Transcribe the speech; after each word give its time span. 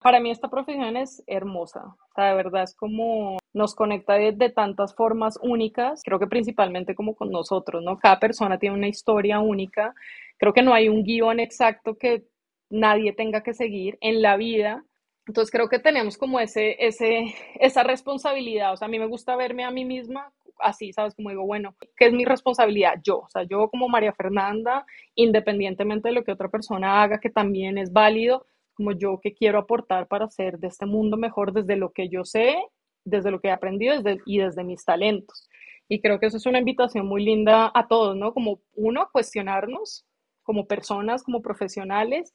Para 0.00 0.18
mí 0.18 0.30
esta 0.30 0.48
profesión 0.48 0.96
es 0.96 1.22
hermosa, 1.26 1.84
o 1.84 2.14
sea, 2.14 2.30
de 2.30 2.34
verdad 2.34 2.62
es 2.62 2.74
como 2.74 3.38
nos 3.52 3.74
conecta 3.74 4.14
de, 4.14 4.32
de, 4.32 4.48
tantas 4.48 4.94
formas 4.94 5.38
únicas, 5.42 6.02
creo 6.02 6.18
que 6.18 6.26
principalmente 6.26 6.94
como 6.94 7.14
con 7.14 7.30
nosotros, 7.30 7.82
¿no? 7.82 7.98
Cada 7.98 8.18
persona 8.18 8.58
tiene 8.58 8.76
una 8.76 8.88
historia 8.88 9.40
única, 9.40 9.94
creo 10.38 10.54
que 10.54 10.62
no 10.62 10.72
hay 10.72 10.88
un 10.88 11.02
guion 11.02 11.38
exacto 11.38 11.98
que 11.98 12.24
nadie 12.70 13.12
tenga 13.12 13.42
que 13.42 13.52
seguir 13.52 13.98
en 14.00 14.22
la 14.22 14.36
vida, 14.36 14.84
entonces 15.26 15.50
creo 15.50 15.68
que 15.68 15.78
tenemos 15.78 16.16
como 16.16 16.40
ese, 16.40 16.76
ese, 16.84 17.34
esa 17.60 17.82
responsabilidad, 17.82 18.72
o 18.72 18.76
sea, 18.76 18.86
a 18.86 18.90
mí 18.90 18.98
me 18.98 19.06
gusta 19.06 19.36
verme 19.36 19.64
a 19.64 19.70
mí 19.70 19.84
misma 19.84 20.32
así, 20.60 20.92
¿sabes? 20.92 21.14
Como 21.14 21.30
digo, 21.30 21.44
bueno, 21.44 21.74
¿qué 21.96 22.06
es 22.06 22.12
mi 22.12 22.24
responsabilidad? 22.24 22.94
Yo, 23.02 23.18
o 23.18 23.28
sea, 23.28 23.42
yo 23.44 23.68
como 23.68 23.88
María 23.88 24.12
Fernanda, 24.12 24.86
independientemente 25.14 26.08
de 26.08 26.14
lo 26.14 26.24
que 26.24 26.32
otra 26.32 26.48
persona 26.48 27.02
haga, 27.02 27.20
que 27.20 27.30
también 27.30 27.78
es 27.78 27.92
válido, 27.92 28.46
como 28.80 28.92
yo 28.92 29.20
que 29.20 29.34
quiero 29.34 29.58
aportar 29.58 30.08
para 30.08 30.24
hacer 30.24 30.58
de 30.58 30.68
este 30.68 30.86
mundo 30.86 31.18
mejor 31.18 31.52
desde 31.52 31.76
lo 31.76 31.92
que 31.92 32.08
yo 32.08 32.24
sé, 32.24 32.56
desde 33.04 33.30
lo 33.30 33.38
que 33.38 33.48
he 33.48 33.52
aprendido 33.52 33.94
y 34.24 34.38
desde 34.38 34.64
mis 34.64 34.86
talentos. 34.86 35.50
Y 35.86 36.00
creo 36.00 36.18
que 36.18 36.26
eso 36.26 36.38
es 36.38 36.46
una 36.46 36.60
invitación 36.60 37.06
muy 37.06 37.22
linda 37.22 37.70
a 37.74 37.88
todos, 37.88 38.16
¿no? 38.16 38.32
Como 38.32 38.60
uno, 38.74 39.10
cuestionarnos 39.12 40.06
como 40.42 40.64
personas, 40.64 41.22
como 41.22 41.42
profesionales 41.42 42.34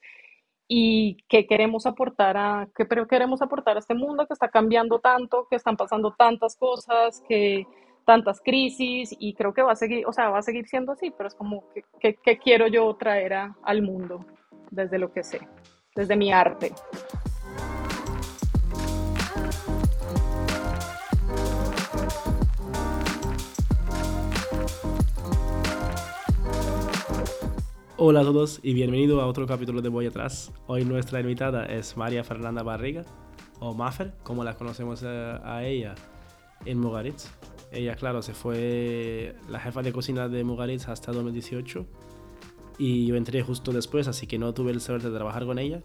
y 0.68 1.18
qué 1.28 1.48
queremos 1.48 1.88
aportar 1.88 2.38
a 2.38 2.70
qué 2.78 2.86
queremos 3.10 3.42
aportar 3.42 3.78
a 3.78 3.80
este 3.80 3.96
mundo 3.96 4.28
que 4.28 4.34
está 4.34 4.50
cambiando 4.50 5.00
tanto, 5.00 5.48
que 5.50 5.56
están 5.56 5.76
pasando 5.76 6.14
tantas 6.16 6.56
cosas, 6.58 7.24
que 7.28 7.66
tantas 8.06 8.40
crisis 8.40 9.16
y 9.20 9.34
creo 9.34 9.52
que 9.52 9.64
va 9.64 9.72
a 9.72 9.76
seguir, 9.76 10.06
o 10.06 10.14
sea, 10.14 10.30
va 10.30 10.38
a 10.38 10.44
seguir 10.44 10.68
siendo 10.68 10.92
así, 10.92 11.10
pero 11.10 11.28
es 11.28 11.34
como 11.34 11.64
que, 12.00 12.16
quiero 12.38 12.68
yo 12.68 12.94
traer 12.94 13.34
al 13.64 13.82
mundo 13.82 14.24
desde 14.70 15.00
lo 15.00 15.12
que 15.12 15.24
sé, 15.24 15.40
desde 15.96 16.18
mi 16.18 16.32
arte. 16.32 16.74
Hola 27.98 28.20
a 28.20 28.24
todos 28.24 28.60
y 28.62 28.74
bienvenido 28.74 29.22
a 29.22 29.26
otro 29.26 29.48
capítulo 29.48 29.82
de 29.82 29.90
Voy 29.90 30.06
Atrás. 30.06 30.52
Hoy 30.68 30.84
nuestra 30.84 31.22
invitada 31.22 31.66
es 31.66 31.96
María 31.96 32.24
Fernanda 32.26 32.62
Barriga, 32.62 33.04
o 33.60 33.74
Maffer, 33.74 34.14
como 34.22 34.44
la 34.44 34.56
conocemos 34.56 35.02
a, 35.04 35.64
ella 35.64 35.96
en 36.66 36.78
Mugaritz. 36.78 37.30
Ella, 37.72 37.96
claro, 37.96 38.22
se 38.22 38.34
fue 38.34 39.36
la 39.50 39.60
jefa 39.60 39.82
de 39.82 39.94
cocina 39.94 40.28
de 40.28 40.44
Mugaritz 40.44 40.90
hasta 40.90 41.14
2018 41.14 41.86
y 42.78 43.08
yo 43.08 43.16
entré 43.16 43.42
justo 43.44 43.72
después, 43.72 44.08
así 44.08 44.28
que 44.28 44.38
no 44.38 44.54
tuve 44.54 44.72
el 44.72 44.82
suerte 44.82 45.10
de 45.10 45.16
trabajar 45.16 45.46
con 45.46 45.60
ella. 45.60 45.82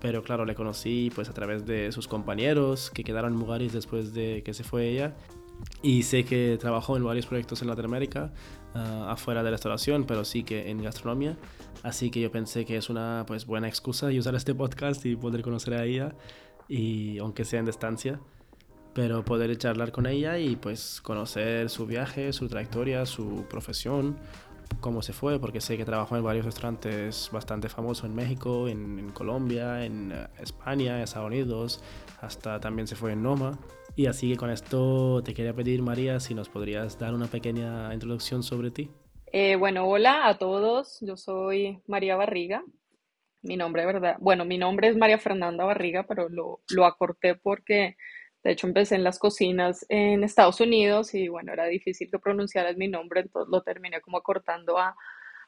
Pero 0.00 0.22
claro, 0.22 0.44
le 0.44 0.54
conocí 0.54 1.10
pues 1.14 1.28
a 1.28 1.34
través 1.34 1.66
de 1.66 1.90
sus 1.90 2.06
compañeros 2.06 2.90
que 2.90 3.02
quedaron 3.02 3.32
en 3.32 3.38
Mugaritz 3.38 3.72
después 3.72 4.14
de 4.14 4.42
que 4.44 4.54
se 4.54 4.62
fue 4.62 4.88
ella 4.88 5.16
y 5.82 6.02
sé 6.02 6.24
que 6.24 6.56
trabajó 6.60 6.96
en 6.96 7.04
varios 7.04 7.26
proyectos 7.26 7.62
en 7.62 7.68
Latinoamérica, 7.68 8.32
uh, 8.74 9.04
afuera 9.04 9.42
de 9.42 9.50
restauración, 9.50 10.04
pero 10.04 10.24
sí 10.24 10.42
que 10.42 10.70
en 10.70 10.82
gastronomía. 10.82 11.36
Así 11.82 12.10
que 12.10 12.20
yo 12.20 12.30
pensé 12.30 12.64
que 12.64 12.76
es 12.76 12.90
una 12.90 13.24
pues, 13.26 13.46
buena 13.46 13.68
excusa 13.68 14.10
y 14.10 14.18
usar 14.18 14.34
este 14.34 14.54
podcast 14.54 15.04
y 15.06 15.16
poder 15.16 15.42
conocer 15.42 15.74
a 15.74 15.84
ella, 15.84 16.14
y, 16.68 17.18
aunque 17.18 17.44
sea 17.44 17.60
en 17.60 17.66
distancia, 17.66 18.20
pero 18.94 19.24
poder 19.24 19.56
charlar 19.56 19.92
con 19.92 20.06
ella 20.06 20.38
y 20.38 20.56
pues 20.56 21.00
conocer 21.00 21.70
su 21.70 21.86
viaje, 21.86 22.32
su 22.32 22.48
trayectoria, 22.48 23.06
su 23.06 23.44
profesión, 23.48 24.18
cómo 24.80 25.02
se 25.02 25.12
fue, 25.12 25.38
porque 25.40 25.60
sé 25.60 25.76
que 25.76 25.84
trabajó 25.84 26.16
en 26.16 26.24
varios 26.24 26.44
restaurantes 26.44 27.30
bastante 27.32 27.68
famosos 27.68 28.04
en 28.04 28.14
México, 28.14 28.68
en, 28.68 29.10
Colombia, 29.10 29.84
en 29.84 30.12
uh, 30.12 30.42
España, 30.42 30.96
en 30.96 31.02
Estados 31.02 31.26
Unidos, 31.26 31.82
hasta 32.20 32.60
también 32.60 32.86
se 32.86 32.96
fue 32.96 33.12
en 33.12 33.22
Noma. 33.22 33.58
Y 33.96 34.06
así 34.06 34.30
que 34.30 34.36
con 34.36 34.50
esto 34.50 35.22
te 35.24 35.34
quería 35.34 35.52
pedir, 35.52 35.82
María, 35.82 36.20
si 36.20 36.34
nos 36.34 36.48
podrías 36.48 36.98
dar 36.98 37.14
una 37.14 37.26
pequeña 37.26 37.92
introducción 37.92 38.42
sobre 38.42 38.70
ti. 38.70 38.90
Eh, 39.32 39.56
bueno, 39.56 39.86
hola 39.86 40.28
a 40.28 40.38
todos. 40.38 40.98
Yo 41.00 41.16
soy 41.16 41.82
María 41.86 42.16
Barriga. 42.16 42.62
Mi 43.42 43.56
nombre, 43.56 43.84
¿verdad? 43.86 44.16
Bueno, 44.20 44.44
mi 44.44 44.58
nombre 44.58 44.88
es 44.88 44.96
María 44.96 45.18
Fernanda 45.18 45.64
Barriga, 45.64 46.04
pero 46.08 46.28
lo 46.28 46.86
acorté 46.86 47.34
porque, 47.34 47.96
de 48.44 48.52
hecho, 48.52 48.66
empecé 48.66 48.94
en 48.94 49.04
las 49.04 49.18
cocinas 49.18 49.84
en 49.88 50.22
Estados 50.22 50.60
Unidos 50.60 51.14
y, 51.14 51.28
bueno, 51.28 51.52
era 51.52 51.66
difícil 51.66 52.08
que 52.10 52.18
pronunciaras 52.18 52.76
mi 52.76 52.88
nombre, 52.88 53.20
entonces 53.20 53.50
lo 53.50 53.62
terminé 53.62 54.00
como 54.00 54.18
acortando 54.18 54.78
a, 54.78 54.94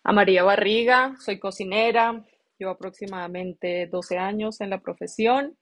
a 0.02 0.12
María 0.12 0.42
Barriga. 0.42 1.14
Soy 1.18 1.38
cocinera, 1.38 2.24
llevo 2.58 2.72
aproximadamente 2.72 3.86
12 3.86 4.18
años 4.18 4.60
en 4.60 4.70
la 4.70 4.80
profesión. 4.80 5.56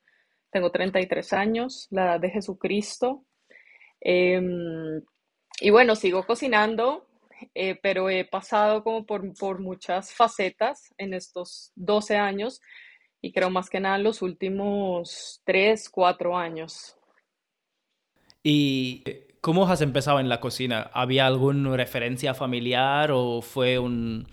Tengo 0.51 0.71
33 0.71 1.33
años, 1.35 1.87
la 1.91 2.05
edad 2.05 2.21
de 2.21 2.31
Jesucristo. 2.31 3.25
Em, 4.01 5.03
y 5.61 5.71
bueno, 5.71 5.97
sigo 5.97 6.25
cocinando, 6.25 7.07
eh, 7.55 7.79
pero 7.83 8.09
he 8.11 8.25
pasado 8.25 8.83
como 8.83 9.05
por, 9.07 9.35
por, 9.35 9.61
muchas 9.61 10.15
facetas 10.15 10.95
en 10.99 11.15
estos 11.15 11.73
12 11.77 12.17
años 12.17 12.61
y 13.21 13.33
creo 13.33 13.51
más 13.51 13.69
que 13.69 13.81
nada 13.81 13.99
los 13.99 14.23
últimos 14.23 15.43
3, 15.45 15.89
4 15.91 16.37
años. 16.37 16.98
¿Y 18.51 19.05
cómo 19.43 19.69
has 19.69 19.83
empezado 19.83 20.21
en 20.21 20.31
la 20.31 20.41
cocina? 20.41 20.91
¿Había 20.95 21.27
alguna 21.27 21.77
referencia 21.77 22.33
familiar 22.33 23.11
o 23.13 23.43
fue 23.43 23.79
un, 23.79 24.27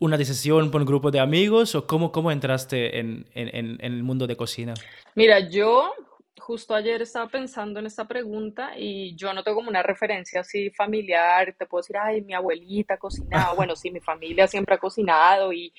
una 0.00 0.16
decisión 0.16 0.72
por 0.72 0.80
un 0.80 0.86
grupo 0.88 1.12
de 1.12 1.20
amigos 1.20 1.76
o 1.76 1.86
cómo, 1.86 2.10
cómo 2.10 2.32
entraste 2.32 2.98
en, 2.98 3.24
en, 3.34 3.54
en, 3.54 3.78
el 3.80 4.02
mundo 4.02 4.26
de 4.26 4.36
cocina? 4.36 4.74
Mira, 5.14 5.48
yo 5.48 5.92
justo 6.40 6.74
ayer 6.74 7.02
estaba 7.02 7.28
pensando 7.28 7.78
en 7.78 7.86
esta 7.86 8.08
pregunta 8.08 8.72
y 8.76 9.14
yo 9.14 9.32
no 9.32 9.44
tengo 9.44 9.58
como 9.58 9.70
una 9.70 9.84
referencia 9.84 10.40
así 10.40 10.70
familiar, 10.70 11.54
te 11.56 11.66
puedo 11.66 11.82
decir, 11.82 11.98
ay, 11.98 12.22
mi 12.22 12.34
abuelita 12.34 12.96
cocinaba, 12.96 13.54
bueno, 13.54 13.76
sí, 13.76 13.92
mi 13.92 14.00
familia 14.00 14.48
siempre 14.48 14.74
ha 14.74 14.78
cocinado 14.78 15.52
y 15.52 15.72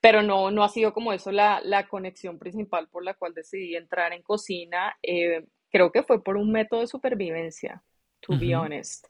pero 0.00 0.20
no, 0.20 0.50
no 0.50 0.64
ha 0.64 0.68
sido 0.68 0.92
como 0.92 1.12
eso 1.12 1.30
la, 1.30 1.60
la 1.62 1.86
conexión 1.86 2.40
principal 2.40 2.88
por 2.88 3.04
la 3.04 3.14
cual 3.14 3.34
decidí 3.34 3.76
entrar 3.76 4.12
en 4.14 4.22
cocina. 4.22 4.96
Eh, 5.00 5.44
creo 5.70 5.92
que 5.92 6.02
fue 6.02 6.22
por 6.22 6.36
un 6.36 6.50
método 6.50 6.80
de 6.80 6.86
supervivencia, 6.86 7.82
to 8.20 8.38
be 8.38 8.54
honest. 8.54 9.06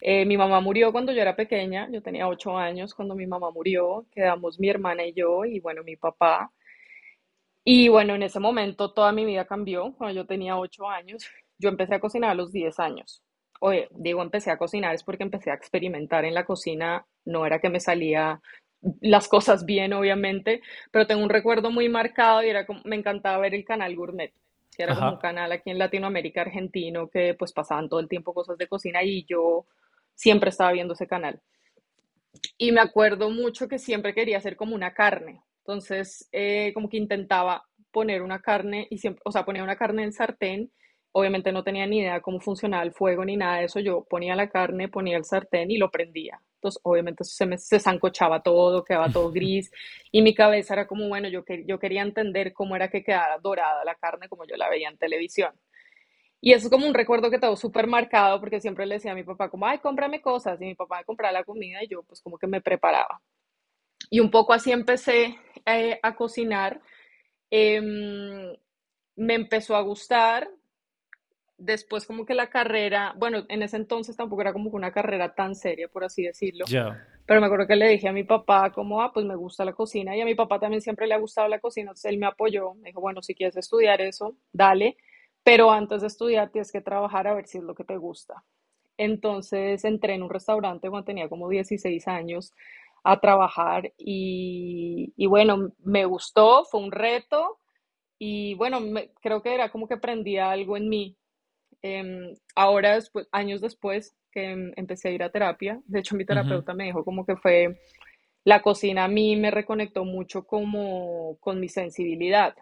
Eh, 0.00 0.24
mi 0.26 0.36
mamá 0.36 0.60
murió 0.60 0.90
cuando 0.92 1.12
yo 1.12 1.22
era 1.22 1.36
pequeña, 1.36 1.88
yo 1.90 2.02
tenía 2.02 2.28
ocho 2.28 2.58
años 2.58 2.94
cuando 2.94 3.14
mi 3.14 3.26
mamá 3.26 3.50
murió, 3.52 4.04
quedamos 4.10 4.58
mi 4.58 4.68
hermana 4.68 5.04
y 5.06 5.12
yo 5.12 5.44
y 5.44 5.60
bueno, 5.60 5.84
mi 5.84 5.96
papá. 5.96 6.50
Y 7.64 7.88
bueno, 7.88 8.14
en 8.16 8.24
ese 8.24 8.40
momento 8.40 8.92
toda 8.92 9.12
mi 9.12 9.24
vida 9.24 9.46
cambió, 9.46 9.94
cuando 9.96 10.14
yo 10.16 10.26
tenía 10.26 10.58
ocho 10.58 10.88
años, 10.88 11.24
yo 11.58 11.68
empecé 11.68 11.94
a 11.94 12.00
cocinar 12.00 12.30
a 12.30 12.34
los 12.34 12.52
diez 12.52 12.80
años. 12.80 13.22
Oye, 13.60 13.86
digo 13.92 14.22
empecé 14.22 14.50
a 14.50 14.58
cocinar 14.58 14.94
es 14.94 15.04
porque 15.04 15.22
empecé 15.22 15.52
a 15.52 15.54
experimentar 15.54 16.24
en 16.24 16.34
la 16.34 16.44
cocina, 16.44 17.06
no 17.24 17.46
era 17.46 17.60
que 17.60 17.70
me 17.70 17.78
salía 17.78 18.40
las 19.00 19.28
cosas 19.28 19.64
bien, 19.64 19.92
obviamente, 19.92 20.60
pero 20.90 21.06
tengo 21.06 21.22
un 21.22 21.30
recuerdo 21.30 21.70
muy 21.70 21.88
marcado 21.88 22.42
y 22.42 22.48
era 22.48 22.66
como, 22.66 22.80
me 22.84 22.96
encantaba 22.96 23.38
ver 23.38 23.54
el 23.54 23.64
canal 23.64 23.94
Gourmet, 23.94 24.32
que 24.74 24.82
era 24.82 24.94
como 24.94 25.12
un 25.12 25.18
canal 25.18 25.52
aquí 25.52 25.70
en 25.70 25.78
Latinoamérica 25.78 26.40
argentino 26.40 27.08
que 27.08 27.34
pues 27.34 27.52
pasaban 27.52 27.88
todo 27.88 28.00
el 28.00 28.08
tiempo 28.08 28.32
cosas 28.32 28.56
de 28.56 28.68
cocina 28.68 29.02
y 29.02 29.24
yo 29.24 29.66
siempre 30.14 30.50
estaba 30.50 30.72
viendo 30.72 30.94
ese 30.94 31.06
canal. 31.06 31.40
Y 32.56 32.72
me 32.72 32.80
acuerdo 32.80 33.30
mucho 33.30 33.68
que 33.68 33.78
siempre 33.78 34.14
quería 34.14 34.38
hacer 34.38 34.56
como 34.56 34.74
una 34.74 34.94
carne. 34.94 35.42
Entonces, 35.58 36.28
eh, 36.32 36.72
como 36.74 36.88
que 36.88 36.96
intentaba 36.96 37.64
poner 37.90 38.22
una 38.22 38.40
carne, 38.40 38.86
y 38.90 38.98
siempre, 38.98 39.22
o 39.24 39.30
sea, 39.30 39.44
ponía 39.44 39.62
una 39.62 39.76
carne 39.76 40.02
en 40.04 40.12
sartén. 40.12 40.72
Obviamente 41.12 41.52
no 41.52 41.62
tenía 41.62 41.86
ni 41.86 41.98
idea 41.98 42.20
cómo 42.20 42.40
funcionaba 42.40 42.82
el 42.82 42.92
fuego 42.92 43.24
ni 43.24 43.36
nada 43.36 43.58
de 43.58 43.64
eso. 43.64 43.80
Yo 43.80 44.04
ponía 44.08 44.34
la 44.34 44.48
carne, 44.48 44.88
ponía 44.88 45.18
el 45.18 45.24
sartén 45.24 45.70
y 45.70 45.76
lo 45.76 45.90
prendía. 45.90 46.40
Entonces, 46.62 46.80
obviamente 46.84 47.24
se 47.24 47.44
me 47.44 47.58
se 47.58 47.80
zancochaba 47.80 48.40
todo, 48.40 48.84
quedaba 48.84 49.10
todo 49.10 49.30
gris. 49.32 49.72
Y 50.12 50.22
mi 50.22 50.32
cabeza 50.32 50.74
era 50.74 50.86
como, 50.86 51.08
bueno, 51.08 51.28
yo, 51.28 51.44
que, 51.44 51.64
yo 51.66 51.78
quería 51.80 52.02
entender 52.02 52.52
cómo 52.52 52.76
era 52.76 52.88
que 52.88 53.02
quedara 53.02 53.38
dorada 53.38 53.84
la 53.84 53.96
carne 53.96 54.28
como 54.28 54.44
yo 54.46 54.56
la 54.56 54.70
veía 54.70 54.88
en 54.88 54.96
televisión. 54.96 55.52
Y 56.40 56.52
eso 56.52 56.66
es 56.66 56.70
como 56.72 56.86
un 56.86 56.94
recuerdo 56.94 57.30
que 57.30 57.38
tengo 57.38 57.56
súper 57.56 57.86
marcado 57.88 58.38
porque 58.40 58.60
siempre 58.60 58.86
le 58.86 58.96
decía 58.96 59.12
a 59.12 59.14
mi 59.16 59.24
papá 59.24 59.48
como, 59.50 59.66
ay, 59.66 59.78
cómprame 59.78 60.20
cosas. 60.22 60.60
Y 60.60 60.66
mi 60.66 60.74
papá 60.76 60.98
me 60.98 61.04
compraba 61.04 61.32
la 61.32 61.44
comida 61.44 61.82
y 61.82 61.88
yo 61.88 62.02
pues 62.04 62.20
como 62.22 62.38
que 62.38 62.46
me 62.46 62.60
preparaba. 62.60 63.20
Y 64.10 64.20
un 64.20 64.30
poco 64.30 64.52
así 64.52 64.70
empecé 64.70 65.36
eh, 65.66 65.98
a 66.02 66.14
cocinar. 66.14 66.80
Em, 67.50 68.56
me 69.16 69.34
empezó 69.34 69.74
a 69.76 69.82
gustar. 69.82 70.48
Después 71.64 72.06
como 72.06 72.24
que 72.24 72.34
la 72.34 72.48
carrera, 72.48 73.14
bueno, 73.16 73.44
en 73.48 73.62
ese 73.62 73.76
entonces 73.76 74.16
tampoco 74.16 74.42
era 74.42 74.52
como 74.52 74.70
una 74.70 74.92
carrera 74.92 75.34
tan 75.34 75.54
seria, 75.54 75.88
por 75.88 76.04
así 76.04 76.22
decirlo. 76.22 76.64
Pero 77.24 77.40
me 77.40 77.46
acuerdo 77.46 77.66
que 77.66 77.76
le 77.76 77.88
dije 77.88 78.08
a 78.08 78.12
mi 78.12 78.24
papá 78.24 78.72
como, 78.72 79.00
ah, 79.00 79.12
pues 79.12 79.24
me 79.24 79.36
gusta 79.36 79.64
la 79.64 79.72
cocina. 79.72 80.16
Y 80.16 80.20
a 80.20 80.24
mi 80.24 80.34
papá 80.34 80.58
también 80.58 80.82
siempre 80.82 81.06
le 81.06 81.14
ha 81.14 81.18
gustado 81.18 81.46
la 81.48 81.60
cocina. 81.60 81.90
Entonces 81.90 82.10
él 82.10 82.18
me 82.18 82.26
apoyó. 82.26 82.74
Me 82.74 82.88
dijo, 82.88 83.00
bueno, 83.00 83.22
si 83.22 83.34
quieres 83.34 83.56
estudiar 83.56 84.00
eso, 84.00 84.34
dale 84.52 84.96
pero 85.42 85.70
antes 85.70 86.00
de 86.00 86.06
estudiar 86.06 86.50
tienes 86.50 86.72
que 86.72 86.80
trabajar 86.80 87.26
a 87.26 87.34
ver 87.34 87.46
si 87.46 87.58
es 87.58 87.64
lo 87.64 87.74
que 87.74 87.84
te 87.84 87.96
gusta. 87.96 88.44
Entonces 88.96 89.84
entré 89.84 90.14
en 90.14 90.22
un 90.22 90.30
restaurante 90.30 90.88
cuando 90.88 91.06
tenía 91.06 91.28
como 91.28 91.48
16 91.48 92.06
años 92.08 92.52
a 93.04 93.18
trabajar 93.18 93.92
y, 93.98 95.12
bueno, 95.26 95.72
me 95.82 96.04
gustó, 96.04 96.64
fue 96.64 96.80
un 96.80 96.92
reto 96.92 97.58
y 98.18 98.54
bueno, 98.54 98.78
creo 99.20 99.42
que 99.42 99.54
era 99.54 99.70
como 99.70 99.88
que 99.88 99.96
prendía 99.96 100.50
algo 100.50 100.76
en 100.76 100.88
mí. 100.88 101.16
Em, 101.82 102.34
ahora, 102.54 102.94
después, 102.94 103.28
años 103.32 103.60
después 103.60 104.14
que 104.30 104.52
em, 104.52 104.72
empecé 104.76 105.08
a 105.08 105.12
ir 105.12 105.22
a 105.22 105.30
terapia, 105.30 105.80
de 105.86 105.98
hecho 105.98 106.16
mi 106.16 106.24
terapeuta 106.24 106.74
me 106.74 106.84
dijo 106.84 107.04
como 107.04 107.26
que 107.26 107.36
fue, 107.36 107.80
la 108.44 108.62
cocina 108.62 109.04
a 109.04 109.08
mí 109.08 109.36
me 109.36 109.50
reconectó 109.50 110.04
mucho 110.04 110.44
como 110.44 111.36
con 111.40 111.60
mi 111.60 111.68
sensibilidad. 111.68 112.54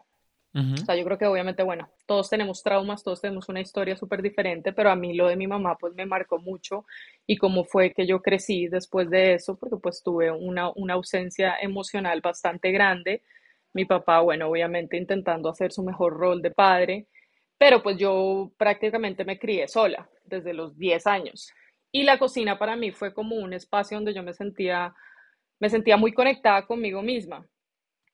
O 0.52 0.76
sea, 0.78 0.96
yo 0.96 1.04
creo 1.04 1.16
que 1.16 1.26
obviamente, 1.26 1.62
bueno, 1.62 1.88
todos 2.06 2.28
tenemos 2.28 2.64
traumas, 2.64 3.04
todos 3.04 3.20
tenemos 3.20 3.48
una 3.48 3.60
historia 3.60 3.94
súper 3.94 4.20
diferente, 4.20 4.72
pero 4.72 4.90
a 4.90 4.96
mí 4.96 5.14
lo 5.14 5.28
de 5.28 5.36
mi 5.36 5.46
mamá 5.46 5.76
pues 5.78 5.94
me 5.94 6.06
marcó 6.06 6.40
mucho 6.40 6.86
y 7.24 7.36
cómo 7.36 7.64
fue 7.64 7.92
que 7.92 8.04
yo 8.04 8.20
crecí 8.20 8.66
después 8.66 9.08
de 9.10 9.34
eso, 9.34 9.56
porque 9.56 9.76
pues 9.76 10.02
tuve 10.02 10.32
una, 10.32 10.70
una 10.74 10.94
ausencia 10.94 11.54
emocional 11.60 12.20
bastante 12.20 12.72
grande. 12.72 13.22
Mi 13.72 13.84
papá, 13.84 14.22
bueno, 14.22 14.48
obviamente 14.48 14.96
intentando 14.96 15.48
hacer 15.48 15.70
su 15.70 15.84
mejor 15.84 16.14
rol 16.14 16.42
de 16.42 16.50
padre, 16.50 17.06
pero 17.60 17.82
pues 17.82 17.98
yo 17.98 18.52
prácticamente 18.56 19.22
me 19.26 19.38
crié 19.38 19.68
sola 19.68 20.08
desde 20.24 20.54
los 20.54 20.78
10 20.78 21.06
años. 21.06 21.52
Y 21.92 22.04
la 22.04 22.18
cocina 22.18 22.58
para 22.58 22.74
mí 22.74 22.90
fue 22.90 23.12
como 23.12 23.36
un 23.36 23.52
espacio 23.52 23.98
donde 23.98 24.14
yo 24.14 24.22
me 24.22 24.32
sentía, 24.32 24.94
me 25.58 25.68
sentía 25.68 25.98
muy 25.98 26.14
conectada 26.14 26.66
conmigo 26.66 27.02
misma. 27.02 27.46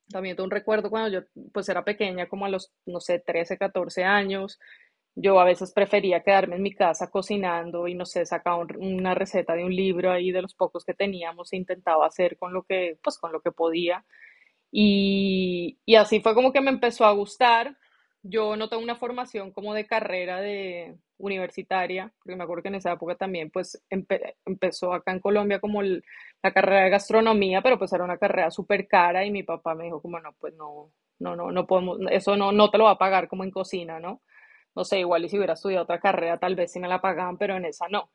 También 0.08 0.34
tengo 0.34 0.46
un 0.46 0.50
recuerdo 0.50 0.90
cuando 0.90 1.10
yo 1.10 1.26
pues 1.52 1.68
era 1.68 1.84
pequeña, 1.84 2.28
como 2.28 2.44
a 2.44 2.48
los, 2.48 2.72
no 2.86 2.98
sé, 2.98 3.20
13, 3.20 3.56
14 3.56 4.02
años. 4.02 4.58
Yo 5.14 5.38
a 5.38 5.44
veces 5.44 5.72
prefería 5.72 6.24
quedarme 6.24 6.56
en 6.56 6.62
mi 6.62 6.74
casa 6.74 7.08
cocinando 7.08 7.86
y 7.86 7.94
no 7.94 8.04
sé, 8.04 8.26
sacaba 8.26 8.66
una 8.78 9.14
receta 9.14 9.54
de 9.54 9.62
un 9.64 9.76
libro 9.76 10.10
ahí 10.10 10.32
de 10.32 10.42
los 10.42 10.56
pocos 10.56 10.84
que 10.84 10.94
teníamos 10.94 11.52
e 11.52 11.56
intentaba 11.56 12.04
hacer 12.04 12.36
con 12.36 12.52
lo 12.52 12.64
que, 12.64 12.98
pues 13.00 13.16
con 13.16 13.30
lo 13.30 13.40
que 13.42 13.52
podía. 13.52 14.04
Y, 14.72 15.78
y 15.86 15.94
así 15.94 16.20
fue 16.20 16.34
como 16.34 16.52
que 16.52 16.60
me 16.60 16.70
empezó 16.70 17.04
a 17.04 17.12
gustar. 17.12 17.76
Yo 18.28 18.56
no 18.56 18.68
tengo 18.68 18.82
una 18.82 18.96
formación 18.96 19.52
como 19.52 19.72
de 19.72 19.86
carrera 19.86 20.40
de 20.40 20.96
universitaria, 21.18 22.12
porque 22.18 22.36
me 22.36 22.42
acuerdo 22.42 22.62
que 22.62 22.68
en 22.68 22.74
esa 22.74 22.92
época 22.92 23.14
también 23.14 23.50
pues 23.50 23.80
empezó 24.44 24.92
acá 24.92 25.12
en 25.12 25.20
Colombia 25.20 25.60
como 25.60 25.80
la 25.82 26.52
carrera 26.52 26.82
de 26.84 26.90
gastronomía, 26.90 27.62
pero 27.62 27.78
pues 27.78 27.92
era 27.92 28.04
una 28.04 28.18
carrera 28.18 28.50
súper 28.50 28.88
cara 28.88 29.24
y 29.24 29.30
mi 29.30 29.44
papá 29.44 29.74
me 29.74 29.84
dijo 29.84 30.02
como 30.02 30.18
no, 30.18 30.32
pues 30.40 30.54
no, 30.54 30.92
no, 31.20 31.36
no, 31.36 31.52
no 31.52 31.66
podemos, 31.66 31.98
eso 32.10 32.36
no, 32.36 32.50
no 32.50 32.70
te 32.70 32.78
lo 32.78 32.84
va 32.84 32.92
a 32.92 32.98
pagar 32.98 33.28
como 33.28 33.44
en 33.44 33.52
cocina, 33.52 34.00
¿no? 34.00 34.22
No 34.74 34.84
sé, 34.84 34.98
igual 35.00 35.24
y 35.24 35.28
si 35.28 35.36
hubiera 35.38 35.54
estudiado 35.54 35.84
otra 35.84 36.00
carrera 36.00 36.38
tal 36.38 36.56
vez 36.56 36.72
sí 36.72 36.80
me 36.80 36.88
la 36.88 37.00
pagaban, 37.00 37.38
pero 37.38 37.56
en 37.56 37.64
esa 37.64 37.88
no. 37.88 38.10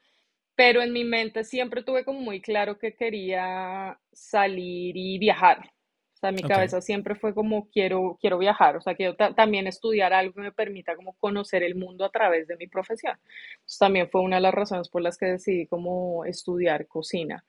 Pero 0.56 0.82
en 0.82 0.94
mi 0.94 1.06
mente 1.06 1.44
siempre 1.46 1.84
tuve 1.84 2.06
como 2.06 2.20
muy 2.22 2.42
claro 2.42 2.78
que 2.78 2.96
quería 2.96 4.00
salir 4.12 4.98
y 4.98 5.18
viajar 5.20 5.72
sea, 6.22 6.32
mi 6.32 6.44
cabeza 6.44 6.82
siempre 6.82 7.16
fue 7.16 7.34
como 7.34 7.68
quiero, 7.70 8.18
quiero 8.22 8.38
viajar, 8.38 8.78
o 8.78 8.82
sea, 8.82 8.96
quiero 8.96 9.16
también 9.16 9.68
estudiar 9.68 10.14
algo 10.14 10.34
que 10.34 10.42
me 10.42 10.52
permita 10.52 10.96
como 10.96 11.14
conocer 11.14 11.64
el 11.64 11.76
mundo 11.76 12.06
a 12.06 12.12
través 12.12 12.48
de 12.48 12.58
mi 12.58 12.68
profesión. 12.68 13.18
Entonces, 13.54 13.80
también 13.80 14.10
fue 14.10 14.22
una 14.22 14.38
de 14.38 14.44
las 14.44 14.54
razones 14.54 14.90
por 14.90 15.02
las 15.02 15.18
que 15.18 15.26
decidí 15.26 15.68
como 15.68 16.24
estudiar 16.26 16.88
cocina. 16.88 17.44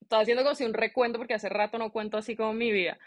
Estaba 0.00 0.22
haciendo 0.22 0.42
como 0.42 0.54
si 0.54 0.64
un 0.64 0.74
recuento 0.74 1.18
porque 1.18 1.34
hace 1.34 1.48
rato 1.48 1.78
no 1.78 1.92
cuento 1.92 2.16
así 2.16 2.36
como 2.36 2.52
mi 2.52 2.72
vida. 2.72 2.98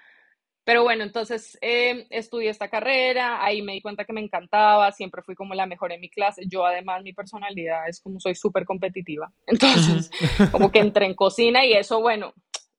Pero 0.65 0.81
bueno, 0.81 1.03
entonces 1.03 1.59
eh, 1.61 2.07
estudié 2.09 2.49
esta 2.49 2.69
carrera, 2.69 3.45
ahí 3.45 3.61
me 3.61 3.73
di 3.73 3.81
cuenta 3.81 4.03
que 4.03 4.13
me 4.13 4.21
encantaba, 4.21 4.91
siempre 4.91 5.21
fui 5.21 5.35
como 5.35 5.53
la 5.53 5.67
mejor 5.67 5.91
en 5.91 6.01
mi 6.01 6.09
clase. 6.09 6.41
Yo 6.47 6.65
además 6.65 7.03
mi 7.03 7.13
personalidad 7.13 7.87
es 7.87 8.01
como 8.01 8.19
soy 8.19 8.33
súper 8.33 8.65
competitiva. 8.65 9.31
Entonces, 9.47 10.09
como 10.51 10.71
que 10.71 10.79
entré 10.79 11.05
en 11.05 11.13
cocina 11.13 11.63
y 11.63 11.73
eso, 11.73 12.01
bueno, 12.01 12.33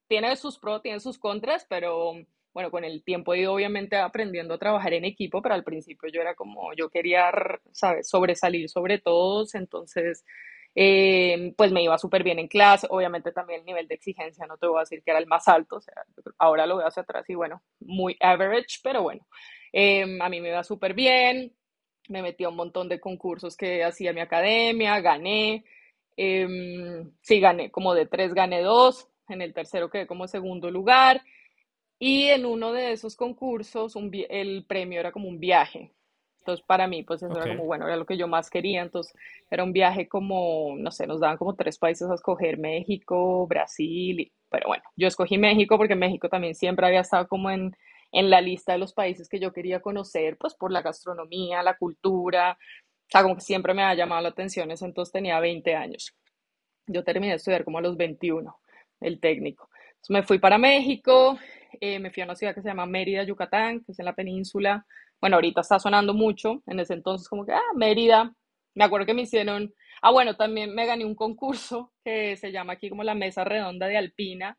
tiene 0.09 0.37
sus 0.37 0.59
pros, 0.59 0.83
tiene 0.83 1.01
sus 1.01 1.19
contras, 1.19 1.67
pero 1.69 2.15
bueno, 2.53 2.71
con 2.71 2.85
el 2.85 3.03
tiempo 3.05 3.35
he 3.35 3.41
ido 3.41 3.53
obviamente 3.53 3.97
aprendiendo 3.97 4.55
a 4.55 4.59
trabajar 4.59 4.95
en 4.95 5.05
equipo, 5.05 5.43
pero 5.43 5.55
al 5.55 5.65
principio 5.65 6.09
yo 6.11 6.23
era 6.23 6.35
como, 6.35 6.73
yo 6.75 6.89
quería, 6.89 7.31
¿sabes?, 7.73 8.09
sobresalir 8.09 8.69
sobre 8.71 8.99
todos, 8.99 9.55
entonces, 9.55 10.25
eh, 10.75 11.53
pues 11.57 11.71
me 11.73 11.83
iba 11.83 11.99
súper 11.99 12.23
bien 12.23 12.39
en 12.39 12.49
clase, 12.49 12.87
obviamente 12.91 13.31
también 13.33 13.61
el 13.61 13.67
nivel 13.67 13.89
de 13.89 13.95
exigencia, 13.97 14.47
no 14.47 14.57
te 14.57 14.67
voy 14.67 14.79
a 14.79 14.81
decir 14.81 15.03
que 15.03 15.11
era 15.11 15.21
el 15.21 15.27
más 15.27 15.49
alto, 15.49 15.77
o 15.77 15.81
sea, 15.83 15.95
ahora 16.39 16.67
lo 16.67 16.79
veo 16.79 16.87
hacia 16.87 17.03
atrás 17.03 17.29
y 17.29 17.35
bueno, 17.35 17.63
muy 17.81 18.17
average, 18.21 18.79
pero 18.83 19.03
bueno, 19.03 19.27
em, 19.73 20.21
a 20.23 20.29
mí 20.31 20.41
me 20.41 20.49
iba 20.49 20.65
súper 20.65 20.95
bien, 20.95 21.55
me 22.09 22.23
metí 22.23 22.45
a 22.45 22.49
un 22.49 22.57
montón 22.57 22.89
de 22.89 23.01
concursos 23.01 23.57
que 23.57 23.85
hacía 23.85 24.13
mi 24.15 24.21
academia, 24.21 24.99
gané, 25.01 25.65
em, 26.17 27.13
sí, 27.21 27.41
gané, 27.41 27.71
como 27.71 27.95
de 27.95 28.07
tres 28.07 28.33
gané 28.35 28.63
dos, 28.63 29.09
en 29.29 29.43
el 29.43 29.53
tercero 29.55 29.91
quedé 29.91 30.07
como 30.07 30.29
segundo 30.29 30.71
lugar. 30.71 31.23
Y 31.99 32.25
en 32.25 32.45
uno 32.45 32.73
de 32.73 32.93
esos 32.93 33.17
concursos 33.17 33.97
el 34.29 34.65
premio 34.67 35.01
era 35.01 35.13
como 35.13 35.29
un 35.29 35.41
viaje. 35.41 35.93
Entonces 36.41 36.65
para 36.65 36.87
mí 36.87 37.03
pues 37.03 37.23
eso 37.23 37.37
era 37.37 37.49
como 37.49 37.65
bueno, 37.65 37.87
era 37.87 37.97
lo 37.97 38.07
que 38.07 38.17
yo 38.17 38.29
más 38.29 38.51
quería, 38.51 38.83
entonces 38.83 39.13
era 39.51 39.65
un 39.65 39.73
viaje 39.73 40.07
como, 40.09 40.77
no 40.77 40.93
sé, 40.93 41.07
nos 41.07 41.19
daban 41.19 41.39
como 41.39 41.57
tres 41.57 41.77
países 41.77 42.09
a 42.09 42.15
escoger, 42.15 42.57
México, 42.57 43.47
Brasil, 43.49 44.31
pero 44.49 44.69
bueno, 44.69 44.85
yo 44.95 45.09
escogí 45.09 45.39
México 45.39 45.77
porque 45.77 45.97
México 45.97 46.29
también 46.29 46.55
siempre 46.55 46.87
había 46.87 47.01
estado 47.01 47.27
como 47.27 47.51
en, 47.51 47.77
en 48.13 48.31
la 48.31 48.41
lista 48.41 48.73
de 48.73 48.79
los 48.79 48.93
países 48.93 49.29
que 49.29 49.41
yo 49.41 49.53
quería 49.53 49.81
conocer, 49.81 50.37
pues 50.39 50.55
por 50.55 50.71
la 50.71 50.83
gastronomía, 50.83 51.65
la 51.65 51.77
cultura, 51.77 52.53
o 52.53 53.11
sea, 53.11 53.23
como 53.23 53.35
que 53.35 53.41
siempre 53.41 53.75
me 53.75 53.83
ha 53.83 53.95
llamado 53.95 54.23
la 54.23 54.29
atención, 54.29 54.71
entonces 54.71 55.11
tenía 55.11 55.41
20 55.41 55.75
años. 55.75 56.15
Yo 56.87 57.03
terminé 57.03 57.33
de 57.33 57.37
estudiar 57.39 57.65
como 57.65 57.79
a 57.79 57.81
los 57.81 57.97
21 57.97 58.57
el 59.01 59.21
técnico. 59.21 59.69
Me 60.09 60.23
fui 60.23 60.39
para 60.39 60.59
México, 60.59 61.39
eh, 61.81 61.99
me 61.99 62.11
fui 62.11 62.23
a 62.23 62.27
una 62.27 62.37
ciudad 62.37 62.55
que 62.55 62.63
se 62.63 62.69
llama 62.69 62.87
Mérida, 62.87 63.25
Yucatán, 63.25 63.81
que 63.81 63.93
es 63.93 63.99
en 63.99 64.05
la 64.05 64.15
península. 64.15 64.87
Bueno, 65.21 65.37
ahorita 65.37 65.63
está 65.63 65.79
sonando 65.79 66.15
mucho, 66.15 66.63
en 66.67 66.81
ese 66.81 66.95
entonces 66.95 67.29
como 67.29 67.45
que, 67.45 67.53
ah, 67.53 67.73
Mérida. 67.75 68.33
Me 68.75 68.85
acuerdo 68.85 69.07
que 69.07 69.15
me 69.15 69.23
hicieron, 69.23 69.73
ah, 70.03 70.13
bueno, 70.13 70.37
también 70.37 70.75
me 70.75 70.87
gané 70.87 71.05
un 71.05 71.15
concurso 71.15 71.93
que 72.05 72.37
se 72.37 72.53
llama 72.53 72.75
aquí 72.75 72.91
como 72.91 73.03
la 73.03 73.15
Mesa 73.15 73.43
Redonda 73.45 73.87
de 73.87 73.97
Alpina. 73.97 74.57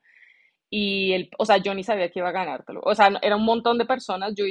Y, 0.70 1.14
el, 1.14 1.30
o 1.38 1.46
sea, 1.46 1.58
yo 1.58 1.74
ni 1.74 1.84
sabía 1.84 2.10
que 2.10 2.20
iba 2.20 2.30
a 2.30 2.34
ganártelo. 2.34 2.82
O 2.84 2.94
sea, 2.94 3.10
era 3.22 3.38
un 3.38 3.46
montón 3.46 3.78
de 3.78 3.86
personas. 3.86 4.34
Yo 4.36 4.44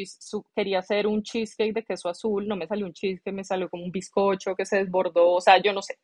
quería 0.55 0.79
hacer 0.79 1.07
un 1.07 1.23
cheesecake 1.23 1.75
de 1.75 1.85
queso 1.85 2.09
azul, 2.09 2.49
no 2.49 2.57
me 2.57 2.67
salió 2.67 2.87
un 2.87 2.95
cheesecake, 2.95 3.35
me 3.35 3.45
salió 3.45 3.69
como 3.69 3.85
un 3.85 3.91
bizcocho 3.93 4.55
que 4.55 4.65
se 4.65 4.79
desbordó. 4.79 5.33
O 5.33 5.41
sea, 5.41 5.59
yo 5.61 5.73
no 5.73 5.83
sé. 5.83 5.99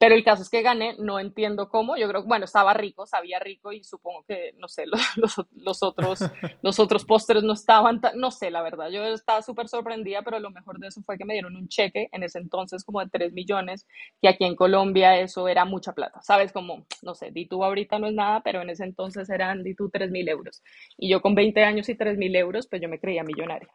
Pero 0.00 0.14
el 0.14 0.24
caso 0.24 0.40
es 0.42 0.48
que 0.48 0.62
gané, 0.62 0.96
no 0.98 1.20
entiendo 1.20 1.68
cómo, 1.68 1.94
yo 1.98 2.08
creo 2.08 2.22
bueno, 2.24 2.46
estaba 2.46 2.72
rico, 2.72 3.04
sabía 3.04 3.38
rico 3.38 3.70
y 3.70 3.84
supongo 3.84 4.24
que, 4.26 4.54
no 4.56 4.66
sé, 4.66 4.86
los, 5.16 5.36
los, 5.52 5.82
otros, 5.82 6.20
los 6.62 6.80
otros 6.80 7.04
postres 7.04 7.42
no 7.42 7.52
estaban, 7.52 8.00
tan, 8.00 8.18
no 8.18 8.30
sé, 8.30 8.50
la 8.50 8.62
verdad, 8.62 8.88
yo 8.88 9.04
estaba 9.04 9.42
súper 9.42 9.68
sorprendida, 9.68 10.22
pero 10.22 10.38
lo 10.40 10.50
mejor 10.50 10.78
de 10.78 10.88
eso 10.88 11.02
fue 11.02 11.18
que 11.18 11.26
me 11.26 11.34
dieron 11.34 11.54
un 11.54 11.68
cheque 11.68 12.08
en 12.12 12.22
ese 12.22 12.38
entonces 12.38 12.82
como 12.82 13.00
de 13.00 13.10
3 13.10 13.34
millones, 13.34 13.86
que 14.22 14.28
aquí 14.30 14.46
en 14.46 14.56
Colombia 14.56 15.20
eso 15.20 15.48
era 15.48 15.66
mucha 15.66 15.92
plata, 15.92 16.22
¿sabes? 16.22 16.50
Como, 16.50 16.86
no 17.02 17.14
sé, 17.14 17.30
di 17.30 17.46
tú 17.46 17.62
ahorita 17.62 17.98
no 17.98 18.06
es 18.06 18.14
nada, 18.14 18.40
pero 18.42 18.62
en 18.62 18.70
ese 18.70 18.84
entonces 18.84 19.28
eran 19.28 19.62
di 19.62 19.74
tú 19.74 19.90
3 19.90 20.10
mil 20.10 20.26
euros. 20.30 20.62
Y 20.96 21.10
yo 21.10 21.20
con 21.20 21.34
20 21.34 21.62
años 21.62 21.90
y 21.90 21.94
3 21.94 22.16
mil 22.16 22.34
euros, 22.36 22.66
pues 22.68 22.80
yo 22.80 22.88
me 22.88 22.98
creía 22.98 23.22
millonaria. 23.22 23.68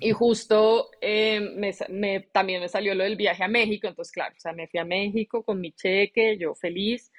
Y 0.00 0.12
justo 0.12 0.90
eh, 1.00 1.40
me, 1.88 2.20
también 2.32 2.60
me 2.60 2.68
salió 2.68 2.94
lo 2.94 3.04
del 3.04 3.16
viaje 3.16 3.44
a 3.44 3.48
México, 3.48 3.86
entonces 3.86 4.12
claro, 4.12 4.34
o 4.36 4.40
sea, 4.40 4.52
me 4.52 4.66
fui 4.66 4.80
a 4.80 4.84
México 4.84 5.44
con 5.44 5.60
mi 5.60 5.72
cheque, 5.72 6.36
yo 6.38 6.54
feliz. 6.54 7.12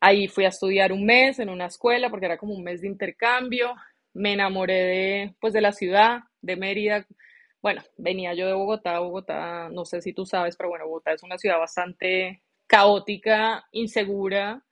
Ahí 0.00 0.28
fui 0.28 0.44
a 0.44 0.48
estudiar 0.48 0.92
un 0.92 1.06
mes 1.06 1.38
en 1.38 1.48
una 1.48 1.66
escuela 1.66 2.10
porque 2.10 2.26
era 2.26 2.36
como 2.36 2.54
un 2.54 2.62
mes 2.62 2.82
de 2.82 2.88
intercambio. 2.88 3.74
Me 4.12 4.34
enamoré 4.34 4.74
de, 4.74 5.34
pues, 5.40 5.52
de 5.54 5.62
la 5.62 5.72
ciudad, 5.72 6.20
de 6.42 6.56
Mérida. 6.56 7.06
Bueno, 7.62 7.82
venía 7.96 8.34
yo 8.34 8.46
de 8.46 8.52
Bogotá, 8.52 8.98
Bogotá, 8.98 9.70
no 9.70 9.84
sé 9.86 10.02
si 10.02 10.12
tú 10.12 10.26
sabes, 10.26 10.56
pero 10.56 10.68
bueno, 10.68 10.86
Bogotá 10.86 11.12
es 11.12 11.22
una 11.22 11.38
ciudad 11.38 11.58
bastante 11.58 12.42
caótica, 12.66 13.64
insegura. 13.72 14.62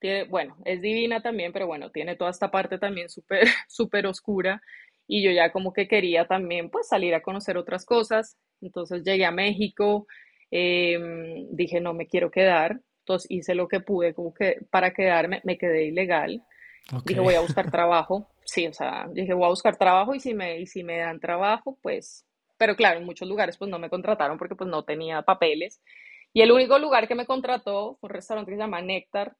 Tiene, 0.00 0.24
bueno, 0.24 0.56
es 0.66 0.82
divina 0.82 1.22
también, 1.22 1.52
pero 1.52 1.66
bueno, 1.66 1.90
tiene 1.90 2.16
toda 2.16 2.30
esta 2.30 2.50
parte 2.50 2.78
también 2.78 3.08
súper, 3.08 3.46
súper 3.68 4.06
oscura 4.06 4.60
y 5.06 5.22
yo 5.22 5.30
ya 5.30 5.52
como 5.52 5.72
que 5.72 5.88
quería 5.88 6.26
también 6.26 6.70
pues 6.70 6.88
salir 6.88 7.14
a 7.14 7.22
conocer 7.22 7.56
otras 7.56 7.84
cosas. 7.84 8.36
Entonces 8.60 9.02
llegué 9.04 9.24
a 9.24 9.30
México, 9.30 10.06
em, 10.50 11.46
dije 11.50 11.80
no 11.80 11.94
me 11.94 12.06
quiero 12.06 12.30
quedar, 12.30 12.80
entonces 13.00 13.30
hice 13.30 13.54
lo 13.54 13.68
que 13.68 13.80
pude 13.80 14.14
como 14.14 14.32
que 14.32 14.58
para 14.70 14.92
quedarme, 14.92 15.40
me 15.44 15.58
quedé 15.58 15.84
ilegal. 15.86 16.42
Dije 17.06 17.20
voy 17.20 17.34
a 17.34 17.40
buscar 17.40 17.70
trabajo, 17.70 18.28
sí, 18.44 18.66
o 18.66 18.72
sea, 18.72 19.06
dije 19.10 19.32
voy 19.34 19.46
a 19.46 19.50
buscar 19.50 19.76
trabajo 19.76 20.14
y 20.14 20.20
si 20.20 20.34
me, 20.34 20.60
y 20.60 20.66
si 20.66 20.84
me 20.84 20.98
dan 20.98 21.18
trabajo, 21.18 21.78
pues, 21.82 22.26
pero 22.58 22.76
claro, 22.76 23.00
en 23.00 23.06
muchos 23.06 23.28
lugares 23.28 23.56
pues 23.56 23.70
no 23.70 23.78
me 23.78 23.90
contrataron 23.90 24.38
porque 24.38 24.54
pues 24.54 24.68
no 24.68 24.84
tenía 24.84 25.22
papeles. 25.22 25.80
Y 26.34 26.42
el 26.42 26.52
único 26.52 26.78
lugar 26.78 27.08
que 27.08 27.14
me 27.14 27.26
contrató 27.26 27.96
fue 28.00 28.08
un 28.08 28.14
restaurante 28.14 28.50
que 28.50 28.56
se 28.56 28.62
llama 28.62 28.82
Néctar, 28.82 29.36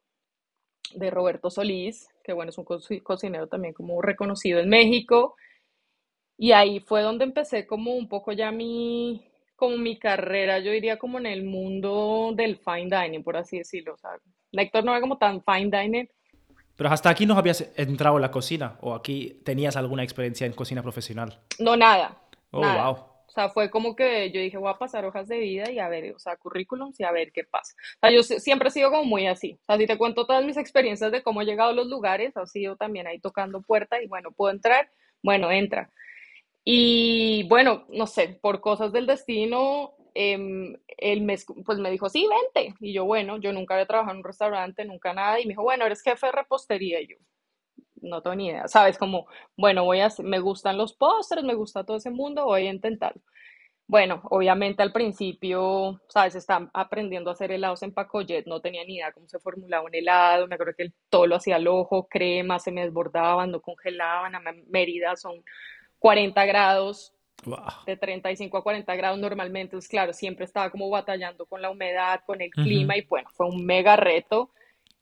de 0.94 1.10
Roberto 1.10 1.50
Solís, 1.50 2.08
que 2.22 2.32
bueno, 2.32 2.50
es 2.50 2.58
un 2.58 2.64
cocinero 3.02 3.48
también 3.48 3.74
como 3.74 4.00
reconocido 4.00 4.60
en 4.60 4.68
México. 4.68 5.36
Y 6.36 6.52
ahí 6.52 6.80
fue 6.80 7.02
donde 7.02 7.24
empecé 7.24 7.66
como 7.66 7.94
un 7.94 8.08
poco 8.08 8.32
ya 8.32 8.50
mi, 8.50 9.24
como 9.56 9.76
mi 9.76 9.98
carrera, 9.98 10.58
yo 10.58 10.72
diría 10.72 10.98
como 10.98 11.18
en 11.18 11.26
el 11.26 11.44
mundo 11.44 12.32
del 12.34 12.58
fine 12.58 12.88
dining, 12.90 13.22
por 13.22 13.36
así 13.36 13.58
decirlo. 13.58 13.94
O 13.94 13.98
sea, 13.98 14.10
Néctor 14.52 14.84
no 14.84 14.92
era 14.92 15.00
como 15.00 15.18
tan 15.18 15.42
fine 15.42 15.70
dining, 15.70 16.08
Pero 16.76 16.90
hasta 16.90 17.10
aquí 17.10 17.26
no 17.26 17.36
habías 17.36 17.72
entrado 17.76 18.16
en 18.16 18.22
la 18.22 18.30
cocina 18.30 18.76
o 18.80 18.94
aquí 18.94 19.40
tenías 19.44 19.76
alguna 19.76 20.02
experiencia 20.02 20.46
en 20.46 20.52
cocina 20.52 20.82
profesional. 20.82 21.40
No, 21.58 21.76
nada. 21.76 22.18
Oh, 22.50 22.60
nada. 22.60 22.90
wow. 22.90 23.14
O 23.26 23.32
sea, 23.34 23.48
fue 23.48 23.68
como 23.68 23.96
que 23.96 24.30
yo 24.30 24.40
dije, 24.40 24.58
voy 24.58 24.70
a 24.70 24.78
pasar 24.78 25.04
hojas 25.04 25.26
de 25.26 25.38
vida 25.38 25.68
y 25.68 25.80
a 25.80 25.88
ver, 25.88 26.14
o 26.14 26.20
sea, 26.20 26.36
currículums 26.36 27.00
y 27.00 27.02
a 27.02 27.10
ver 27.10 27.32
qué 27.32 27.42
pasa. 27.42 27.74
O 27.96 27.98
sea, 28.00 28.10
yo 28.12 28.22
siempre 28.22 28.68
he 28.68 28.70
sido 28.70 28.90
como 28.90 29.04
muy 29.04 29.26
así. 29.26 29.58
O 29.62 29.64
sea, 29.64 29.76
si 29.76 29.88
te 29.88 29.98
cuento 29.98 30.24
todas 30.24 30.44
mis 30.44 30.56
experiencias 30.56 31.10
de 31.10 31.20
cómo 31.20 31.42
he 31.42 31.44
llegado 31.44 31.70
a 31.70 31.74
los 31.74 31.88
lugares, 31.88 32.36
ha 32.36 32.46
sido 32.46 32.76
también 32.76 33.08
ahí 33.08 33.18
tocando 33.18 33.60
puerta 33.60 34.00
y 34.00 34.06
bueno, 34.06 34.30
¿puedo 34.30 34.52
entrar? 34.52 34.88
Bueno, 35.20 35.50
entra. 35.50 35.90
Y 36.64 37.46
bueno, 37.48 37.84
no 37.90 38.06
sé, 38.06 38.38
por 38.40 38.60
cosas 38.60 38.92
del 38.92 39.06
destino, 39.06 39.94
em, 40.14 40.74
él 40.98 41.22
me, 41.22 41.36
pues 41.64 41.78
me 41.78 41.90
dijo, 41.90 42.08
sí, 42.08 42.26
vente. 42.28 42.74
Y 42.80 42.92
yo, 42.94 43.04
bueno, 43.04 43.36
yo 43.38 43.52
nunca 43.52 43.74
había 43.74 43.86
trabajado 43.86 44.12
en 44.14 44.18
un 44.18 44.24
restaurante, 44.24 44.84
nunca 44.84 45.12
nada. 45.12 45.40
Y 45.40 45.44
me 45.44 45.50
dijo, 45.50 45.62
bueno, 45.62 45.84
eres 45.86 46.02
jefe 46.02 46.26
de 46.26 46.32
repostería. 46.32 47.00
Y 47.02 47.08
yo, 47.08 47.16
no 48.02 48.22
tengo 48.22 48.36
ni 48.36 48.48
idea, 48.48 48.68
¿sabes? 48.68 48.98
Como, 48.98 49.26
bueno, 49.56 49.84
voy 49.84 50.00
a, 50.00 50.08
me 50.22 50.38
gustan 50.40 50.78
los 50.78 50.94
postres, 50.94 51.44
me 51.44 51.54
gusta 51.54 51.84
todo 51.84 51.96
ese 51.98 52.10
mundo, 52.10 52.44
voy 52.46 52.66
a 52.66 52.72
intentarlo. 52.72 53.22
Bueno, 53.86 54.22
obviamente 54.30 54.82
al 54.82 54.92
principio, 54.92 56.00
¿sabes? 56.08 56.34
Estaba 56.36 56.70
aprendiendo 56.74 57.30
a 57.30 57.34
hacer 57.34 57.52
helados 57.52 57.82
en 57.82 57.92
Pacojet, 57.92 58.46
no 58.46 58.60
tenía 58.62 58.84
ni 58.84 58.96
idea 58.96 59.12
cómo 59.12 59.28
se 59.28 59.38
formulaba 59.40 59.84
un 59.84 59.94
helado, 59.94 60.46
me 60.48 60.54
acuerdo 60.54 60.74
que 60.76 60.92
todo 61.10 61.26
lo 61.26 61.36
hacía 61.36 61.56
al 61.56 61.68
ojo, 61.68 62.08
crema, 62.08 62.58
se 62.58 62.72
me 62.72 62.82
desbordaban, 62.82 63.50
no 63.50 63.60
congelaban, 63.60 64.34
a 64.36 64.40
Mérida 64.68 65.16
son 65.16 65.44
40 66.04 66.44
grados, 66.44 67.14
Wow. 67.46 67.84
de 67.86 67.96
35 67.96 68.58
a 68.58 68.62
40 68.62 68.94
grados 68.94 69.18
normalmente, 69.18 69.72
entonces 69.72 69.88
claro, 69.88 70.12
siempre 70.12 70.44
estaba 70.44 70.70
como 70.70 70.90
batallando 70.90 71.46
con 71.46 71.62
la 71.62 71.70
humedad, 71.70 72.20
con 72.26 72.42
el 72.42 72.50
clima 72.50 72.96
y 72.96 73.02
bueno, 73.06 73.28
fue 73.32 73.46
un 73.46 73.64
mega 73.64 73.96
reto. 73.96 74.50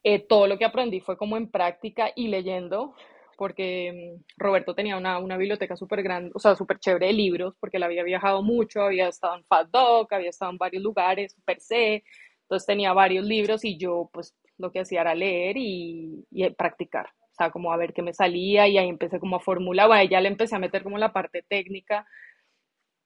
Eh, 0.05 0.21
todo 0.21 0.47
lo 0.47 0.59
que 0.59 0.65
aprendí 0.65 1.01
fue 1.01 1.17
como 1.17 1.37
en 1.37 1.49
práctica 1.51 2.13
y 2.15 2.29
leyendo, 2.29 2.95
porque 3.37 4.17
mm, 4.17 4.25
Roberto 4.37 4.75
tenía 4.77 4.97
una, 4.97 5.19
una 5.19 5.37
biblioteca 5.37 5.77
súper 5.77 6.05
grande, 6.05 6.31
o 6.35 6.39
sea, 6.39 6.55
súper 6.55 6.79
chévere 6.79 7.07
de 7.09 7.13
libros, 7.15 7.55
porque 7.59 7.79
él 7.79 7.83
había 7.83 8.05
viajado 8.05 8.43
mucho, 8.43 8.83
había 8.83 9.09
estado 9.09 9.37
en 9.37 9.45
Fat 9.45 9.71
Dog, 9.71 10.07
había 10.13 10.31
estado 10.31 10.53
en 10.53 10.59
varios 10.59 10.85
lugares, 10.85 11.37
per 11.45 11.61
se, 11.61 12.05
entonces 12.43 12.65
tenía 12.67 12.93
varios 12.93 13.25
libros 13.25 13.65
y 13.65 13.77
yo 13.77 14.09
pues 14.13 14.37
lo 14.57 14.71
que 14.71 14.81
hacía 14.81 15.01
era 15.01 15.17
leer 15.17 15.57
y, 15.57 16.25
y 16.31 16.49
practicar, 16.51 17.09
o 17.33 17.35
sea, 17.35 17.51
como 17.51 17.73
a 17.73 17.77
ver 17.79 17.95
qué 17.95 18.03
me 18.03 18.13
salía 18.13 18.69
y 18.69 18.77
ahí 18.77 18.89
empecé 18.89 19.19
como 19.19 19.37
a 19.37 19.41
formular, 19.41 19.89
bueno, 19.89 20.05
ya 20.05 20.21
le 20.21 20.29
empecé 20.29 20.55
a 20.55 20.59
meter 20.59 20.83
como 20.83 20.99
la 20.99 21.13
parte 21.13 21.43
técnica 21.43 22.07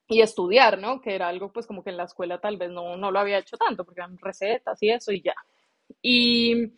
y 0.09 0.21
estudiar, 0.21 0.79
¿no? 0.79 1.01
Que 1.01 1.15
era 1.15 1.29
algo 1.29 1.53
pues 1.53 1.67
como 1.67 1.85
que 1.85 1.91
en 1.91 1.97
la 1.97 2.05
escuela 2.05 2.41
tal 2.41 2.57
vez 2.57 2.71
no, 2.71 2.97
no 2.97 3.11
lo 3.11 3.19
había 3.21 3.39
hecho 3.39 3.57
tanto, 3.57 3.85
porque 3.85 4.01
eran 4.01 4.19
recetas 4.19 4.83
y 4.83 4.91
eso 4.91 5.13
y 5.13 5.23
ya. 5.23 5.35
Y 6.03 6.73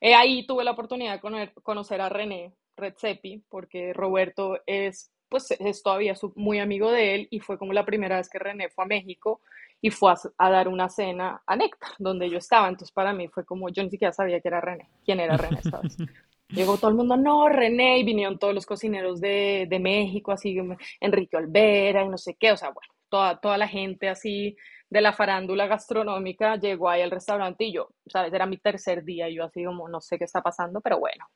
eh, 0.00 0.14
ahí 0.14 0.46
tuve 0.46 0.64
la 0.64 0.70
oportunidad 0.72 1.20
de 1.20 1.52
conocer, 1.62 2.00
a 2.00 2.08
René 2.08 2.54
Redzepi, 2.76 3.44
porque 3.48 3.92
Roberto 3.92 4.60
es, 4.66 5.12
pues, 5.28 5.50
es 5.50 5.82
todavía 5.82 6.14
muy 6.36 6.58
amigo 6.58 6.90
de 6.90 7.14
él 7.14 7.28
y 7.30 7.40
fue 7.40 7.58
como 7.58 7.72
la 7.72 7.84
primera 7.84 8.16
vez 8.16 8.30
que 8.30 8.38
René 8.38 8.70
fue 8.70 8.84
a 8.84 8.88
México 8.88 9.40
y 9.80 9.90
fue 9.90 10.12
a, 10.38 10.50
dar 10.50 10.68
una 10.68 10.88
cena 10.88 11.42
a 11.46 11.56
Néctar, 11.56 11.90
donde 11.98 12.30
yo 12.30 12.38
estaba. 12.38 12.68
Entonces 12.68 12.92
para 12.92 13.12
mí 13.12 13.28
fue 13.28 13.44
como, 13.44 13.68
yo 13.68 13.82
ni 13.82 13.90
siquiera 13.90 14.12
sabía 14.12 14.40
que 14.40 14.48
era 14.48 14.60
René, 14.60 14.88
quién 15.04 15.20
era 15.20 15.36
René. 15.36 15.60
Llegó 16.50 16.78
todo 16.78 16.90
el 16.90 16.96
mundo, 16.96 17.16
no, 17.16 17.48
René, 17.48 17.98
y 17.98 18.04
vinieron 18.04 18.38
todos 18.38 18.54
los 18.54 18.64
cocineros 18.64 19.20
de, 19.20 19.66
de 19.68 19.78
México, 19.78 20.32
así, 20.32 20.56
Enrique 21.00 21.36
Olvera 21.36 22.04
y 22.04 22.08
no 22.08 22.16
sé 22.16 22.36
qué, 22.40 22.52
o 22.52 22.56
sea, 22.56 22.70
bueno, 22.70 22.90
toda, 23.10 23.38
toda 23.38 23.58
la 23.58 23.68
gente 23.68 24.08
así 24.08 24.56
de 24.88 25.00
la 25.02 25.12
farándula 25.12 25.66
gastronómica 25.66 26.56
llegó 26.56 26.88
ahí 26.88 27.02
al 27.02 27.10
restaurante 27.10 27.64
y 27.64 27.72
yo, 27.74 27.88
¿sabes? 28.06 28.32
Era 28.32 28.46
mi 28.46 28.56
tercer 28.56 29.04
día 29.04 29.28
y 29.28 29.34
yo 29.36 29.44
así 29.44 29.62
como, 29.64 29.88
no 29.90 30.00
sé 30.00 30.16
qué 30.18 30.24
está 30.24 30.40
pasando, 30.42 30.80
pero 30.80 30.98
bueno. 30.98 31.26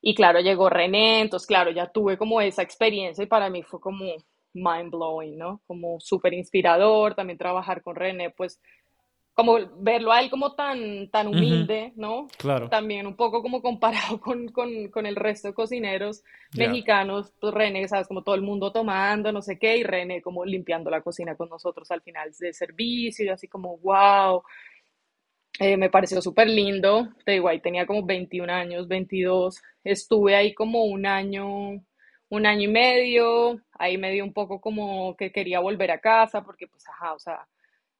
Y 0.00 0.14
claro, 0.14 0.40
llegó 0.40 0.70
René, 0.70 1.20
entonces 1.20 1.46
claro, 1.46 1.70
ya 1.70 1.88
tuve 1.92 2.18
como 2.18 2.40
esa 2.40 2.62
experiencia 2.62 3.22
y 3.24 3.26
para 3.28 3.50
mí 3.50 3.62
fue 3.62 3.80
como 3.80 4.04
mind 4.54 4.90
blowing, 4.90 5.38
¿no? 5.38 5.62
Como 5.66 6.00
súper 6.00 6.34
inspirador, 6.34 7.14
también 7.14 7.38
trabajar 7.38 7.82
con 7.82 7.94
René, 7.96 8.30
pues 8.30 8.60
como 9.34 9.58
verlo 9.78 10.12
a 10.12 10.20
él 10.20 10.28
como 10.28 10.54
tan, 10.54 11.08
tan 11.10 11.28
humilde, 11.28 11.92
¿no? 11.96 12.26
Claro. 12.36 12.68
También 12.68 13.06
un 13.06 13.16
poco 13.16 13.42
como 13.42 13.62
comparado 13.62 14.20
con, 14.20 14.48
con, 14.48 14.88
con 14.88 15.06
el 15.06 15.16
resto 15.16 15.48
de 15.48 15.54
cocineros 15.54 16.22
mexicanos, 16.56 17.32
pues 17.40 17.54
René, 17.54 17.86
sabes, 17.88 18.08
como 18.08 18.22
todo 18.22 18.34
el 18.34 18.42
mundo 18.42 18.72
tomando, 18.72 19.32
no 19.32 19.40
sé 19.40 19.58
qué, 19.58 19.78
y 19.78 19.82
René 19.82 20.20
como 20.20 20.44
limpiando 20.44 20.90
la 20.90 21.00
cocina 21.00 21.36
con 21.36 21.48
nosotros 21.48 21.90
al 21.90 22.02
final 22.02 22.30
de 22.38 22.52
servicio, 22.52 23.24
y 23.24 23.28
así 23.28 23.48
como, 23.48 23.78
wow, 23.78 24.42
eh, 25.58 25.76
me 25.76 25.90
pareció 25.90 26.20
súper 26.20 26.48
lindo, 26.48 27.08
te 27.24 27.32
digo, 27.32 27.48
ahí 27.48 27.60
tenía 27.60 27.86
como 27.86 28.04
21 28.04 28.52
años, 28.52 28.88
22, 28.88 29.60
estuve 29.84 30.34
ahí 30.34 30.54
como 30.54 30.84
un 30.84 31.06
año, 31.06 31.82
un 32.28 32.46
año 32.46 32.62
y 32.62 32.72
medio, 32.72 33.60
ahí 33.72 33.98
me 33.98 34.10
dio 34.12 34.24
un 34.24 34.32
poco 34.32 34.60
como 34.60 35.16
que 35.16 35.32
quería 35.32 35.60
volver 35.60 35.90
a 35.90 36.00
casa, 36.00 36.42
porque 36.42 36.66
pues, 36.66 36.88
ajá, 36.88 37.14
o 37.14 37.18
sea, 37.18 37.46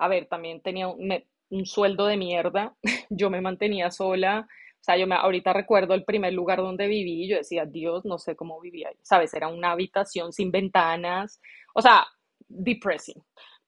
a 0.00 0.08
ver, 0.08 0.26
también 0.26 0.60
tenía 0.62 0.88
un, 0.88 1.66
sueldo 1.66 2.06
de 2.06 2.16
mierda, 2.16 2.74
yo 3.10 3.28
me 3.30 3.40
mantenía 3.40 3.90
sola, 3.90 4.48
o 4.48 4.82
sea, 4.82 4.96
yo 4.96 5.06
ahorita 5.12 5.52
recuerdo 5.52 5.94
el 5.94 6.04
primer 6.04 6.32
lugar 6.32 6.58
donde 6.58 6.86
viví, 6.86 7.28
yo 7.28 7.36
decía, 7.36 7.66
Dios, 7.66 8.04
no 8.06 8.18
sé 8.18 8.34
cómo 8.34 8.60
vivía 8.60 8.90
¿sabes? 9.02 9.34
Era 9.34 9.48
una 9.48 9.72
habitación 9.72 10.32
sin 10.32 10.50
ventanas, 10.50 11.40
o 11.74 11.82
sea, 11.82 12.06
depressing. 12.48 13.22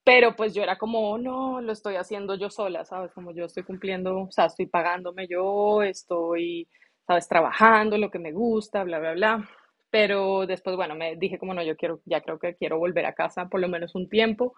Pero 0.04 0.34
pues 0.34 0.54
yo 0.54 0.62
era 0.62 0.78
como, 0.78 1.12
"Oh, 1.12 1.18
no, 1.18 1.60
lo 1.60 1.72
estoy 1.72 1.96
haciendo 1.96 2.34
yo 2.34 2.50
sola, 2.50 2.84
¿sabes? 2.84 3.12
Como 3.12 3.32
yo 3.32 3.44
estoy 3.44 3.62
cumpliendo, 3.62 4.22
o 4.22 4.32
sea, 4.32 4.46
estoy 4.46 4.66
pagándome 4.66 5.28
yo, 5.28 5.82
estoy, 5.82 6.68
¿sabes? 7.06 7.28
Trabajando, 7.28 7.98
lo 7.98 8.10
que 8.10 8.18
me 8.18 8.32
gusta, 8.32 8.82
bla, 8.84 8.98
bla, 8.98 9.12
bla. 9.12 9.48
Pero 9.90 10.46
después, 10.46 10.74
bueno, 10.76 10.94
me 10.96 11.16
dije 11.16 11.38
como, 11.38 11.54
no, 11.54 11.62
yo 11.62 11.76
quiero, 11.76 12.00
ya 12.06 12.20
creo 12.22 12.38
que 12.38 12.56
quiero 12.56 12.78
volver 12.78 13.06
a 13.06 13.14
casa 13.14 13.48
por 13.48 13.60
lo 13.60 13.68
menos 13.68 13.94
un 13.94 14.08
tiempo. 14.08 14.54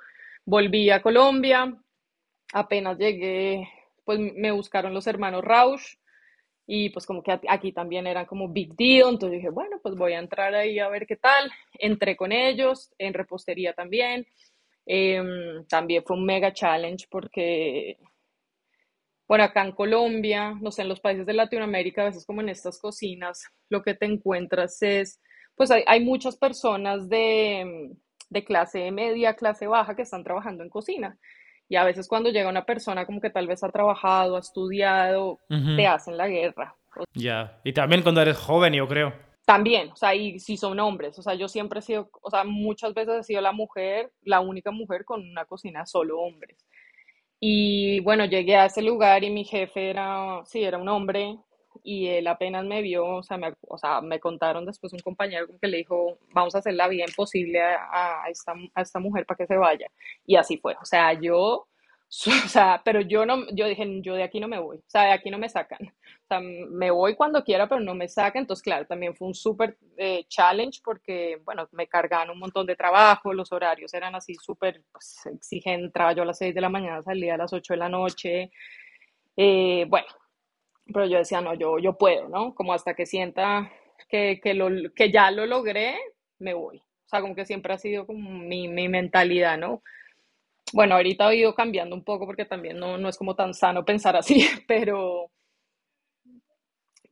Volví 0.47 0.91
a 0.91 1.01
Colombia, 1.03 1.75
apenas 2.53 2.99
llegué, 2.99 3.69
pues 4.05 4.19
me 4.19 4.53
buscaron 4.53 4.93
los 4.93 5.07
hermanos 5.07 5.43
Rausch 5.43 5.97
y 6.67 6.91
pues 6.91 7.07
como 7.07 7.23
que 7.23 7.39
aquí 7.49 7.73
también 7.73 8.07
eran 8.07 8.27
como 8.27 8.49
big 8.49 8.75
deal, 8.75 9.11
entonces 9.11 9.39
dije, 9.39 9.51
bueno, 9.51 9.79
pues 9.83 9.97
voy 9.97 10.15
a 10.15 10.19
entrar 10.19 10.55
ahí 10.55 10.79
a 10.79 10.89
ver 10.89 11.07
qué 11.07 11.17
tal. 11.17 11.51
Entré 11.79 12.17
con 12.17 12.33
ellos, 12.33 12.93
en 12.99 13.15
repostería 13.15 13.75
también. 13.75 14.27
Em, 14.87 15.67
también 15.67 16.05
fue 16.05 16.17
un 16.17 16.25
mega 16.27 16.53
challenge 16.53 17.07
porque, 17.11 17.99
bueno, 19.27 19.45
acá 19.45 19.65
en 19.65 19.73
Colombia, 19.73 20.55
no 20.61 20.71
sé, 20.71 20.83
en 20.83 20.89
los 20.89 21.01
países 21.01 21.27
de 21.27 21.33
Latinoamérica, 21.35 22.03
a 22.03 22.07
veces 22.07 22.27
como 22.27 22.41
en 22.43 22.51
estas 22.51 22.79
cocinas, 22.79 23.45
lo 23.71 23.83
que 23.83 23.95
te 23.95 24.07
encuentras 24.07 24.81
es, 24.83 25.21
pues 25.55 25.71
hay, 25.71 25.83
hay 25.87 26.05
muchas 26.05 26.37
personas 26.37 27.09
de, 27.09 27.95
de 28.35 28.45
clase 28.45 28.91
media, 28.91 29.35
clase 29.35 29.67
baja 29.67 29.97
que 29.97 30.03
están 30.03 30.25
trabajando 30.25 30.63
en 30.63 30.69
cocina. 30.69 31.19
Y 31.69 31.77
a 31.77 31.85
veces 31.85 32.07
cuando 32.09 32.29
llega 32.31 32.51
una 32.51 32.67
persona 32.67 33.07
como 33.07 33.21
que 33.23 33.31
tal 33.31 33.47
vez 33.47 33.65
ha 33.65 33.71
trabajado, 33.71 34.37
ha 34.37 34.41
estudiado, 34.41 35.41
te 35.49 35.55
Ujú, 35.55 35.89
hacen 35.89 36.19
la 36.19 36.29
guerra. 36.29 36.77
Ya. 37.15 37.61
Y 37.65 37.73
también 37.73 38.03
cuando 38.03 38.21
eres 38.21 38.37
joven, 38.37 38.75
yo 38.75 38.87
creo. 38.87 39.13
También, 39.47 39.91
o 39.93 39.97
sea, 39.97 40.15
y 40.15 40.39
si 40.39 40.57
son 40.57 40.81
hombres, 40.81 41.19
o 41.19 41.23
sea, 41.23 41.35
yo 41.35 41.49
siempre 41.49 41.81
he 41.81 41.83
sido, 41.83 42.09
o 42.23 42.31
sea, 42.31 42.45
muchas 42.45 42.95
veces 42.95 43.21
he 43.21 43.23
sido 43.25 43.43
la 43.43 43.53
mujer, 43.53 44.11
la 44.23 44.41
única 44.41 44.71
mujer 44.71 45.05
con 45.05 45.21
una 45.21 45.45
cocina 45.45 45.85
solo 45.85 46.19
hombres. 46.21 46.67
Y 47.41 48.01
bueno, 48.01 48.25
llegué 48.25 48.57
a 48.57 48.67
ese 48.67 48.81
lugar 48.83 49.23
y 49.25 49.31
mi 49.31 49.45
jefe 49.45 49.91
era, 49.91 50.43
sí, 50.47 50.65
era 50.65 50.79
un 50.79 50.89
hombre 50.89 51.39
y 51.85 52.09
él 52.09 52.27
apenas 52.27 52.65
me 52.65 52.81
vio, 52.83 53.07
o 53.07 53.23
sea, 53.23 53.37
me, 53.37 53.53
o 53.69 53.77
sea, 53.79 54.01
me 54.01 54.19
contaron 54.19 54.65
después 54.65 54.93
un 54.95 55.01
compañero 55.01 55.47
que 55.61 55.69
le 55.69 55.77
dijo, 55.79 56.19
vamos 56.33 56.55
a 56.55 56.59
hacer 56.59 56.75
la 56.75 56.89
vida 56.89 57.05
imposible 57.07 57.63
a, 57.63 58.25
a 58.25 58.31
esta, 58.31 58.55
a 58.75 58.83
esta 58.83 58.99
mujer 58.99 59.27
para 59.27 59.37
que 59.37 59.47
se 59.47 59.57
vaya. 59.57 59.87
Y 60.27 60.37
así 60.37 60.57
fue, 60.57 60.75
o 60.81 60.85
sea, 60.87 61.13
yo, 61.13 61.69
o 62.45 62.49
sea, 62.49 62.81
pero 62.85 63.01
yo 63.03 63.27
no, 63.27 63.47
yo 63.51 63.67
dije, 63.67 63.87
yo 64.01 64.15
de 64.15 64.23
aquí 64.23 64.41
no 64.41 64.49
me 64.49 64.59
voy, 64.59 64.79
o 64.79 64.85
sea, 64.91 65.03
de 65.03 65.13
aquí 65.13 65.31
no 65.31 65.39
me 65.39 65.49
sacan. 65.49 65.81
O 65.83 66.27
sea, 66.27 66.41
me 66.41 66.91
voy 66.91 67.17
cuando 67.17 67.45
quiera, 67.45 67.69
pero 67.69 67.83
no 67.83 67.95
me 67.95 68.09
sacan. 68.09 68.43
Entonces, 68.43 68.63
claro, 68.63 68.87
también 68.87 69.15
fue 69.15 69.29
un 69.29 69.35
súper 69.35 69.77
eh, 69.99 70.25
challenge 70.29 70.81
porque, 70.83 71.39
bueno, 71.45 71.69
me 71.73 71.87
cargaban 71.87 72.31
un 72.31 72.39
montón 72.39 72.67
de 72.67 72.77
trabajo, 72.77 73.35
los 73.35 73.53
horarios 73.53 73.93
eran 73.93 74.15
así 74.15 74.35
súper 74.37 74.83
pues, 74.91 75.27
exigentes. 75.27 75.89
Entraba 75.89 76.15
yo 76.15 76.23
a 76.23 76.27
las 76.27 76.39
6 76.39 76.55
de 76.55 76.61
la 76.63 76.71
mañana, 76.71 77.03
salía 77.03 77.35
a 77.35 77.39
las 77.39 77.53
8 77.53 77.75
de 77.75 77.79
la 77.79 77.89
noche. 77.91 78.51
Eh, 79.37 79.85
bueno, 79.89 80.07
pero 80.93 81.07
yo 81.07 81.19
decía, 81.19 81.41
no, 81.41 81.55
yo, 81.55 81.79
yo 81.79 81.97
puedo, 81.97 82.29
¿no? 82.29 82.55
Como 82.55 82.73
hasta 82.73 82.95
que 82.95 83.07
sienta 83.07 83.71
que, 84.09 84.41
que, 84.43 84.55
lo, 84.55 84.69
que 84.95 85.11
ya 85.11 85.31
lo 85.31 85.47
logré, 85.47 85.97
me 86.39 86.55
voy. 86.55 86.79
O 86.79 87.09
sea, 87.09 87.21
como 87.21 87.35
que 87.35 87.47
siempre 87.47 87.73
ha 87.75 87.79
sido 87.79 88.07
como 88.07 88.31
mi, 88.31 88.69
mi 88.69 88.89
mentalidad, 88.89 89.59
¿no? 89.59 89.83
Bueno, 90.73 90.95
ahorita 90.97 91.31
he 91.31 91.37
ido 91.37 91.55
cambiando 91.55 91.95
un 91.95 92.05
poco 92.05 92.27
porque 92.27 92.45
también 92.45 92.79
no, 92.79 92.99
no 92.99 93.09
es 93.09 93.17
como 93.17 93.37
tan 93.37 93.55
sano 93.55 93.85
pensar 93.85 94.17
así, 94.17 94.47
pero, 94.69 95.31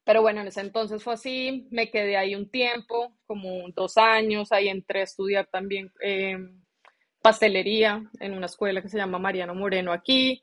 pero 0.05 0.23
bueno, 0.23 0.41
en 0.41 0.49
ese 0.49 0.61
entonces 0.61 1.03
fue 1.03 1.15
así, 1.15 1.69
me 1.71 1.91
quedé 1.91 2.17
ahí 2.17 2.35
un 2.35 2.51
tiempo, 2.51 3.15
como 3.27 3.69
dos 3.75 3.97
años, 3.99 4.53
ahí 4.53 4.69
entré 4.69 5.01
a 5.01 5.05
estudiar 5.05 5.47
también 5.47 5.93
eh, 6.03 6.37
pastelería 7.23 8.11
en 8.21 8.35
una 8.35 8.47
escuela 8.47 8.83
que 8.83 8.89
se 8.89 8.99
llama 8.99 9.19
Mariano 9.19 9.55
Moreno 9.55 9.93
aquí. 9.93 10.43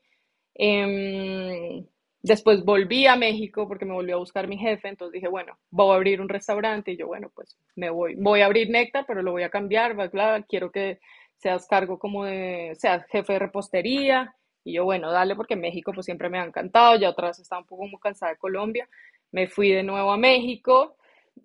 Eh, 0.54 1.84
Después 2.22 2.64
volví 2.64 3.06
a 3.06 3.16
México 3.16 3.66
porque 3.66 3.86
me 3.86 3.94
volvió 3.94 4.16
a 4.16 4.18
buscar 4.18 4.46
mi 4.46 4.58
jefe, 4.58 4.88
entonces 4.88 5.14
dije, 5.14 5.28
bueno, 5.28 5.56
voy 5.70 5.92
a 5.92 5.96
abrir 5.96 6.20
un 6.20 6.28
restaurante 6.28 6.92
y 6.92 6.96
yo, 6.96 7.06
bueno, 7.06 7.30
pues 7.34 7.56
me 7.76 7.88
voy, 7.88 8.14
voy 8.16 8.42
a 8.42 8.46
abrir 8.46 8.68
Néctar, 8.68 9.06
pero 9.06 9.22
lo 9.22 9.32
voy 9.32 9.42
a 9.42 9.48
cambiar, 9.50 9.96
¿verdad? 9.96 10.44
quiero 10.46 10.70
que 10.70 11.00
seas 11.38 11.66
cargo 11.66 11.98
como 11.98 12.26
de, 12.26 12.74
seas 12.78 13.06
jefe 13.06 13.32
de 13.32 13.38
repostería. 13.38 14.34
Y 14.62 14.74
yo, 14.74 14.84
bueno, 14.84 15.10
dale, 15.10 15.34
porque 15.34 15.56
México 15.56 15.92
pues 15.94 16.04
siempre 16.04 16.28
me 16.28 16.38
ha 16.38 16.44
encantado, 16.44 16.96
ya 16.96 17.08
otra 17.08 17.28
vez 17.28 17.38
estaba 17.38 17.62
un 17.62 17.66
poco 17.66 17.86
muy 17.86 17.98
cansada 17.98 18.32
de 18.32 18.38
Colombia. 18.38 18.86
Me 19.32 19.48
fui 19.48 19.70
de 19.70 19.82
nuevo 19.82 20.12
a 20.12 20.18
México 20.18 20.96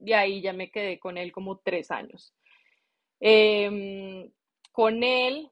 y 0.04 0.12
ahí 0.12 0.42
ya 0.42 0.52
me 0.52 0.70
quedé 0.70 1.00
con 1.00 1.18
él 1.18 1.32
como 1.32 1.58
tres 1.60 1.92
años. 1.92 2.34
Em, 3.22 4.30
con 4.74 5.04
él 5.04 5.50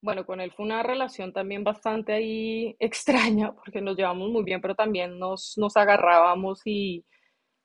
bueno, 0.00 0.24
con 0.24 0.40
él 0.40 0.52
fue 0.52 0.64
una 0.64 0.82
relación 0.82 1.32
también 1.32 1.64
bastante 1.64 2.12
ahí 2.12 2.76
extraña, 2.80 3.52
porque 3.52 3.80
nos 3.80 3.96
llevamos 3.96 4.30
muy 4.30 4.44
bien, 4.44 4.60
pero 4.60 4.74
también 4.74 5.18
nos, 5.18 5.54
nos 5.56 5.76
agarrábamos 5.76 6.62
y, 6.64 7.04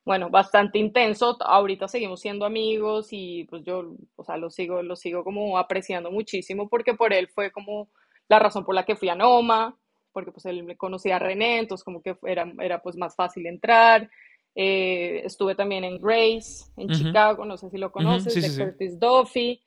bueno, 0.06 0.30
bastante 0.30 0.80
intenso. 0.80 1.38
Ahorita 1.42 1.88
seguimos 1.88 2.22
siendo 2.22 2.46
amigos 2.46 3.10
y 3.12 3.46
pues 3.46 3.64
yo, 3.64 3.96
o 4.16 4.24
sea, 4.24 4.38
lo 4.38 4.50
sigo, 4.50 4.82
lo 4.82 4.96
sigo 4.96 5.24
como 5.24 5.58
apreciando 5.58 6.12
muchísimo 6.12 6.70
porque 6.70 6.94
por 6.94 7.14
él 7.14 7.30
fue 7.30 7.52
como 7.52 7.90
la 8.28 8.40
razón 8.40 8.66
por 8.66 8.76
la 8.76 8.86
que 8.86 8.96
fui 8.96 9.10
a 9.10 9.16
Noma, 9.16 9.78
porque 10.12 10.32
pues 10.32 10.46
él 10.46 10.64
me 10.64 10.78
conocía 10.78 11.18
a 11.18 11.20
René, 11.20 11.60
entonces 11.60 11.84
como 11.84 12.02
que 12.02 12.18
era, 12.24 12.52
era 12.62 12.82
pues 12.82 12.98
más 12.98 13.16
fácil 13.16 13.46
entrar. 13.46 14.10
Eh, 14.56 15.22
estuve 15.26 15.56
también 15.56 15.84
en 15.84 16.00
Grace, 16.00 16.66
en 16.78 16.90
Chicago, 16.90 17.44
no 17.44 17.58
sé 17.58 17.70
si 17.72 17.78
lo 17.78 17.92
conoces, 17.92 18.58
de 18.58 18.66
Curtis 18.66 19.00
Duffy 19.00 19.60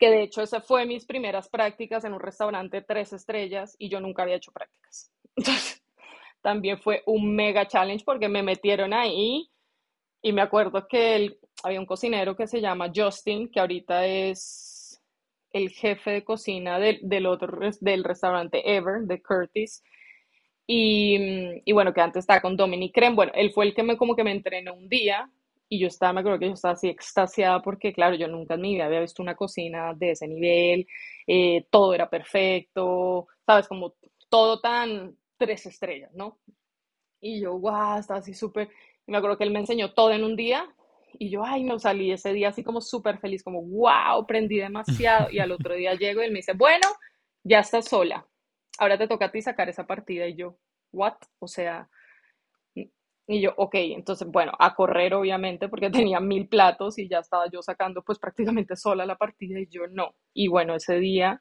que 0.00 0.10
de 0.10 0.22
hecho 0.22 0.40
esa 0.40 0.62
fue 0.62 0.86
mis 0.86 1.04
primeras 1.04 1.50
prácticas 1.50 2.04
en 2.04 2.14
un 2.14 2.20
restaurante 2.20 2.80
tres 2.80 3.12
estrellas 3.12 3.76
y 3.78 3.90
yo 3.90 4.00
nunca 4.00 4.22
había 4.22 4.36
hecho 4.36 4.50
prácticas. 4.50 5.12
También 6.40 6.80
fue 6.80 7.02
un 7.04 7.36
mega 7.36 7.68
challenge 7.68 8.02
porque 8.04 8.30
me 8.30 8.42
metieron 8.42 8.94
ahí 8.94 9.50
y 10.22 10.32
me 10.32 10.40
acuerdo 10.40 10.88
que 10.88 11.38
había 11.62 11.80
un 11.80 11.86
cocinero 11.86 12.34
que 12.34 12.46
se 12.46 12.62
llama 12.62 12.90
Justin, 12.94 13.50
que 13.50 13.60
ahorita 13.60 14.06
es 14.06 15.02
el 15.52 15.68
jefe 15.68 16.12
de 16.12 16.24
cocina 16.24 16.78
del 16.78 17.26
otro 17.26 17.58
del 17.80 18.02
restaurante 18.02 18.74
Ever, 18.74 19.02
de 19.02 19.22
Curtis. 19.22 19.82
Y, 20.66 21.60
y, 21.64 21.72
bueno, 21.72 21.92
que 21.92 22.00
antes 22.00 22.20
estaba 22.22 22.40
con 22.40 22.56
Dominic 22.56 22.94
Creme. 22.94 23.16
Bueno, 23.16 23.32
él 23.34 23.50
fue 23.50 23.66
el 23.66 23.74
que 23.74 23.82
me 23.82 23.96
como 23.96 24.14
que 24.14 24.24
me 24.24 24.30
entrenó 24.30 24.72
un 24.72 24.88
día 24.88 25.28
y 25.72 25.78
yo 25.78 25.86
estaba, 25.86 26.12
me 26.12 26.20
acuerdo 26.20 26.40
que 26.40 26.48
yo 26.48 26.54
estaba 26.54 26.74
así 26.74 26.88
extasiada 26.88 27.62
porque, 27.62 27.92
claro, 27.92 28.16
yo 28.16 28.26
nunca 28.26 28.54
en 28.54 28.60
mi 28.60 28.74
vida 28.74 28.86
había 28.86 29.00
visto 29.00 29.22
una 29.22 29.36
cocina 29.36 29.94
de 29.94 30.10
ese 30.10 30.26
nivel, 30.26 30.86
eh, 31.28 31.64
todo 31.70 31.94
era 31.94 32.10
perfecto, 32.10 33.28
¿sabes? 33.46 33.68
Como 33.68 33.94
todo 34.28 34.60
tan 34.60 35.16
tres 35.38 35.66
estrellas, 35.66 36.10
¿no? 36.12 36.40
Y 37.20 37.40
yo, 37.40 37.54
guau, 37.54 38.00
estaba 38.00 38.18
así 38.18 38.34
súper, 38.34 38.68
me 39.06 39.16
acuerdo 39.16 39.38
que 39.38 39.44
él 39.44 39.52
me 39.52 39.60
enseñó 39.60 39.94
todo 39.94 40.10
en 40.10 40.24
un 40.24 40.34
día, 40.34 40.66
y 41.20 41.30
yo, 41.30 41.44
ay, 41.44 41.62
no, 41.62 41.78
salí 41.78 42.10
ese 42.10 42.32
día 42.32 42.48
así 42.48 42.64
como 42.64 42.80
súper 42.80 43.18
feliz, 43.18 43.44
como, 43.44 43.62
wow, 43.62 44.22
aprendí 44.22 44.56
demasiado, 44.56 45.30
y 45.30 45.38
al 45.38 45.52
otro 45.52 45.74
día 45.74 45.94
llego 45.94 46.20
y 46.20 46.24
él 46.24 46.32
me 46.32 46.38
dice, 46.38 46.54
bueno, 46.54 46.88
ya 47.44 47.60
estás 47.60 47.84
sola, 47.84 48.26
ahora 48.78 48.98
te 48.98 49.06
toca 49.06 49.26
a 49.26 49.30
ti 49.30 49.40
sacar 49.40 49.68
esa 49.68 49.86
partida, 49.86 50.26
y 50.26 50.34
yo, 50.34 50.56
what? 50.90 51.14
O 51.38 51.46
sea, 51.46 51.88
y 53.30 53.40
yo, 53.42 53.52
ok, 53.56 53.74
entonces, 53.76 54.28
bueno, 54.30 54.52
a 54.58 54.74
correr 54.74 55.14
obviamente 55.14 55.68
porque 55.68 55.90
tenía 56.10 56.20
mil 56.20 56.48
platos 56.48 56.98
y 56.98 57.08
ya 57.08 57.20
estaba 57.20 57.48
yo 57.50 57.62
sacando 57.62 58.02
pues 58.02 58.18
prácticamente 58.18 58.76
sola 58.76 59.06
la 59.06 59.16
partida 59.16 59.60
y 59.60 59.68
yo 59.68 59.86
no. 59.88 60.14
Y 60.34 60.48
bueno, 60.48 60.74
ese 60.74 60.98
día 60.98 61.40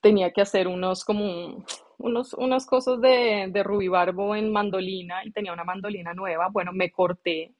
tenía 0.00 0.32
que 0.32 0.42
hacer 0.42 0.68
unos 0.68 1.04
como 1.04 1.64
unos, 1.98 2.34
unas 2.34 2.66
cosas 2.66 3.00
de, 3.00 3.48
de 3.50 3.62
rubibarbo 3.62 4.36
en 4.36 4.52
mandolina 4.52 5.24
y 5.24 5.32
tenía 5.32 5.52
una 5.52 5.64
mandolina 5.64 6.14
nueva. 6.14 6.48
Bueno, 6.50 6.72
me 6.72 6.90
corté, 6.92 7.54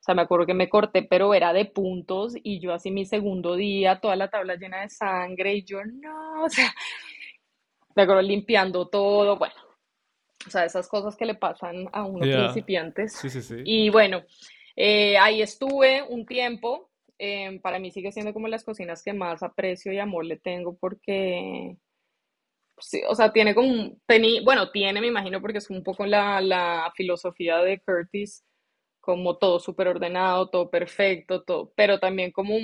o 0.00 0.02
sea, 0.04 0.14
me 0.14 0.22
acuerdo 0.22 0.46
que 0.46 0.54
me 0.54 0.68
corté, 0.68 1.02
pero 1.02 1.34
era 1.34 1.52
de 1.52 1.66
puntos 1.66 2.34
y 2.42 2.60
yo 2.60 2.74
así 2.74 2.90
mi 2.90 3.06
segundo 3.06 3.56
día, 3.56 4.00
toda 4.00 4.16
la 4.16 4.28
tabla 4.30 4.56
llena 4.56 4.82
de 4.82 4.90
sangre 4.90 5.54
y 5.54 5.64
yo 5.64 5.84
no, 5.84 6.44
o 6.44 6.48
sea, 6.50 6.72
me 7.96 8.02
acuerdo 8.02 8.22
limpiando 8.22 8.88
todo, 8.88 9.38
bueno, 9.38 9.54
o 10.46 10.50
sea, 10.50 10.64
esas 10.64 10.88
cosas 10.88 11.16
que 11.16 11.26
le 11.26 11.34
pasan 11.34 11.88
a 11.92 12.04
unos 12.04 12.28
principiantes. 12.28 13.12
Sí, 13.14 13.30
sí, 13.30 13.42
sí. 13.42 13.56
Y 13.64 13.90
bueno, 13.90 14.24
eh, 14.76 15.16
ahí 15.18 15.42
estuve 15.42 16.02
un 16.02 16.26
tiempo. 16.26 16.90
Eh, 17.18 17.60
para 17.62 17.78
mí 17.78 17.90
sigue 17.90 18.12
siendo 18.12 18.32
como 18.32 18.48
las 18.48 18.64
cocinas 18.64 19.02
que 19.02 19.12
más 19.12 19.42
aprecio 19.42 19.92
y 19.92 19.98
amor 19.98 20.24
le 20.24 20.36
tengo 20.36 20.76
porque, 20.76 21.76
sí, 22.78 23.02
o 23.08 23.14
sea, 23.14 23.32
tiene 23.32 23.54
como, 23.54 23.96
bueno, 24.44 24.70
tiene, 24.72 25.00
me 25.00 25.06
imagino, 25.06 25.40
porque 25.40 25.58
es 25.58 25.70
un 25.70 25.84
poco 25.84 26.06
la, 26.06 26.40
la 26.40 26.92
filosofía 26.96 27.58
de 27.58 27.80
Curtis, 27.80 28.44
como 29.00 29.36
todo 29.36 29.60
súper 29.60 29.86
ordenado, 29.86 30.50
todo 30.50 30.70
perfecto, 30.70 31.42
todo, 31.44 31.72
pero 31.76 32.00
también 32.00 32.32
como 32.32 32.58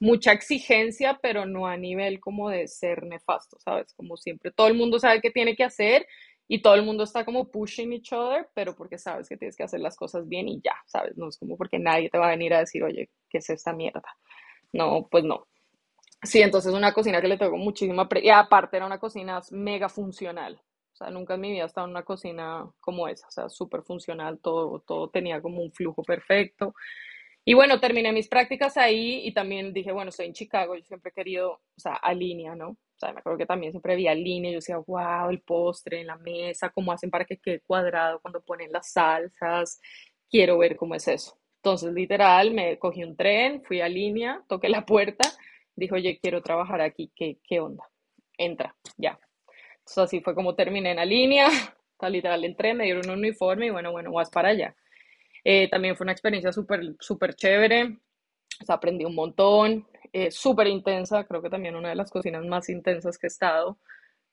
mucha 0.00 0.32
exigencia, 0.32 1.18
pero 1.22 1.46
no 1.46 1.66
a 1.66 1.76
nivel 1.76 2.20
como 2.20 2.50
de 2.50 2.68
ser 2.68 3.04
nefasto, 3.04 3.58
¿sabes? 3.58 3.92
Como 3.94 4.16
siempre, 4.16 4.50
todo 4.50 4.68
el 4.68 4.74
mundo 4.74 4.98
sabe 4.98 5.20
qué 5.20 5.30
tiene 5.30 5.56
que 5.56 5.64
hacer 5.64 6.06
y 6.52 6.62
todo 6.62 6.74
el 6.74 6.82
mundo 6.82 7.04
está 7.04 7.24
como 7.24 7.48
pushing 7.48 7.92
each 7.92 8.12
other, 8.12 8.48
pero 8.52 8.74
porque 8.74 8.98
sabes 8.98 9.28
que 9.28 9.36
tienes 9.36 9.56
que 9.56 9.62
hacer 9.62 9.78
las 9.78 9.94
cosas 9.94 10.28
bien 10.28 10.48
y 10.48 10.60
ya, 10.60 10.74
¿sabes? 10.84 11.16
No 11.16 11.28
es 11.28 11.38
como 11.38 11.56
porque 11.56 11.78
nadie 11.78 12.10
te 12.10 12.18
va 12.18 12.26
a 12.26 12.30
venir 12.30 12.52
a 12.52 12.58
decir, 12.58 12.82
oye, 12.82 13.08
¿qué 13.28 13.38
es 13.38 13.50
esta 13.50 13.72
mierda? 13.72 14.02
No, 14.72 15.06
pues 15.08 15.22
no. 15.22 15.46
Sí, 16.24 16.42
entonces 16.42 16.74
una 16.74 16.92
cocina 16.92 17.20
que 17.20 17.28
le 17.28 17.38
tengo 17.38 17.56
muchísima... 17.56 18.08
y 18.20 18.30
aparte 18.30 18.78
era 18.78 18.86
una 18.86 18.98
cocina 18.98 19.40
mega 19.52 19.88
funcional. 19.88 20.60
O 20.92 20.96
sea, 20.96 21.10
nunca 21.10 21.34
en 21.34 21.40
mi 21.40 21.52
vida 21.52 21.62
he 21.62 21.66
estado 21.66 21.86
en 21.86 21.92
una 21.92 22.02
cocina 22.02 22.68
como 22.80 23.06
esa, 23.06 23.28
o 23.28 23.30
sea, 23.30 23.48
súper 23.48 23.82
funcional, 23.84 24.40
todo, 24.40 24.80
todo 24.80 25.08
tenía 25.08 25.40
como 25.40 25.62
un 25.62 25.70
flujo 25.70 26.02
perfecto. 26.02 26.74
Y 27.44 27.54
bueno, 27.54 27.78
terminé 27.78 28.10
mis 28.10 28.26
prácticas 28.26 28.76
ahí 28.76 29.24
y 29.24 29.32
también 29.32 29.72
dije, 29.72 29.92
bueno, 29.92 30.08
estoy 30.08 30.26
en 30.26 30.32
Chicago, 30.32 30.74
yo 30.74 30.82
siempre 30.82 31.10
he 31.10 31.14
querido, 31.14 31.52
o 31.52 31.80
sea, 31.80 31.94
a 31.94 32.12
línea, 32.12 32.56
¿no? 32.56 32.76
Sea, 33.00 33.14
me 33.14 33.20
acuerdo 33.20 33.38
que 33.38 33.46
también 33.46 33.72
siempre 33.72 33.94
veía 33.94 34.14
línea, 34.14 34.50
yo 34.50 34.58
decía, 34.58 34.76
wow, 34.76 35.30
el 35.30 35.40
postre 35.40 36.00
en 36.00 36.08
la 36.08 36.16
mesa, 36.18 36.68
cómo 36.68 36.92
hacen 36.92 37.10
para 37.10 37.24
que 37.24 37.38
quede 37.38 37.60
cuadrado 37.62 38.20
cuando 38.20 38.42
ponen 38.42 38.70
las 38.70 38.92
salsas, 38.92 39.80
quiero 40.28 40.58
ver 40.58 40.76
cómo 40.76 40.94
es 40.94 41.08
eso. 41.08 41.38
Entonces, 41.56 41.94
literal, 41.94 42.52
me 42.52 42.78
cogí 42.78 43.02
un 43.02 43.16
tren, 43.16 43.62
fui 43.64 43.80
a 43.80 43.88
línea, 43.88 44.42
toqué 44.48 44.68
la 44.68 44.84
puerta, 44.84 45.30
dijo, 45.74 45.94
oye, 45.94 46.18
quiero 46.20 46.42
trabajar 46.42 46.82
aquí, 46.82 47.10
¿qué, 47.16 47.38
qué 47.42 47.60
onda? 47.60 47.84
Entra, 48.36 48.76
ya. 48.98 49.18
Entonces, 49.78 49.98
así 49.98 50.20
fue 50.20 50.34
como 50.34 50.54
terminé 50.54 50.90
en 50.90 50.96
la 50.98 51.06
línea, 51.06 51.48
literal, 52.10 52.44
entré, 52.44 52.74
me 52.74 52.84
dieron 52.84 53.08
un 53.08 53.18
uniforme 53.18 53.66
y 53.66 53.70
bueno, 53.70 53.92
bueno, 53.92 54.12
vas 54.12 54.28
para 54.30 54.50
allá. 54.50 54.76
Eh, 55.42 55.70
también 55.70 55.96
fue 55.96 56.04
una 56.04 56.12
experiencia 56.12 56.52
súper, 56.52 56.82
súper 57.00 57.34
chévere, 57.34 57.96
o 58.60 58.64
sea, 58.64 58.76
aprendí 58.76 59.04
un 59.04 59.14
montón, 59.14 59.86
eh, 60.12 60.30
súper 60.30 60.66
intensa, 60.68 61.24
creo 61.24 61.42
que 61.42 61.50
también 61.50 61.76
una 61.76 61.90
de 61.90 61.94
las 61.94 62.10
cocinas 62.10 62.44
más 62.46 62.68
intensas 62.68 63.18
que 63.18 63.26
he 63.26 63.28
estado, 63.28 63.78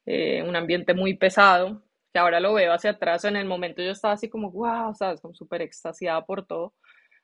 eh, 0.06 0.44
un 0.44 0.56
ambiente 0.56 0.94
muy 0.94 1.16
pesado, 1.16 1.84
que 2.14 2.20
ahora 2.20 2.40
lo 2.40 2.54
veo 2.54 2.74
hacia 2.74 2.92
atrás, 2.92 3.26
en 3.26 3.36
el 3.38 3.46
momento 3.46 3.82
yo 3.84 3.92
estaba 3.92 4.14
así 4.16 4.30
como, 4.30 4.52
wow, 4.52 4.94
sabes, 4.96 5.22
como 5.22 5.34
súper 5.36 5.62
extasiada 5.62 6.26
por 6.26 6.46
todo, 6.46 6.74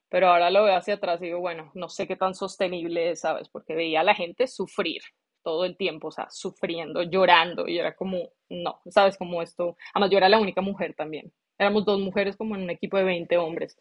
pero 0.10 0.28
ahora 0.30 0.50
lo 0.52 0.63
veo 0.66 0.76
hacia 0.76 0.96
atrás 0.96 1.22
y 1.22 1.26
digo, 1.26 1.39
bueno, 1.39 1.72
no 1.76 1.89
sé 1.89 2.08
qué 2.08 2.16
tan 2.16 2.36
sostenible 2.36 3.12
es, 3.12 3.22
¿sabes? 3.22 3.50
Porque 3.50 3.76
veía 3.76 4.02
a 4.02 4.04
la 4.04 4.16
gente 4.16 4.48
sufrir 4.48 5.02
todo 5.44 5.66
el 5.66 5.78
tiempo, 5.78 6.08
o 6.10 6.12
sea, 6.12 6.28
sufriendo, 6.32 7.04
llorando, 7.04 7.68
y 7.68 7.80
era 7.80 7.96
como, 7.96 8.30
no, 8.50 8.82
¿sabes? 8.89 9.18
Como 9.18 9.42
esto, 9.42 9.78
además 9.94 10.12
yo 10.12 10.18
era 10.18 10.30
la 10.30 10.39
única 10.39 10.62
mujer 10.62 10.94
también, 10.96 11.34
éramos 11.58 11.86
dos 11.86 12.00
mujeres 12.00 12.38
como 12.38 12.56
en 12.56 12.63
un 12.63 12.70
equipo 12.70 12.98
de 12.98 13.04
20 13.04 13.38
hombres. 13.38 13.78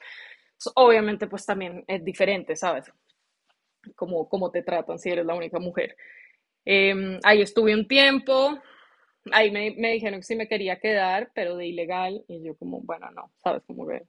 obviamente, 0.76 1.26
pues 1.26 1.44
también 1.46 1.84
es 1.88 2.04
diferente, 2.04 2.56
¿sabes? 2.56 2.90
Cómo, 3.94 4.50
te 4.50 4.62
tratan 4.62 4.98
si 4.98 5.10
eres 5.10 5.26
la 5.26 5.34
única 5.34 5.58
mujer. 5.58 5.96
Em, 6.64 7.18
ahí 7.24 7.42
estuve 7.42 7.74
un 7.74 7.88
tiempo, 7.88 8.58
ahí 9.32 9.50
me, 9.50 9.72
me, 9.76 9.92
dijeron 9.92 10.20
que 10.20 10.26
sí 10.26 10.36
me 10.36 10.48
quería 10.48 10.78
quedar, 10.80 11.30
pero 11.34 11.56
de 11.56 11.66
ilegal, 11.66 12.24
y 12.28 12.42
yo 12.44 12.56
como, 12.56 12.80
bueno, 12.82 13.10
no, 13.10 13.32
sabes, 13.42 13.62
como 13.66 13.86
que 13.86 14.02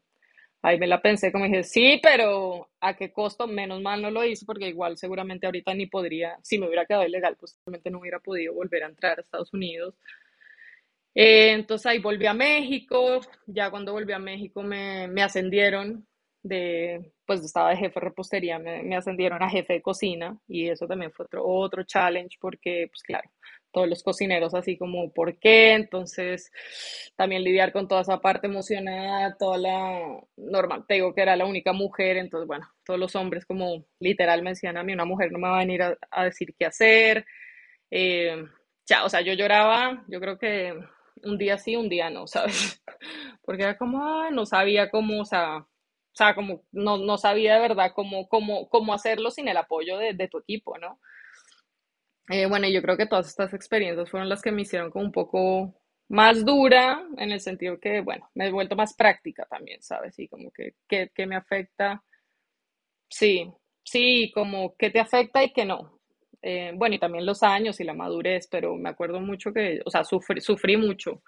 ahí 0.63 0.79
me 0.79 0.87
la 0.87 1.01
pensé, 1.01 1.31
como 1.31 1.45
dije, 1.45 1.63
sí, 1.63 1.99
pero 2.01 2.69
¿a 2.79 2.95
qué 2.95 3.11
costo? 3.11 3.47
Menos 3.47 3.81
mal 3.81 4.01
no 4.01 4.09
lo 4.09 4.23
hice, 4.23 4.45
porque 4.45 4.69
igual 4.69 4.97
seguramente 4.97 5.45
ahorita 5.45 5.73
ni 5.73 5.87
podría, 5.87 6.39
si 6.41 6.57
me 6.57 6.67
hubiera 6.67 6.85
quedado 6.85 7.05
ilegal, 7.05 7.35
pues 7.37 7.59
no 7.65 7.99
hubiera 7.99 8.19
podido 8.19 8.53
volver 8.53 8.83
a 8.83 8.87
entrar 8.87 9.17
a 9.19 9.21
Estados 9.21 9.53
Unidos. 9.53 9.95
Eh, 11.15 11.51
entonces 11.51 11.85
ahí 11.85 11.99
volví 11.99 12.25
a 12.25 12.33
México, 12.33 13.19
ya 13.45 13.69
cuando 13.69 13.91
volví 13.93 14.13
a 14.13 14.19
México 14.19 14.63
me, 14.63 15.07
me 15.09 15.21
ascendieron 15.21 16.07
de, 16.43 17.13
pues 17.25 17.41
estaba 17.43 17.69
de 17.69 17.77
jefe 17.77 17.99
de 17.99 18.05
repostería, 18.05 18.59
me, 18.59 18.95
ascendieron 18.95 19.41
a 19.41 19.49
jefe 19.49 19.73
de 19.73 19.81
cocina 19.81 20.37
y 20.47 20.69
eso 20.69 20.85
también 20.87 21.11
fue 21.11 21.25
otro, 21.25 21.45
otro 21.45 21.83
challenge 21.83 22.37
porque, 22.39 22.87
pues 22.91 23.01
claro, 23.01 23.29
todos 23.71 23.87
los 23.89 24.03
cocineros 24.03 24.53
así 24.53 24.77
como, 24.77 25.11
¿por 25.13 25.39
qué? 25.39 25.73
Entonces, 25.73 26.51
también 27.15 27.43
lidiar 27.43 27.71
con 27.71 27.87
toda 27.87 28.01
esa 28.01 28.19
parte 28.19 28.47
emocional, 28.47 29.35
toda 29.39 29.57
la, 29.57 30.19
normal, 30.37 30.85
te 30.87 30.95
digo 30.95 31.15
que 31.15 31.21
era 31.21 31.35
la 31.35 31.45
única 31.45 31.73
mujer, 31.73 32.17
entonces, 32.17 32.45
bueno, 32.47 32.67
todos 32.85 32.99
los 32.99 33.15
hombres 33.15 33.45
como 33.45 33.85
literal 33.99 34.43
me 34.43 34.51
decían 34.51 34.77
a 34.77 34.83
mí, 34.83 34.93
una 34.93 35.05
mujer 35.05 35.31
no 35.31 35.39
me 35.39 35.47
va 35.47 35.55
a 35.55 35.65
venir 35.65 35.81
a, 35.81 36.23
decir 36.23 36.53
qué 36.59 36.65
hacer. 36.65 37.25
Eh, 37.89 38.43
ya, 38.85 39.05
o 39.05 39.09
sea, 39.09 39.21
yo 39.21 39.33
lloraba, 39.33 40.03
yo 40.07 40.19
creo 40.19 40.37
que 40.37 40.73
un 41.23 41.37
día 41.37 41.57
sí, 41.57 41.75
un 41.75 41.89
día 41.89 42.09
no, 42.09 42.27
¿sabes? 42.27 42.83
Porque 43.43 43.63
era 43.63 43.77
como, 43.77 44.29
no 44.31 44.45
sabía 44.45 44.89
cómo, 44.89 45.21
o 45.21 45.25
sea, 45.25 45.65
o 46.13 46.15
sea, 46.15 46.35
como 46.35 46.63
no, 46.71 46.97
no 46.97 47.17
sabía 47.17 47.55
de 47.55 47.61
verdad 47.61 47.91
cómo, 47.95 48.27
cómo, 48.29 48.69
cómo 48.69 48.93
hacerlo 48.93 49.31
sin 49.31 49.47
el 49.47 49.57
apoyo 49.57 49.97
de, 49.97 50.13
de 50.13 50.27
tu 50.27 50.39
equipo, 50.39 50.77
¿no? 50.77 50.99
Eh, 52.29 52.45
bueno, 52.47 52.67
yo 52.69 52.81
creo 52.81 52.95
que 52.97 53.05
todas 53.05 53.27
estas 53.27 53.53
experiencias 53.53 54.09
fueron 54.09 54.29
las 54.29 54.41
que 54.41 54.51
me 54.51 54.61
hicieron 54.61 54.91
como 54.91 55.05
un 55.05 55.11
poco 55.11 55.73
más 56.09 56.45
dura, 56.45 57.05
en 57.17 57.31
el 57.31 57.41
sentido 57.41 57.79
que, 57.79 58.01
bueno, 58.01 58.29
me 58.35 58.47
he 58.47 58.51
vuelto 58.51 58.75
más 58.75 58.93
práctica 58.95 59.45
también, 59.49 59.81
¿sabes? 59.81 60.17
Y 60.19 60.27
como 60.27 60.51
que, 60.51 60.75
que, 60.87 61.09
que 61.13 61.25
me 61.25 61.35
afecta, 61.35 62.01
sí, 63.09 63.51
sí, 63.83 64.31
como 64.33 64.75
que 64.77 64.89
te 64.89 64.99
afecta 64.99 65.43
y 65.43 65.53
que 65.53 65.65
no. 65.65 65.99
Eh, 66.41 66.71
bueno, 66.75 66.95
y 66.95 66.99
también 66.99 67.25
los 67.25 67.41
años 67.43 67.79
y 67.79 67.83
la 67.85 67.93
madurez, 67.93 68.47
pero 68.51 68.75
me 68.75 68.89
acuerdo 68.89 69.19
mucho 69.21 69.53
que, 69.53 69.81
o 69.85 69.89
sea, 69.89 70.03
sufrí, 70.03 70.41
sufrí 70.41 70.77
mucho. 70.77 71.21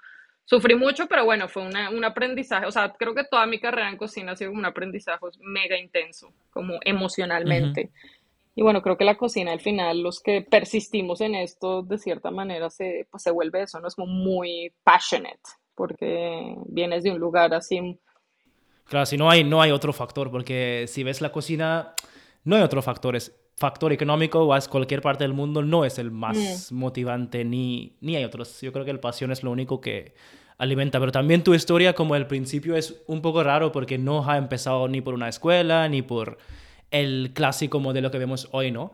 Sufrí 0.46 0.76
mucho, 0.76 1.08
pero 1.08 1.26
bueno, 1.26 1.48
fue 1.48 1.64
una, 1.64 1.90
un 1.90 2.06
aprendizaje. 2.06 2.68
O 2.68 2.72
sea, 2.72 2.94
creo 2.94 3.16
que 3.16 3.24
toda 3.24 3.48
mi 3.48 3.60
carrera 3.60 3.90
en 3.90 3.98
cocina 3.98 4.34
ha 4.34 4.36
sido 4.36 4.52
un 4.52 4.64
aprendizaje 4.64 5.26
mega 5.42 5.78
intenso, 5.78 6.32
como 6.52 6.80
emocionalmente. 6.84 7.92
Y 8.54 8.62
bueno, 8.62 8.82
creo 8.82 8.96
que 8.96 9.04
la 9.04 9.18
cocina 9.18 9.52
al 9.52 9.60
final, 9.60 10.02
los 10.02 10.22
que 10.22 10.42
persistimos 10.42 11.20
en 11.22 11.36
esto, 11.36 11.82
de 11.82 11.98
cierta 11.98 12.30
manera, 12.30 12.70
se, 12.70 13.08
pues, 13.10 13.24
se 13.24 13.32
vuelve 13.32 13.64
eso, 13.64 13.80
¿no? 13.80 13.88
Es 13.88 13.96
como 13.96 14.14
muy 14.14 14.72
passionate, 14.84 15.42
porque 15.74 16.56
vienes 16.68 17.04
de 17.04 17.12
un 17.12 17.20
lugar 17.20 17.54
así. 17.54 18.00
Claro, 18.86 19.08
si 19.08 19.18
no 19.18 19.30
hay, 19.30 19.44
no 19.44 19.62
hay 19.62 19.72
otro 19.72 19.94
factor, 19.94 20.30
porque 20.30 20.86
si 20.88 21.04
ves 21.04 21.22
la 21.22 21.32
cocina, 21.32 21.96
no 22.44 22.56
hay 22.56 22.62
otro 22.62 22.84
factor. 22.84 23.18
Factor 23.58 23.94
económico, 23.94 24.46
vas 24.48 24.68
a 24.68 24.70
cualquier 24.70 25.02
parte 25.02 25.24
del 25.24 25.34
mundo, 25.34 25.62
no 25.62 25.86
es 25.86 25.98
el 25.98 26.12
más 26.12 26.72
mm. 26.72 26.76
motivante, 26.76 27.46
ni, 27.46 27.96
ni 28.02 28.16
hay 28.16 28.24
otros. 28.26 28.60
Yo 28.62 28.74
creo 28.74 28.84
que 28.84 28.92
el 28.92 29.00
pasión 29.00 29.32
es 29.32 29.44
lo 29.44 29.52
único 29.52 29.80
que 29.80 30.14
alimenta. 30.58 31.00
Pero 31.00 31.12
también 31.12 31.44
tu 31.44 31.54
historia, 31.54 31.94
como 31.94 32.16
el 32.16 32.28
principio, 32.28 32.76
es 32.76 33.02
un 33.08 33.22
poco 33.22 33.44
raro, 33.44 33.72
porque 33.72 33.98
no 33.98 34.30
ha 34.30 34.38
empezado 34.38 34.88
ni 34.88 35.02
por 35.02 35.14
una 35.14 35.30
escuela, 35.30 35.88
ni 35.90 36.02
por 36.02 36.38
el 36.92 37.32
clásico 37.34 37.80
modelo 37.80 38.12
que 38.12 38.18
vemos 38.18 38.48
hoy, 38.52 38.72
¿no? 38.72 38.92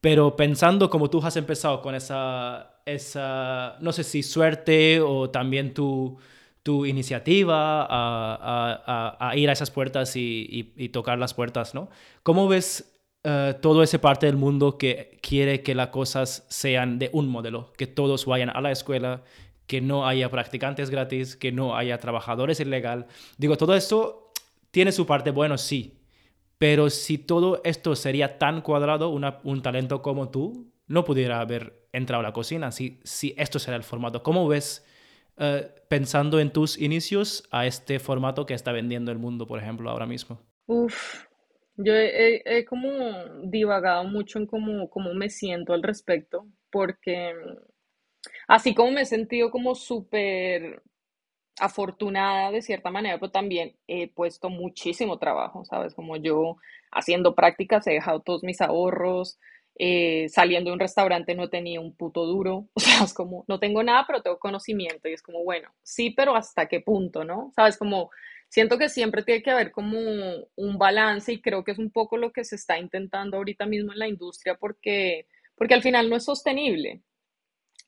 Pero 0.00 0.36
pensando 0.36 0.90
como 0.90 1.10
tú 1.10 1.20
has 1.24 1.36
empezado 1.36 1.80
con 1.80 1.94
esa, 1.94 2.80
esa 2.86 3.76
no 3.80 3.92
sé 3.92 4.04
si 4.04 4.22
suerte 4.22 5.00
o 5.00 5.30
también 5.30 5.74
tu, 5.74 6.18
tu 6.62 6.86
iniciativa 6.86 7.82
a, 7.82 7.86
a, 7.88 9.28
a, 9.28 9.36
ir 9.36 9.48
a 9.48 9.52
esas 9.52 9.70
puertas 9.70 10.16
y, 10.16 10.72
y, 10.76 10.88
tocar 10.88 11.18
las 11.18 11.34
puertas, 11.34 11.74
¿no? 11.74 11.88
¿Cómo 12.22 12.48
ves 12.48 12.91
uh, 13.24 13.60
todo 13.60 13.82
ese 13.82 13.98
parte 13.98 14.26
del 14.26 14.36
mundo 14.36 14.78
que 14.78 15.18
quiere 15.22 15.62
que 15.62 15.74
las 15.74 15.88
cosas 15.88 16.46
sean 16.48 16.98
de 16.98 17.10
un 17.12 17.28
modelo, 17.28 17.72
que 17.76 17.86
todos 17.86 18.26
vayan 18.26 18.50
a 18.50 18.60
la 18.60 18.72
escuela, 18.72 19.22
que 19.66 19.80
no 19.80 20.06
haya 20.06 20.30
practicantes 20.30 20.90
gratis, 20.90 21.36
que 21.36 21.52
no 21.52 21.76
haya 21.76 21.98
trabajadores 21.98 22.60
ilegal? 22.60 23.06
Digo, 23.38 23.56
todo 23.56 23.74
esto 23.74 24.32
tiene 24.70 24.92
su 24.92 25.06
parte 25.06 25.30
bueno, 25.30 25.58
sí, 25.58 25.98
pero 26.58 26.90
si 26.90 27.18
todo 27.18 27.60
esto 27.64 27.96
sería 27.96 28.38
tan 28.38 28.60
cuadrado, 28.60 29.08
un 29.08 29.62
talento 29.62 30.00
como 30.00 30.28
tú 30.30 30.72
no 30.86 31.04
pudiera 31.04 31.40
haber 31.40 31.88
entrado 31.92 32.20
a 32.20 32.22
la 32.22 32.32
cocina 32.32 32.70
si, 32.70 33.00
si 33.02 33.34
esto 33.36 33.58
será 33.58 33.76
el 33.76 33.82
formato. 33.82 34.22
¿Cómo 34.22 34.46
ves, 34.46 34.84
eh, 35.38 35.68
pensando 35.88 36.38
en 36.38 36.52
tus 36.52 36.78
inicios, 36.78 37.48
a 37.50 37.66
este 37.66 37.98
formato 37.98 38.46
que 38.46 38.54
está 38.54 38.72
vendiendo 38.72 39.10
el 39.10 39.18
mundo, 39.18 39.46
por 39.46 39.58
ejemplo, 39.58 39.90
ahora 39.90 40.06
mismo? 40.06 40.40
Uf, 40.66 41.24
yo 41.84 41.94
he, 41.94 42.64
como 42.66 42.88
divagado 43.44 44.04
mucho 44.04 44.38
en 44.38 44.46
cómo, 44.46 44.88
cómo 44.90 45.14
me 45.14 45.30
siento 45.30 45.72
al 45.72 45.82
respecto, 45.82 46.46
porque 46.70 47.34
así 48.48 48.74
como 48.74 48.92
me 48.92 49.02
he 49.02 49.06
sentido 49.06 49.50
como 49.50 49.74
súper 49.74 50.82
afortunada 51.60 52.50
de 52.52 52.62
cierta 52.62 52.90
manera, 52.90 53.18
pero 53.18 53.32
también 53.32 53.76
he 53.86 54.08
puesto 54.08 54.50
muchísimo 54.50 55.18
trabajo, 55.18 55.64
¿sabes? 55.64 55.94
Como 55.94 56.16
yo 56.16 56.56
haciendo 56.92 57.34
prácticas 57.34 57.86
he 57.86 57.92
dejado 57.92 58.20
todos 58.22 58.42
mis 58.44 58.60
ahorros, 58.60 59.38
eh, 59.78 60.28
saliendo 60.30 60.70
de 60.70 60.74
un 60.74 60.80
restaurante 60.80 61.34
no 61.34 61.50
tenía 61.50 61.80
un 61.80 61.94
puto 61.96 62.26
duro, 62.26 62.68
o 62.74 62.80
sea, 62.80 63.04
es 63.04 63.14
como, 63.14 63.44
no 63.48 63.60
tengo 63.60 63.82
nada, 63.82 64.04
pero 64.06 64.22
tengo 64.22 64.38
conocimiento 64.38 65.08
y 65.08 65.14
es 65.14 65.22
como, 65.22 65.44
bueno, 65.44 65.70
sí, 65.82 66.10
pero 66.10 66.36
hasta 66.36 66.68
qué 66.68 66.80
punto, 66.80 67.24
¿no? 67.24 67.52
¿Sabes? 67.56 67.76
Como, 67.78 68.10
siento 68.52 68.76
que 68.76 68.90
siempre 68.90 69.22
tiene 69.22 69.42
que 69.42 69.50
haber 69.50 69.72
como 69.72 69.98
un 70.56 70.76
balance 70.76 71.32
y 71.32 71.40
creo 71.40 71.64
que 71.64 71.70
es 71.70 71.78
un 71.78 71.90
poco 71.90 72.18
lo 72.18 72.32
que 72.32 72.44
se 72.44 72.56
está 72.56 72.78
intentando 72.78 73.38
ahorita 73.38 73.64
mismo 73.64 73.92
en 73.92 73.98
la 73.98 74.08
industria 74.08 74.56
porque, 74.56 75.26
porque 75.54 75.72
al 75.72 75.80
final 75.80 76.10
no 76.10 76.16
es 76.16 76.26
sostenible 76.26 77.00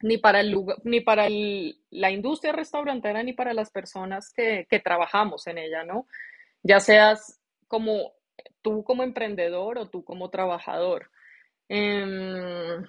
ni 0.00 0.16
para, 0.16 0.40
el, 0.40 0.56
ni 0.84 1.02
para 1.02 1.26
la 1.28 2.10
industria 2.10 2.54
restaurantera 2.54 3.22
ni 3.22 3.34
para 3.34 3.52
las 3.52 3.70
personas 3.70 4.32
que, 4.32 4.66
trabajamos 4.82 5.46
en 5.48 5.58
ella, 5.58 5.84
¿no? 5.84 6.06
Ya 6.62 6.80
seas 6.80 7.42
como 7.68 8.14
tú 8.62 8.84
como 8.84 9.02
emprendedor 9.02 9.76
o 9.76 9.90
tú 9.90 10.02
como 10.02 10.30
trabajador. 10.30 11.10
Em, 11.68 12.86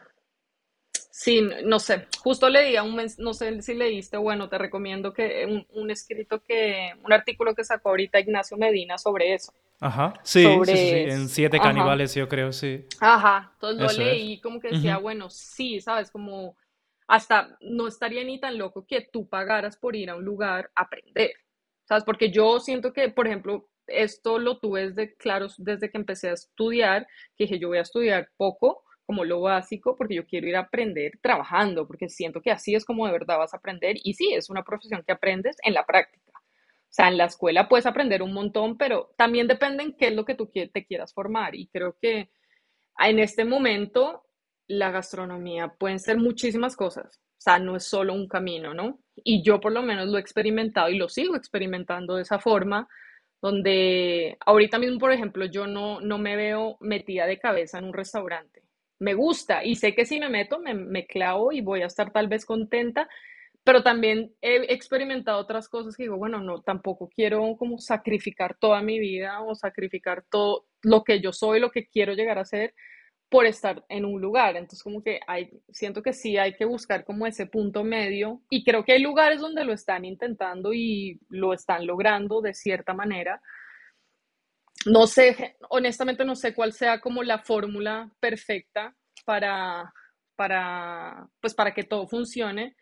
sí, 1.15 1.41
no 1.63 1.79
sé, 1.79 2.07
justo 2.21 2.49
leía 2.49 2.83
un, 2.83 3.01
no 3.19 3.33
sé 3.33 3.61
si 3.61 3.73
leíste, 3.73 4.17
bueno, 4.17 4.49
te 4.49 4.57
recomiendo 4.57 5.13
que 5.13 5.65
un, 5.71 5.89
escrito 5.89 6.41
que, 6.43 6.91
un 7.05 7.13
artículo 7.13 7.55
que 7.55 7.63
sacó 7.63 7.89
ahorita 7.89 8.19
Ignacio 8.19 8.57
Medina 8.57 8.97
sobre 8.97 9.33
eso. 9.33 9.53
Ajá, 9.79 10.13
sí, 10.23 10.45
en 10.45 11.29
Siete 11.29 11.57
Caníbales 11.57 12.13
yo 12.15 12.27
creo, 12.27 12.51
sí. 12.51 12.85
Ajá, 12.99 13.51
entonces 13.53 13.97
lo 13.97 14.03
leí 14.03 14.41
como 14.41 14.59
que 14.59 14.71
decía, 14.71 14.97
bueno, 14.97 15.29
sí, 15.29 15.79
sabes, 15.79 16.11
como 16.11 16.57
hasta 17.07 17.57
no 17.61 17.87
estaría 17.87 18.23
ni 18.25 18.37
tan 18.37 18.57
loco 18.57 18.85
que 18.85 19.07
tú 19.09 19.29
pagaras 19.29 19.77
por 19.77 19.95
ir 19.95 20.09
a 20.09 20.17
un 20.17 20.25
lugar 20.25 20.69
a 20.75 20.81
aprender, 20.81 21.31
¿sabes? 21.85 22.03
Porque 22.03 22.29
yo 22.29 22.59
siento 22.59 22.91
que, 22.91 23.07
por 23.07 23.27
ejemplo, 23.27 23.69
esto 23.87 24.37
lo 24.37 24.57
tuve 24.57 24.89
desde, 24.89 25.15
claro, 25.15 25.47
desde 25.59 25.89
que 25.89 25.97
empecé 25.97 26.29
a 26.29 26.33
estudiar, 26.33 27.07
que 27.37 27.45
dije, 27.45 27.57
yo 27.57 27.69
voy 27.69 27.77
a 27.77 27.83
estudiar 27.83 28.27
poco, 28.35 28.83
como 29.05 29.25
lo 29.25 29.41
básico, 29.41 29.95
porque 29.95 30.15
yo 30.15 30.25
quiero 30.25 30.47
ir 30.47 30.55
a 30.55 30.61
aprender 30.61 31.19
trabajando, 31.21 31.87
porque 31.87 32.09
siento 32.09 32.41
que 32.41 32.51
así 32.51 32.75
es 32.75 32.85
como 32.85 33.05
de 33.05 33.13
verdad 33.13 33.37
vas 33.37 33.53
a 33.53 33.57
aprender. 33.57 33.97
Y 34.03 34.13
sí, 34.15 34.33
es 34.33 34.49
una 34.49 34.63
profesión 34.63 35.03
que 35.05 35.13
aprendes 35.13 35.57
en 35.63 35.73
la 35.73 35.85
práctica. 35.85 36.31
O 36.37 36.93
sea, 36.95 37.09
en 37.09 37.17
la 37.17 37.25
escuela 37.25 37.67
puedes 37.67 37.85
aprender 37.85 38.21
un 38.21 38.33
montón, 38.33 38.77
pero 38.77 39.13
también 39.17 39.47
depende 39.47 39.83
en 39.83 39.93
qué 39.93 40.07
es 40.07 40.13
lo 40.15 40.25
que 40.25 40.35
tú 40.35 40.47
te 40.47 40.85
quieras 40.85 41.13
formar. 41.13 41.55
Y 41.55 41.67
creo 41.67 41.97
que 42.01 42.29
en 42.99 43.19
este 43.19 43.45
momento 43.45 44.25
la 44.67 44.91
gastronomía 44.91 45.69
pueden 45.77 45.99
ser 45.99 46.17
muchísimas 46.17 46.75
cosas, 46.75 47.19
o 47.37 47.41
sea, 47.41 47.59
no 47.59 47.75
es 47.75 47.83
solo 47.83 48.13
un 48.13 48.27
camino, 48.27 48.73
¿no? 48.73 48.99
Y 49.15 49.43
yo 49.43 49.59
por 49.59 49.71
lo 49.71 49.81
menos 49.83 50.07
lo 50.07 50.17
he 50.17 50.21
experimentado 50.21 50.89
y 50.89 50.97
lo 50.97 51.09
sigo 51.09 51.35
experimentando 51.35 52.15
de 52.15 52.23
esa 52.23 52.39
forma, 52.39 52.87
donde 53.41 54.37
ahorita 54.45 54.79
mismo, 54.79 54.97
por 54.99 55.11
ejemplo, 55.11 55.45
yo 55.45 55.67
no, 55.67 56.01
no 56.01 56.17
me 56.17 56.35
veo 56.35 56.77
metida 56.79 57.27
de 57.27 57.39
cabeza 57.39 57.77
en 57.77 57.85
un 57.85 57.93
restaurante. 57.93 58.63
Me 59.05 59.13
gusta 59.13 59.63
y 59.63 59.75
sé 59.75 59.93
que 59.93 60.03
si 60.07 60.19
me 60.19 60.29
meto 60.29 60.59
me, 60.59 60.73
me 60.73 61.05
clavo 61.05 61.51
y 61.51 61.61
voy 61.61 61.83
a 61.83 61.85
estar 61.85 62.11
tal 62.11 62.27
vez 62.27 62.43
contenta, 62.43 63.07
pero 63.63 63.83
también 63.83 64.33
he 64.41 64.73
experimentado 64.73 65.37
otras 65.37 65.69
cosas 65.69 65.95
que 65.95 66.03
digo, 66.03 66.17
bueno, 66.17 66.39
no, 66.39 66.63
tampoco 66.63 67.07
quiero 67.07 67.55
como 67.55 67.77
sacrificar 67.77 68.57
toda 68.59 68.81
mi 68.81 68.97
vida 68.97 69.43
o 69.43 69.53
sacrificar 69.53 70.23
todo 70.27 70.65
lo 70.81 71.03
que 71.03 71.21
yo 71.21 71.31
soy, 71.33 71.59
lo 71.59 71.69
que 71.69 71.87
quiero 71.87 72.13
llegar 72.13 72.39
a 72.39 72.45
ser 72.45 72.73
por 73.29 73.45
estar 73.45 73.85
en 73.89 74.05
un 74.05 74.19
lugar. 74.19 74.55
Entonces, 74.55 74.81
como 74.81 75.03
que 75.03 75.19
hay, 75.27 75.51
siento 75.69 76.01
que 76.01 76.13
sí 76.13 76.37
hay 76.37 76.55
que 76.55 76.65
buscar 76.65 77.05
como 77.05 77.27
ese 77.27 77.45
punto 77.45 77.83
medio 77.83 78.41
y 78.49 78.63
creo 78.63 78.83
que 78.83 78.93
hay 78.93 79.03
lugares 79.03 79.39
donde 79.39 79.65
lo 79.65 79.73
están 79.73 80.03
intentando 80.03 80.73
y 80.73 81.19
lo 81.29 81.53
están 81.53 81.85
logrando 81.85 82.41
de 82.41 82.55
cierta 82.55 82.95
manera. 82.95 83.39
No 84.85 85.07
sé, 85.07 85.57
honestamente 85.69 86.25
no 86.25 86.35
sé 86.35 86.53
cuál 86.53 86.73
sea 86.73 86.99
como 86.99 87.23
la 87.23 87.39
fórmula 87.39 88.11
perfecta 88.19 88.95
para, 89.25 89.93
para, 90.35 91.27
pues 91.41 91.53
para 91.53 91.73
que 91.73 91.83
todo 91.83 92.07
funcione, 92.07 92.75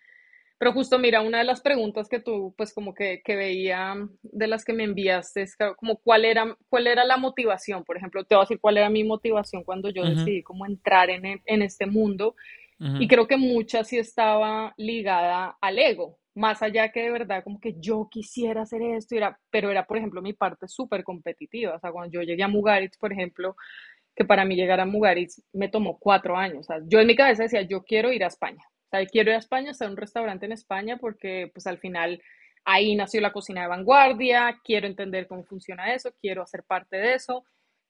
pero 0.58 0.74
justo 0.74 0.98
mira, 0.98 1.22
una 1.22 1.40
de 1.40 1.44
las 1.44 1.62
preguntas 1.62 2.08
que 2.08 2.20
tú, 2.20 2.54
pues 2.58 2.74
como 2.74 2.94
que, 2.94 3.22
que 3.24 3.36
veía 3.36 3.96
de 4.22 4.48
las 4.48 4.64
que 4.64 4.72
me 4.72 4.86
enviaste 4.86 5.42
es 5.42 5.58
como 5.76 5.98
cuál 5.98 6.24
era, 6.24 6.58
cuál 6.70 6.88
era 6.88 7.04
la 7.04 7.18
motivación, 7.18 7.84
por 7.84 7.98
ejemplo, 7.98 8.24
te 8.24 8.36
voy 8.36 8.44
a 8.44 8.46
decir 8.46 8.60
cuál 8.62 8.78
era 8.78 8.90
mi 8.90 9.04
motivación 9.04 9.64
cuando 9.64 9.90
yo 9.90 10.06
decidí 10.06 10.42
como 10.42 10.66
entrar 10.66 11.10
en, 11.10 11.42
en 11.46 11.62
este 11.62 11.86
mundo 11.86 12.36
y 13.00 13.08
creo 13.08 13.28
que 13.28 13.38
mucha 13.38 13.84
sí 13.84 13.98
estaba 13.98 14.74
ligada 14.78 15.58
al 15.62 15.80
ego, 15.80 16.20
más 16.36 16.62
allá 16.62 16.92
que 16.92 17.04
de 17.04 17.12
verdad 17.12 17.44
como 17.44 17.60
que 17.60 17.76
yo 17.80 18.08
quisiera 18.12 18.64
hacer 18.64 18.82
esto, 18.82 19.16
era, 19.16 19.40
pero 19.50 19.70
era, 19.72 19.86
por 19.86 19.98
ejemplo, 19.98 20.22
mi 20.22 20.34
parte 20.34 20.68
súper 20.68 21.04
competitiva, 21.04 21.76
o 21.76 21.80
sea, 21.80 21.92
cuando 21.92 22.12
yo 22.12 22.22
llegué 22.22 22.44
a 22.44 22.48
Mugaritz, 22.48 22.98
por 22.98 23.14
ejemplo, 23.14 23.56
que 24.16 24.26
para 24.26 24.46
mí 24.46 24.56
llegar 24.56 24.80
a 24.80 24.86
Mugaritz 24.86 25.42
me 25.54 25.70
tomó 25.70 25.98
cuatro 26.00 26.38
años, 26.38 26.60
o 26.62 26.64
sea, 26.64 26.80
yo 26.88 27.00
en 27.00 27.08
mi 27.08 27.16
cabeza 27.16 27.44
decía, 27.44 27.62
yo 27.62 27.84
quiero 27.84 28.12
ir 28.12 28.24
a 28.24 28.28
España, 28.28 28.64
quiero 29.12 29.32
ir 29.32 29.36
a 29.36 29.40
España, 29.40 29.72
hacer 29.72 29.90
un 29.90 29.98
restaurante 29.98 30.46
en 30.46 30.52
España 30.52 30.98
porque 30.98 31.50
pues 31.54 31.66
al 31.68 31.80
final 31.80 32.22
ahí 32.66 32.96
nació 32.96 33.22
la 33.22 33.34
cocina 33.34 33.62
de 33.62 33.68
vanguardia, 33.68 34.60
quiero 34.64 34.88
entender 34.88 35.28
cómo 35.28 35.44
funciona 35.44 35.94
eso, 35.94 36.14
quiero 36.22 36.44
hacer 36.44 36.64
parte 36.64 36.98
de 36.98 37.16
eso, 37.16 37.44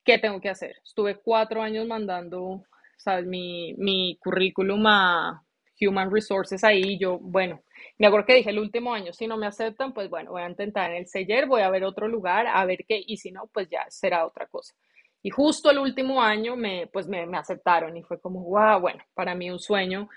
¿qué 0.04 0.18
tengo 0.18 0.40
que 0.40 0.48
hacer? 0.48 0.76
Estuve 0.84 1.16
cuatro 1.16 1.62
años 1.62 1.86
mandando, 1.86 2.64
¿sabes? 2.96 3.26
Mi, 3.26 3.74
mi 3.74 4.18
currículum 4.20 4.86
a 4.86 5.44
Human 5.80 6.10
Resources 6.10 6.62
ahí. 6.64 6.98
Yo, 6.98 7.18
bueno, 7.18 7.62
me 7.98 8.06
acuerdo 8.06 8.26
que 8.26 8.34
dije 8.34 8.50
el 8.50 8.58
último 8.58 8.94
año, 8.94 9.12
si 9.12 9.26
no 9.26 9.36
me 9.36 9.46
aceptan, 9.46 9.92
pues 9.92 10.08
bueno, 10.08 10.32
voy 10.32 10.42
a 10.42 10.48
intentar 10.48 10.90
en 10.90 10.98
el 10.98 11.06
Seller, 11.06 11.46
voy 11.46 11.62
a 11.62 11.70
ver 11.70 11.84
otro 11.84 12.08
lugar, 12.08 12.46
a 12.46 12.64
ver 12.64 12.84
qué, 12.86 13.02
y 13.06 13.16
si 13.16 13.30
no, 13.32 13.48
pues 13.52 13.68
ya 13.68 13.84
será 13.88 14.26
otra 14.26 14.46
cosa. 14.46 14.74
Y 15.22 15.30
justo 15.30 15.70
el 15.70 15.78
último 15.78 16.22
año 16.22 16.56
me, 16.56 16.86
pues 16.88 17.08
me, 17.08 17.26
me 17.26 17.38
aceptaron 17.38 17.96
y 17.96 18.02
fue 18.02 18.20
como, 18.20 18.44
wow, 18.44 18.80
bueno, 18.80 19.02
para 19.14 19.34
mí 19.34 19.50
un 19.50 19.58
sueño 19.58 20.08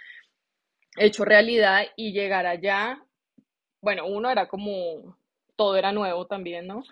hecho 0.97 1.23
realidad 1.23 1.83
y 1.95 2.11
llegar 2.11 2.45
allá, 2.45 3.01
bueno, 3.81 4.07
uno 4.07 4.29
era 4.29 4.47
como, 4.47 5.17
todo 5.55 5.77
era 5.77 5.91
nuevo 5.91 6.27
también, 6.27 6.67
¿no? 6.67 6.83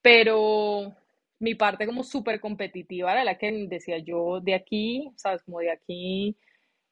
Pero 0.00 0.94
mi 1.38 1.54
parte 1.54 1.86
como 1.86 2.04
súper 2.04 2.40
competitiva 2.40 3.12
era 3.12 3.24
la 3.24 3.38
que 3.38 3.66
decía 3.68 3.98
yo 3.98 4.40
de 4.40 4.54
aquí, 4.54 5.10
¿sabes? 5.16 5.42
Como 5.42 5.60
de 5.60 5.70
aquí 5.70 6.36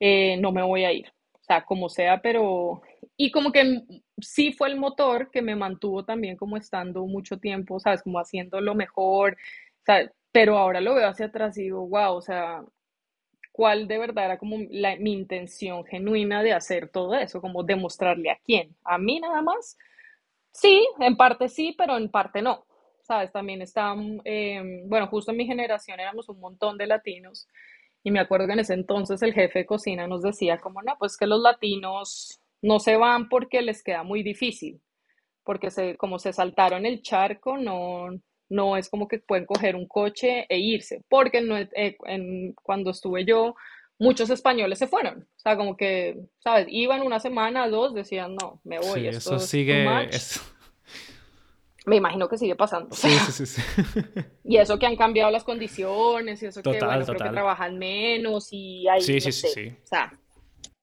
eh, 0.00 0.36
no 0.38 0.52
me 0.52 0.62
voy 0.62 0.84
a 0.84 0.92
ir, 0.92 1.08
o 1.34 1.42
sea, 1.42 1.64
como 1.64 1.88
sea, 1.88 2.20
pero... 2.22 2.82
Y 3.16 3.30
como 3.30 3.52
que 3.52 3.82
sí 4.20 4.52
fue 4.52 4.68
el 4.70 4.78
motor 4.78 5.30
que 5.30 5.42
me 5.42 5.54
mantuvo 5.56 6.04
también 6.04 6.36
como 6.36 6.56
estando 6.56 7.04
mucho 7.06 7.38
tiempo, 7.38 7.78
¿sabes? 7.80 8.02
Como 8.02 8.18
haciendo 8.18 8.60
lo 8.60 8.74
mejor, 8.74 9.36
¿sabes? 9.86 10.10
Pero 10.32 10.56
ahora 10.58 10.80
lo 10.80 10.94
veo 10.94 11.08
hacia 11.08 11.26
atrás 11.26 11.56
y 11.58 11.64
digo, 11.64 11.86
wow, 11.86 12.14
o 12.14 12.22
sea, 12.22 12.62
cuál 13.52 13.88
de 13.88 13.98
verdad 13.98 14.26
era 14.26 14.38
como 14.38 14.56
mi 14.58 15.12
intención 15.12 15.84
genuina 15.84 16.42
de 16.42 16.52
hacer 16.52 16.88
todo 16.88 17.14
eso, 17.14 17.40
como 17.40 17.62
demostrarle 17.62 18.30
a 18.30 18.38
quién, 18.44 18.76
a 18.84 18.98
mí 18.98 19.20
nada 19.20 19.42
más. 19.42 19.76
Sí, 20.52 20.86
en 21.00 21.16
parte 21.16 21.48
sí, 21.48 21.74
pero 21.78 21.96
en 21.96 22.10
parte 22.10 22.42
no. 22.42 22.64
¿Sabes? 23.02 23.32
También 23.32 23.62
está, 23.62 23.94
em, 24.24 24.88
bueno, 24.88 25.08
justo 25.08 25.32
en 25.32 25.38
mi 25.38 25.46
generación 25.46 25.98
éramos 26.00 26.28
un 26.28 26.40
montón 26.40 26.78
de 26.78 26.86
latinos 26.86 27.48
y 28.02 28.10
me 28.10 28.20
acuerdo 28.20 28.46
que 28.46 28.54
en 28.54 28.60
ese 28.60 28.74
entonces 28.74 29.22
el 29.22 29.34
jefe 29.34 29.60
de 29.60 29.66
cocina 29.66 30.06
nos 30.06 30.22
decía 30.22 30.58
como, 30.58 30.82
no, 30.82 30.96
pues 30.98 31.16
que 31.16 31.26
los 31.26 31.40
latinos 31.40 32.40
no 32.62 32.78
se 32.78 32.96
van 32.96 33.28
porque 33.28 33.62
les 33.62 33.82
queda 33.82 34.02
muy 34.02 34.22
difícil, 34.22 34.80
porque 35.44 35.70
se, 35.70 35.96
como 35.96 36.18
se 36.18 36.32
saltaron 36.32 36.86
el 36.86 37.02
charco, 37.02 37.58
no, 37.58 38.08
no 38.48 38.76
es 38.76 38.88
como 38.88 39.08
que 39.08 39.18
pueden 39.18 39.46
coger 39.46 39.76
un 39.76 39.86
coche 39.86 40.46
e 40.48 40.58
irse, 40.58 41.04
porque 41.08 41.40
no, 41.40 41.56
eh, 41.58 41.96
en, 42.06 42.52
cuando 42.62 42.90
estuve 42.90 43.24
yo, 43.24 43.54
muchos 43.98 44.30
españoles 44.30 44.78
se 44.78 44.88
fueron. 44.88 45.20
O 45.22 45.38
sea, 45.38 45.56
como 45.56 45.76
que, 45.76 46.18
¿sabes? 46.38 46.66
Iban 46.68 47.02
una 47.02 47.20
semana, 47.20 47.68
dos, 47.68 47.94
decían, 47.94 48.34
no, 48.34 48.60
me 48.64 48.78
voy. 48.78 49.00
Sí, 49.00 49.06
eso 49.06 49.38
sigue. 49.38 49.86
Me 51.86 51.96
imagino 51.96 52.28
que 52.28 52.36
sigue 52.36 52.56
pasando. 52.56 52.94
Sí, 52.94 53.10
sí, 53.32 53.46
sí, 53.46 53.62
Y 54.44 54.58
eso 54.58 54.78
que 54.78 54.86
han 54.86 54.96
cambiado 54.96 55.30
las 55.30 55.44
condiciones, 55.44 56.42
y 56.42 56.46
eso 56.46 56.62
que, 56.62 56.78
bueno, 56.78 57.06
creo 57.06 57.18
que 57.18 57.30
trabajan 57.30 57.78
menos 57.78 58.48
y 58.50 58.86
hay. 58.88 59.00
Sí, 59.00 59.20
sí, 59.20 59.32
sí. 59.32 59.68
O 59.82 59.86
sea, 59.86 60.12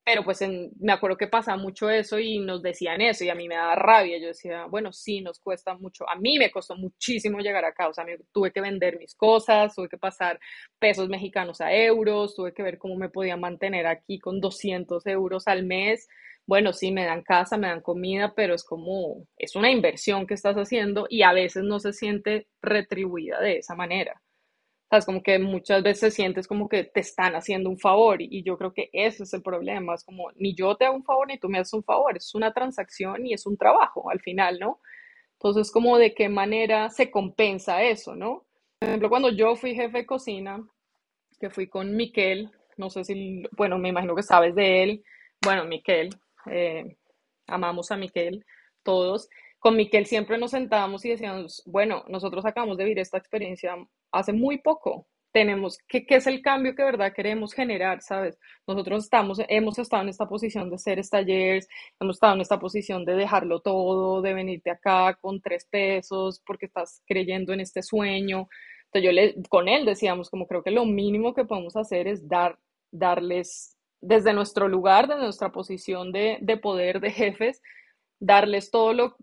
pero 0.07 0.23
pues 0.23 0.39
me 0.79 0.93
acuerdo 0.93 1.17
que 1.17 1.27
pasaba 1.27 1.57
mucho 1.57 1.89
eso 1.89 2.17
y 2.17 2.39
nos 2.39 2.62
decían 2.62 3.01
eso 3.01 3.25
y 3.25 3.29
a 3.29 3.36
mí 3.36 3.49
me 3.49 3.55
daba 3.55 3.75
rabia. 3.75 4.17
Yo 4.17 4.27
decía, 4.27 4.65
bueno, 4.65 4.93
sí, 4.93 5.19
nos 5.19 5.38
cuesta 5.38 5.75
mucho. 5.75 6.10
A 6.10 6.15
mí 6.15 6.39
me 6.39 6.49
costó 6.49 6.77
muchísimo 6.77 7.39
llegar 7.39 7.65
acá. 7.65 7.89
O 7.89 7.93
sea, 7.93 8.05
me, 8.05 8.17
tuve 8.31 8.53
que 8.53 8.62
vender 8.62 8.97
mis 8.97 9.15
cosas, 9.15 9.75
tuve 9.75 9.89
que 9.89 9.97
pasar 9.97 10.39
pesos 10.79 11.10
mexicanos 11.10 11.60
a 11.60 11.73
euros, 11.73 12.36
tuve 12.36 12.53
que 12.53 12.63
ver 12.63 12.77
cómo 12.77 12.95
me 12.95 13.10
podía 13.10 13.36
mantener 13.36 13.86
aquí 13.86 14.17
con 14.17 14.39
200 14.39 15.05
euros 15.07 15.45
al 15.49 15.65
mes. 15.65 16.07
Bueno, 16.47 16.71
sí, 16.71 16.91
me 16.93 17.05
dan 17.05 17.23
casa, 17.23 17.57
me 17.57 17.67
dan 17.67 17.81
comida, 17.81 18.33
pero 18.33 18.55
es 18.55 18.63
como, 18.63 19.27
es 19.38 19.55
una 19.57 19.69
inversión 19.69 20.25
que 20.25 20.33
estás 20.33 20.55
haciendo 20.55 21.05
y 21.10 21.23
a 21.23 21.33
veces 21.33 21.63
no 21.63 21.79
se 21.79 21.91
siente 21.91 22.47
retribuida 22.62 23.41
de 23.41 23.57
esa 23.57 23.75
manera. 23.75 24.21
¿Sabes? 24.89 25.05
Como 25.05 25.21
que 25.21 25.39
muchas 25.39 25.83
veces 25.83 26.13
sientes 26.13 26.47
como 26.47 26.69
que 26.69 26.86
te 26.86 27.01
están 27.01 27.36
haciendo 27.36 27.69
un 27.69 27.77
favor 27.79 28.21
y, 28.21 28.43
yo 28.43 28.57
creo 28.57 28.73
que 28.73 28.89
ese 28.93 29.23
es 29.23 29.33
el 29.33 29.41
problema. 29.41 29.95
Es 29.95 30.05
como, 30.05 30.31
ni 30.38 30.55
yo 30.55 30.77
te 30.77 30.86
hago 30.86 30.95
un 30.95 31.03
favor 31.03 31.27
ni 31.27 31.38
tú 31.38 31.49
me 31.49 31.60
haces 31.60 31.73
un 31.73 31.83
favor. 31.83 32.15
Es 32.17 32.33
una 32.36 32.53
transacción 32.53 33.25
y 33.25 33.33
es 33.33 33.45
un 33.45 33.57
trabajo 33.57 34.10
al 34.10 34.21
final, 34.21 34.60
¿no? 34.60 34.79
Entonces, 35.33 35.71
como 35.71 35.97
de 35.97 36.13
qué 36.15 36.29
manera 36.29 36.89
se 36.89 37.12
compensa 37.12 37.83
eso, 37.83 38.15
¿no? 38.15 38.45
Por 38.79 38.89
ejemplo, 38.89 39.10
cuando 39.10 39.29
yo 39.31 39.55
fui 39.57 39.75
jefe 39.75 39.99
de 39.99 40.05
cocina, 40.05 40.65
que 41.39 41.49
fui 41.49 41.67
con 41.67 41.95
Miquel, 41.95 42.51
no 42.77 42.89
sé 42.89 43.03
si, 43.03 43.43
bueno, 43.57 43.77
me 43.77 43.89
imagino 43.89 44.15
que 44.15 44.23
sabes 44.23 44.55
de 44.55 44.83
él. 44.83 45.03
Bueno, 45.43 45.65
Miquel, 45.65 46.10
eh, 46.49 46.97
amamos 47.47 47.91
a 47.91 47.97
Miquel, 47.97 48.45
todos. 48.83 49.29
Con 49.60 49.75
Miquel 49.75 50.05
siempre 50.05 50.38
nos 50.38 50.51
sentábamos 50.51 51.03
y 51.05 51.10
decíamos, 51.10 51.63
bueno, 51.65 52.03
nosotros 52.07 52.45
acabamos 52.45 52.77
de 52.77 52.86
vivir 52.86 52.99
esta 52.99 53.17
experiencia 53.17 53.75
hace 54.12 54.33
muy 54.33 54.60
poco. 54.60 55.07
Tenemos, 55.31 55.77
¿qué, 55.88 56.05
¿qué, 56.05 56.15
es 56.15 56.27
el 56.27 56.41
cambio 56.41 56.73
que 56.73 56.83
verdad 56.83 57.13
queremos 57.13 57.53
generar, 57.53 58.01
sabes? 58.01 58.39
Nosotros 58.65 59.03
estamos, 59.03 59.39
hemos 59.49 59.77
estado 59.77 60.03
en 60.03 60.10
esta 60.10 60.27
posición 60.27 60.69
de 60.69 60.79
ser 60.79 61.05
talleres, 61.07 61.67
hemos 61.99 62.15
estado 62.15 62.36
en 62.36 62.41
esta 62.41 62.60
posición 62.60 63.05
de 63.05 63.15
dejarlo 63.15 63.60
todo, 63.62 64.21
de 64.21 64.33
venirte 64.33 64.71
acá 64.71 65.17
con 65.21 65.41
tres 65.41 65.65
pesos 65.69 66.41
porque 66.45 66.65
estás 66.67 67.01
creyendo 67.05 67.53
en 67.53 67.62
este 67.62 67.83
sueño. 67.83 68.47
Entonces 68.86 69.03
yo 69.03 69.12
le, 69.12 69.36
con 69.49 69.67
él 69.67 69.86
decíamos, 69.86 70.29
como 70.29 70.47
creo 70.47 70.63
que 70.63 70.71
lo 70.71 70.86
mínimo 70.86 71.33
que 71.33 71.45
podemos 71.45 71.75
hacer 71.75 72.07
es 72.07 72.27
dar, 72.27 72.57
darles 72.91 73.77
desde 74.01 74.33
nuestro 74.33 74.67
lugar, 74.67 75.07
desde 75.07 75.23
nuestra 75.23 75.51
posición 75.51 76.12
de, 76.12 76.38
de 76.41 76.57
poder 76.57 76.99
de 76.99 77.12
jefes, 77.12 77.62
darles 78.19 78.71
todo 78.71 78.93
lo, 78.93 79.17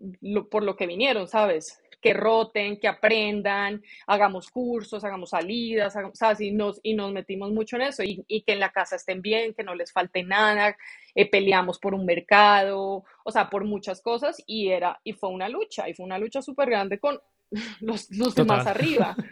por 0.49 0.63
lo 0.63 0.75
que 0.75 0.87
vinieron, 0.87 1.27
¿sabes? 1.27 1.81
que 2.05 2.13
roten, 2.13 2.79
que 2.79 2.87
aprendan, 2.87 3.81
hagamos 4.05 4.51
cursos, 4.51 5.03
hagamos 5.03 5.31
salidas, 5.31 5.95
¿sabes? 6.13 6.39
Y 6.39 6.51
nos, 6.51 6.79
y 6.83 6.93
nos 6.93 7.11
metimos 7.11 7.51
mucho 7.51 7.77
en 7.77 7.81
eso 7.81 8.03
y, 8.03 8.43
que 8.43 8.53
en 8.53 8.59
la 8.59 8.71
casa 8.71 8.95
estén 8.95 9.23
bien, 9.23 9.55
que 9.55 9.63
no 9.63 9.73
les 9.73 9.91
falte 9.91 10.21
nada, 10.21 10.77
eh, 11.15 11.27
peleamos 11.27 11.79
por 11.79 11.95
un 11.95 12.05
mercado, 12.05 13.03
o 13.23 13.31
sea, 13.31 13.49
por 13.49 13.63
muchas 13.65 14.03
cosas 14.03 14.37
y 14.45 14.69
era, 14.69 15.01
y 15.03 15.13
fue 15.13 15.29
una 15.29 15.49
lucha, 15.49 15.89
y 15.89 15.95
fue 15.95 16.05
una 16.05 16.19
lucha 16.19 16.43
súper 16.43 16.69
grande 16.69 16.99
con 16.99 17.19
los, 17.81 18.09
los 18.11 18.35
demás 18.35 18.67
arriba. 18.67 19.15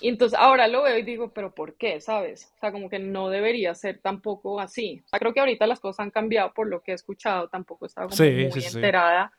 Y 0.00 0.08
entonces 0.08 0.38
ahora 0.38 0.68
lo 0.68 0.82
veo 0.82 0.96
y 0.98 1.02
digo, 1.02 1.32
pero 1.32 1.52
¿por 1.52 1.74
qué? 1.74 2.00
¿Sabes? 2.00 2.52
O 2.56 2.60
sea, 2.60 2.70
como 2.70 2.88
que 2.88 3.00
no 3.00 3.30
debería 3.30 3.74
ser 3.74 3.98
tampoco 3.98 4.60
así. 4.60 5.02
O 5.06 5.08
sea, 5.08 5.18
creo 5.18 5.32
que 5.32 5.40
ahorita 5.40 5.66
las 5.66 5.80
cosas 5.80 6.00
han 6.00 6.10
cambiado 6.10 6.52
por 6.54 6.68
lo 6.68 6.82
que 6.82 6.92
he 6.92 6.94
escuchado, 6.94 7.48
tampoco 7.48 7.86
estaba 7.86 8.08
muy 8.08 8.52
enterada. 8.52 9.32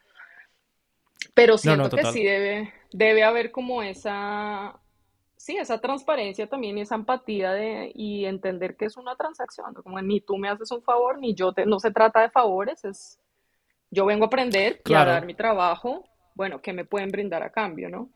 Pero 1.34 1.58
siento 1.58 1.96
que 1.96 2.04
sí 2.06 2.24
debe, 2.24 2.74
debe 2.92 3.24
haber 3.24 3.52
como 3.52 3.84
esa, 3.84 4.80
sí, 5.38 5.56
esa 5.58 5.80
transparencia 5.80 6.48
también 6.48 6.78
y 6.78 6.82
esa 6.82 6.96
empatía 6.96 7.54
de, 7.54 7.92
y 7.94 8.26
entender 8.26 8.76
que 8.76 8.86
es 8.86 8.98
una 8.98 9.16
transacción, 9.16 9.74
como 9.76 10.02
ni 10.02 10.20
tú 10.20 10.38
me 10.38 10.50
haces 10.50 10.72
un 10.72 10.82
favor, 10.82 11.20
ni 11.20 11.36
yo 11.36 11.54
te, 11.54 11.66
no 11.66 11.80
se 11.80 11.92
trata 11.92 12.22
de 12.22 12.30
favores, 12.30 12.84
es 12.84 13.20
yo 13.90 14.06
vengo 14.06 14.26
a 14.26 14.28
aprender 14.28 14.82
y 14.86 14.94
a 14.94 15.06
dar 15.06 15.26
mi 15.26 15.34
trabajo, 15.34 16.04
bueno, 16.38 16.62
que 16.62 16.72
me 16.72 16.86
pueden 16.86 17.10
brindar 17.10 17.44
a 17.44 17.52
cambio, 17.52 17.90
¿no? 17.90 18.10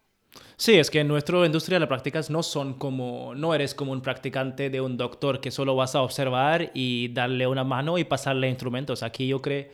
Sí, 0.55 0.79
es 0.79 0.89
que 0.89 1.01
en 1.01 1.09
nuestra 1.09 1.45
industria 1.45 1.77
las 1.77 1.89
prácticas 1.89 2.29
no 2.29 2.41
son 2.41 2.75
como, 2.75 3.35
no 3.35 3.53
eres 3.53 3.75
como 3.75 3.91
un 3.91 4.01
practicante 4.01 4.69
de 4.69 4.79
un 4.79 4.95
doctor 4.95 5.41
que 5.41 5.51
solo 5.51 5.75
vas 5.75 5.93
a 5.95 6.01
observar 6.01 6.71
y 6.73 7.09
darle 7.09 7.47
una 7.47 7.65
mano 7.65 7.97
y 7.97 8.05
pasarle 8.05 8.47
instrumentos. 8.47 9.03
Aquí 9.03 9.27
yo 9.27 9.41
creo, 9.41 9.67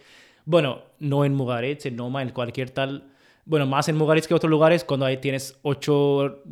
bueno, 0.46 0.82
no 0.98 1.26
en 1.26 1.36
Mugaret, 1.36 1.86
en 1.86 1.96
Noma, 1.96 2.24
en 2.24 2.30
cualquier 2.30 2.72
tal 2.72 3.12
bueno, 3.48 3.66
más 3.66 3.88
en 3.88 3.96
Mugaritz 3.96 4.28
que 4.28 4.34
otros 4.34 4.50
lugares, 4.50 4.84
cuando 4.84 5.06
ahí 5.06 5.18
tienes 5.18 5.58
8, 5.62 6.44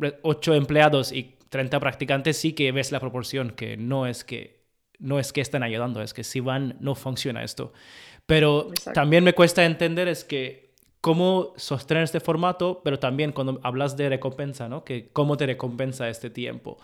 empleados 0.54 1.12
y 1.12 1.36
30 1.50 1.78
practicantes, 1.78 2.38
sí 2.38 2.54
que 2.54 2.72
ves 2.72 2.90
la 2.90 3.00
proporción, 3.00 3.50
que 3.50 3.76
no 3.76 4.06
es 4.06 4.24
que, 4.24 4.62
no 4.98 5.18
es 5.18 5.32
que 5.32 5.42
estén 5.42 5.62
ayudando, 5.62 6.00
es 6.00 6.14
que 6.14 6.24
si 6.24 6.40
van, 6.40 6.76
no 6.80 6.94
funciona 6.94 7.44
esto. 7.44 7.74
Pero 8.24 8.70
también 8.94 9.24
me 9.24 9.34
cuesta 9.34 9.66
entender 9.66 10.08
es 10.08 10.24
que 10.24 10.65
cómo 11.06 11.52
sostener 11.54 12.02
este 12.02 12.18
formato, 12.18 12.80
pero 12.82 12.98
también 12.98 13.30
cuando 13.30 13.60
hablas 13.62 13.96
de 13.96 14.08
recompensa, 14.08 14.68
¿no? 14.68 14.82
Que 14.82 15.08
cómo 15.12 15.36
te 15.36 15.46
recompensa 15.46 16.08
este 16.08 16.30
tiempo. 16.30 16.78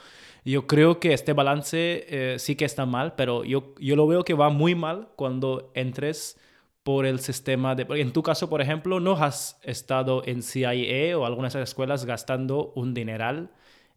Yo 0.45 0.69
creo 0.69 1.01
que 1.01 1.13
este 1.13 1.33
balance 1.33 2.07
eh, 2.09 2.39
sí 2.39 2.55
que 2.55 2.65
está 2.65 2.87
mal, 2.87 3.17
pero 3.17 3.43
yo, 3.43 3.75
yo 3.81 3.97
lo 3.97 4.07
veo 4.07 4.23
que 4.23 4.35
va 4.35 4.49
muy 4.49 4.77
mal 4.77 5.09
cuando 5.17 5.73
entres 5.75 6.39
por 6.85 7.05
el 7.05 7.19
sistema 7.19 7.75
de... 7.75 7.85
En 8.01 8.13
tu 8.13 8.23
caso, 8.23 8.49
por 8.49 8.61
ejemplo, 8.61 9.01
no 9.01 9.15
has 9.15 9.59
estado 9.65 10.23
en 10.25 10.45
CIA 10.45 11.19
o 11.19 11.27
algunas 11.27 11.57
escuelas 11.57 12.05
gastando 12.05 12.73
un 12.77 12.95
dineral 12.95 13.51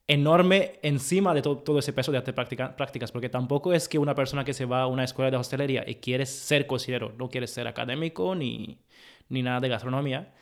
enorme 0.07 0.79
encima 0.81 1.35
de 1.35 1.43
todo, 1.43 1.79
ese 1.79 1.93
peso 1.93 2.11
de 2.11 2.17
hacer 2.17 2.33
prácticas, 2.33 3.11
porque 3.11 3.29
tampoco 3.29 3.73
es 3.73 3.87
que 3.87 3.99
una 3.99 4.15
persona 4.15 4.43
que 4.43 4.53
se 4.53 4.65
va 4.65 4.83
a 4.83 4.87
una 4.87 5.03
escuela 5.03 5.31
de 5.31 5.37
hostelería 5.37 5.83
y 5.87 5.95
quiere 5.95 6.25
ser 6.25 6.67
cocinero, 6.67 7.13
no 7.17 7.29
quiere 7.29 7.47
ser 7.47 7.67
académico 7.67 8.35
ni, 8.35 8.79
ni 9.29 9.41
nada 9.41 9.59
de 9.59 9.69
gastronomía, 9.69 10.33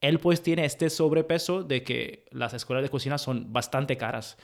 él 0.00 0.18
pues 0.18 0.42
tiene 0.42 0.64
este 0.64 0.90
sobrepeso 0.90 1.62
de 1.62 1.82
que 1.82 2.26
las 2.30 2.54
escuelas 2.54 2.82
de 2.82 2.90
cocina 2.90 3.18
son 3.18 3.52
bastante 3.52 3.96
caras. 3.96 4.36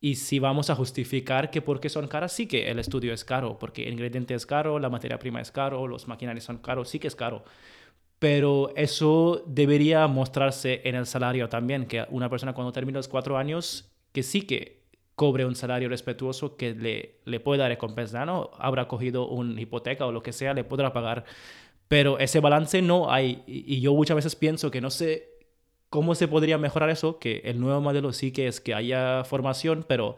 Y 0.00 0.16
si 0.16 0.38
vamos 0.38 0.70
a 0.70 0.74
justificar 0.74 1.50
que 1.50 1.62
porque 1.62 1.88
son 1.88 2.08
caras, 2.08 2.32
sí 2.32 2.46
que 2.46 2.70
el 2.70 2.78
estudio 2.78 3.12
es 3.14 3.24
caro, 3.24 3.58
porque 3.58 3.86
el 3.86 3.94
ingrediente 3.94 4.34
es 4.34 4.44
caro, 4.44 4.78
la 4.78 4.90
materia 4.90 5.18
prima 5.18 5.40
es 5.40 5.50
caro, 5.50 5.86
los 5.86 6.08
maquinarios 6.08 6.44
son 6.44 6.58
caros, 6.58 6.88
sí 6.90 6.98
que 6.98 7.08
es 7.08 7.16
caro. 7.16 7.44
Pero 8.18 8.72
eso 8.76 9.42
debería 9.46 10.06
mostrarse 10.06 10.82
en 10.84 10.94
el 10.94 11.06
salario 11.06 11.48
también, 11.48 11.86
que 11.86 12.06
una 12.10 12.28
persona 12.28 12.52
cuando 12.52 12.72
termina 12.72 12.98
los 12.98 13.08
cuatro 13.08 13.38
años, 13.38 13.92
que 14.12 14.22
sí 14.22 14.42
que 14.42 14.84
cobre 15.14 15.46
un 15.46 15.54
salario 15.54 15.88
respetuoso 15.88 16.56
que 16.56 16.74
le, 16.74 17.20
le 17.24 17.40
pueda 17.40 17.68
recompensar, 17.68 18.26
¿no? 18.26 18.50
Habrá 18.58 18.88
cogido 18.88 19.28
una 19.28 19.60
hipoteca 19.60 20.06
o 20.06 20.12
lo 20.12 20.22
que 20.22 20.32
sea, 20.32 20.54
le 20.54 20.64
podrá 20.64 20.92
pagar. 20.92 21.24
Pero 21.88 22.18
ese 22.18 22.40
balance 22.40 22.82
no 22.82 23.10
hay. 23.10 23.42
Y, 23.46 23.80
yo 23.80 23.94
muchas 23.94 24.16
veces 24.16 24.36
pienso 24.36 24.70
que 24.70 24.80
no 24.80 24.90
sé 24.90 25.30
cómo 25.90 26.14
se 26.14 26.28
podría 26.28 26.58
mejorar 26.58 26.90
eso, 26.90 27.18
que 27.18 27.42
el 27.44 27.60
nuevo 27.60 27.80
modelo 27.80 28.12
sí 28.12 28.32
que 28.32 28.48
es 28.48 28.60
que 28.60 28.74
haya 28.74 29.24
formación, 29.24 29.84
pero 29.88 30.16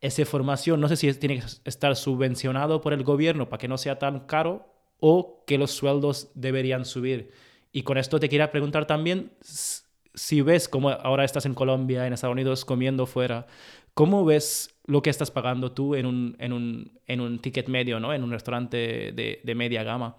esa 0.00 0.24
formación 0.26 0.80
no 0.80 0.88
sé 0.88 0.96
si 0.96 1.12
tiene 1.14 1.40
que 1.40 1.46
estar 1.64 1.96
subvencionado 1.96 2.80
por 2.82 2.92
el 2.92 3.04
gobierno 3.04 3.48
para 3.48 3.58
que 3.58 3.68
no 3.68 3.78
sea 3.78 3.98
tan 3.98 4.20
caro 4.26 4.66
o 5.00 5.42
que 5.46 5.56
los 5.56 5.70
sueldos 5.70 6.30
deberían 6.34 6.84
subir. 6.84 7.30
Y 7.72 7.82
con 7.82 7.96
esto 7.96 8.20
te 8.20 8.28
quería 8.28 8.50
preguntar 8.50 8.86
también 8.86 9.32
si 9.40 10.42
ves 10.42 10.68
como 10.68 10.90
ahora 10.90 11.24
estás 11.24 11.46
en 11.46 11.54
Colombia, 11.54 12.06
en 12.06 12.12
Estados 12.12 12.34
Unidos 12.34 12.64
comiendo 12.64 13.06
fuera, 13.06 13.46
¿Cómo 13.94 14.24
ves 14.24 14.76
lo 14.86 15.02
que 15.02 15.10
estás 15.10 15.30
pagando 15.30 15.70
tú 15.70 15.94
en 15.94 16.04
un, 16.06 16.36
en 16.40 16.52
un, 16.52 16.98
en 17.06 17.20
un 17.20 17.38
ticket 17.38 17.68
medio, 17.68 18.00
¿no? 18.00 18.12
en 18.12 18.24
un 18.24 18.32
restaurante 18.32 18.76
de, 19.12 19.40
de, 19.42 19.54
media 19.54 19.84
gama? 19.84 20.16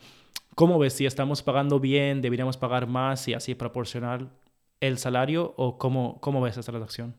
¿Cómo 0.56 0.80
ves 0.80 0.94
si 0.94 1.06
estamos 1.06 1.44
pagando 1.44 1.80
bien, 1.80 2.22
deberíamos 2.22 2.58
pagar 2.58 2.88
más 2.88 3.28
y 3.28 3.34
así 3.34 3.56
proporcionar 3.56 4.30
el 4.80 4.98
salario 4.98 5.54
o 5.58 5.78
cómo, 5.78 6.20
cómo 6.22 6.42
ves 6.42 6.58
esta 6.58 6.72
relación? 6.72 7.14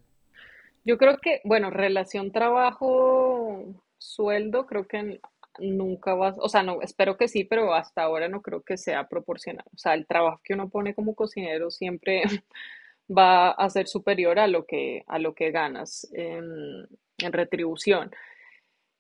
Yo 0.85 0.99
creo 0.99 1.19
que, 1.19 1.41
bueno, 1.45 1.71
relación 1.71 2.33
trabajo-sueldo, 2.33 4.67
creo 4.67 4.87
que 4.87 5.21
nunca 5.59 6.15
va, 6.15 6.35
o 6.39 6.49
sea, 6.49 6.63
no, 6.63 6.81
espero 6.83 7.17
que 7.17 7.29
sí, 7.29 7.45
pero 7.45 7.75
hasta 7.75 8.03
ahora 8.03 8.29
no 8.29 8.43
creo 8.43 8.63
que 8.63 8.77
sea 8.77 9.09
proporcional. 9.09 9.65
O 9.75 9.79
sea, 9.79 9.95
el 9.95 10.07
trabajo 10.07 10.41
que 10.45 10.55
uno 10.55 10.69
pone 10.69 10.95
como 10.95 11.15
cocinero 11.15 11.71
siempre 11.71 12.23
va 13.11 13.51
a 13.51 13.71
ser 13.71 13.89
superior 13.89 14.39
a 14.39 14.47
lo 14.47 14.65
que, 14.65 15.05
a 15.07 15.19
lo 15.19 15.35
que 15.35 15.51
ganas 15.51 16.09
en, 16.13 16.87
retribución. 17.33 18.11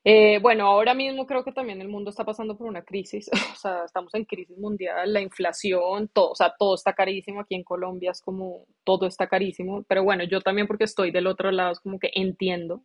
Eh, 0.08 0.38
bueno, 0.40 0.66
ahora 0.68 0.94
mismo 0.94 1.26
creo 1.26 1.42
que 1.42 1.50
también 1.50 1.80
el 1.80 1.88
mundo 1.88 2.10
está 2.10 2.24
pasando 2.24 2.56
por 2.56 2.68
una 2.68 2.82
crisis, 2.82 3.28
o 3.52 3.56
sea, 3.56 3.84
estamos 3.84 4.14
en 4.14 4.24
crisis 4.24 4.56
mundial, 4.56 5.12
la 5.12 5.20
inflación, 5.20 6.08
todo, 6.12 6.30
o 6.30 6.34
sea, 6.36 6.54
todo 6.56 6.76
está 6.76 6.92
carísimo, 6.94 7.40
aquí 7.40 7.56
en 7.56 7.64
Colombia 7.64 8.12
es 8.12 8.20
como, 8.22 8.66
todo 8.84 9.06
está 9.06 9.26
carísimo, 9.26 9.82
pero 9.88 10.04
bueno, 10.04 10.22
yo 10.22 10.40
también 10.40 10.68
porque 10.68 10.84
estoy 10.84 11.10
del 11.10 11.26
otro 11.26 11.50
lado, 11.50 11.72
es 11.72 11.80
como 11.80 11.98
que 11.98 12.10
entiendo 12.14 12.84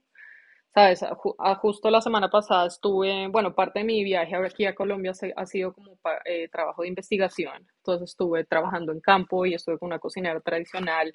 Sabes, 0.73 1.03
justo 1.61 1.89
la 1.89 2.01
semana 2.01 2.29
pasada 2.29 2.67
estuve, 2.67 3.27
bueno, 3.27 3.53
parte 3.53 3.79
de 3.79 3.85
mi 3.85 4.03
viaje 4.05 4.35
aquí 4.35 4.65
a 4.65 4.75
Colombia 4.75 5.11
ha 5.35 5.45
sido 5.45 5.73
como 5.73 5.99
eh, 6.25 6.47
trabajo 6.49 6.83
de 6.83 6.87
investigación. 6.87 7.67
Entonces 7.79 8.11
estuve 8.11 8.45
trabajando 8.45 8.93
en 8.93 9.01
campo 9.01 9.45
y 9.45 9.53
estuve 9.53 9.77
con 9.77 9.87
una 9.87 9.99
cocinera 9.99 10.39
tradicional 10.39 11.13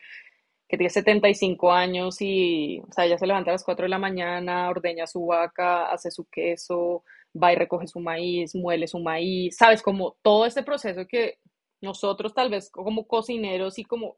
que 0.68 0.76
tiene 0.76 0.90
75 0.90 1.72
años 1.72 2.16
y, 2.20 2.81
o 2.81 2.92
sea, 2.92 3.05
ella 3.07 3.18
se 3.18 3.26
levanta 3.26 3.50
a 3.50 3.55
las 3.55 3.64
4 3.64 3.85
de 3.85 3.90
la 3.90 3.98
mañana, 3.98 4.68
ordeña 4.70 5.07
su 5.07 5.26
vaca, 5.26 5.90
hace 5.90 6.11
su 6.11 6.24
queso, 6.26 7.05
va 7.40 7.52
y 7.52 7.57
recoge 7.57 7.87
su 7.87 8.00
maíz, 8.00 8.55
muele 8.55 8.87
su 8.88 8.98
maíz, 9.00 9.57
sabes, 9.57 9.83
como 9.83 10.16
todo 10.22 10.46
este 10.46 10.62
proceso 10.62 11.07
que 11.07 11.38
nosotros 11.81 12.35
tal 12.35 12.50
vez 12.50 12.70
como 12.70 13.07
cocineros 13.07 13.79
y 13.79 13.85
como 13.85 14.16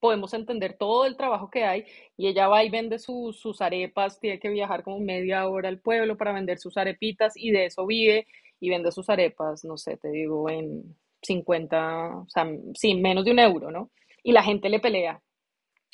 podemos 0.00 0.34
entender 0.34 0.76
todo 0.78 1.06
el 1.06 1.16
trabajo 1.16 1.50
que 1.50 1.64
hay 1.64 1.84
y 2.16 2.28
ella 2.28 2.48
va 2.48 2.64
y 2.64 2.70
vende 2.70 2.98
sus 2.98 3.60
arepas, 3.60 4.20
tiene 4.20 4.38
que 4.38 4.48
viajar 4.48 4.82
como 4.82 5.00
media 5.00 5.48
hora 5.48 5.68
al 5.68 5.80
pueblo 5.80 6.16
para 6.16 6.32
vender 6.32 6.58
sus 6.58 6.76
arepitas 6.76 7.34
y 7.36 7.50
de 7.50 7.66
eso 7.66 7.86
vive 7.86 8.26
y 8.60 8.70
vende 8.70 8.92
sus 8.92 9.08
arepas, 9.10 9.64
no 9.64 9.76
sé, 9.76 9.96
te 9.96 10.08
digo, 10.08 10.48
en 10.48 10.96
50, 11.22 12.18
o 12.18 12.28
sea, 12.28 12.46
sí, 12.74 12.94
menos 12.94 13.24
de 13.24 13.32
un 13.32 13.38
euro, 13.38 13.70
¿no? 13.70 13.90
Y 14.22 14.32
la 14.32 14.42
gente 14.42 14.68
le 14.68 14.80
pelea. 14.80 15.20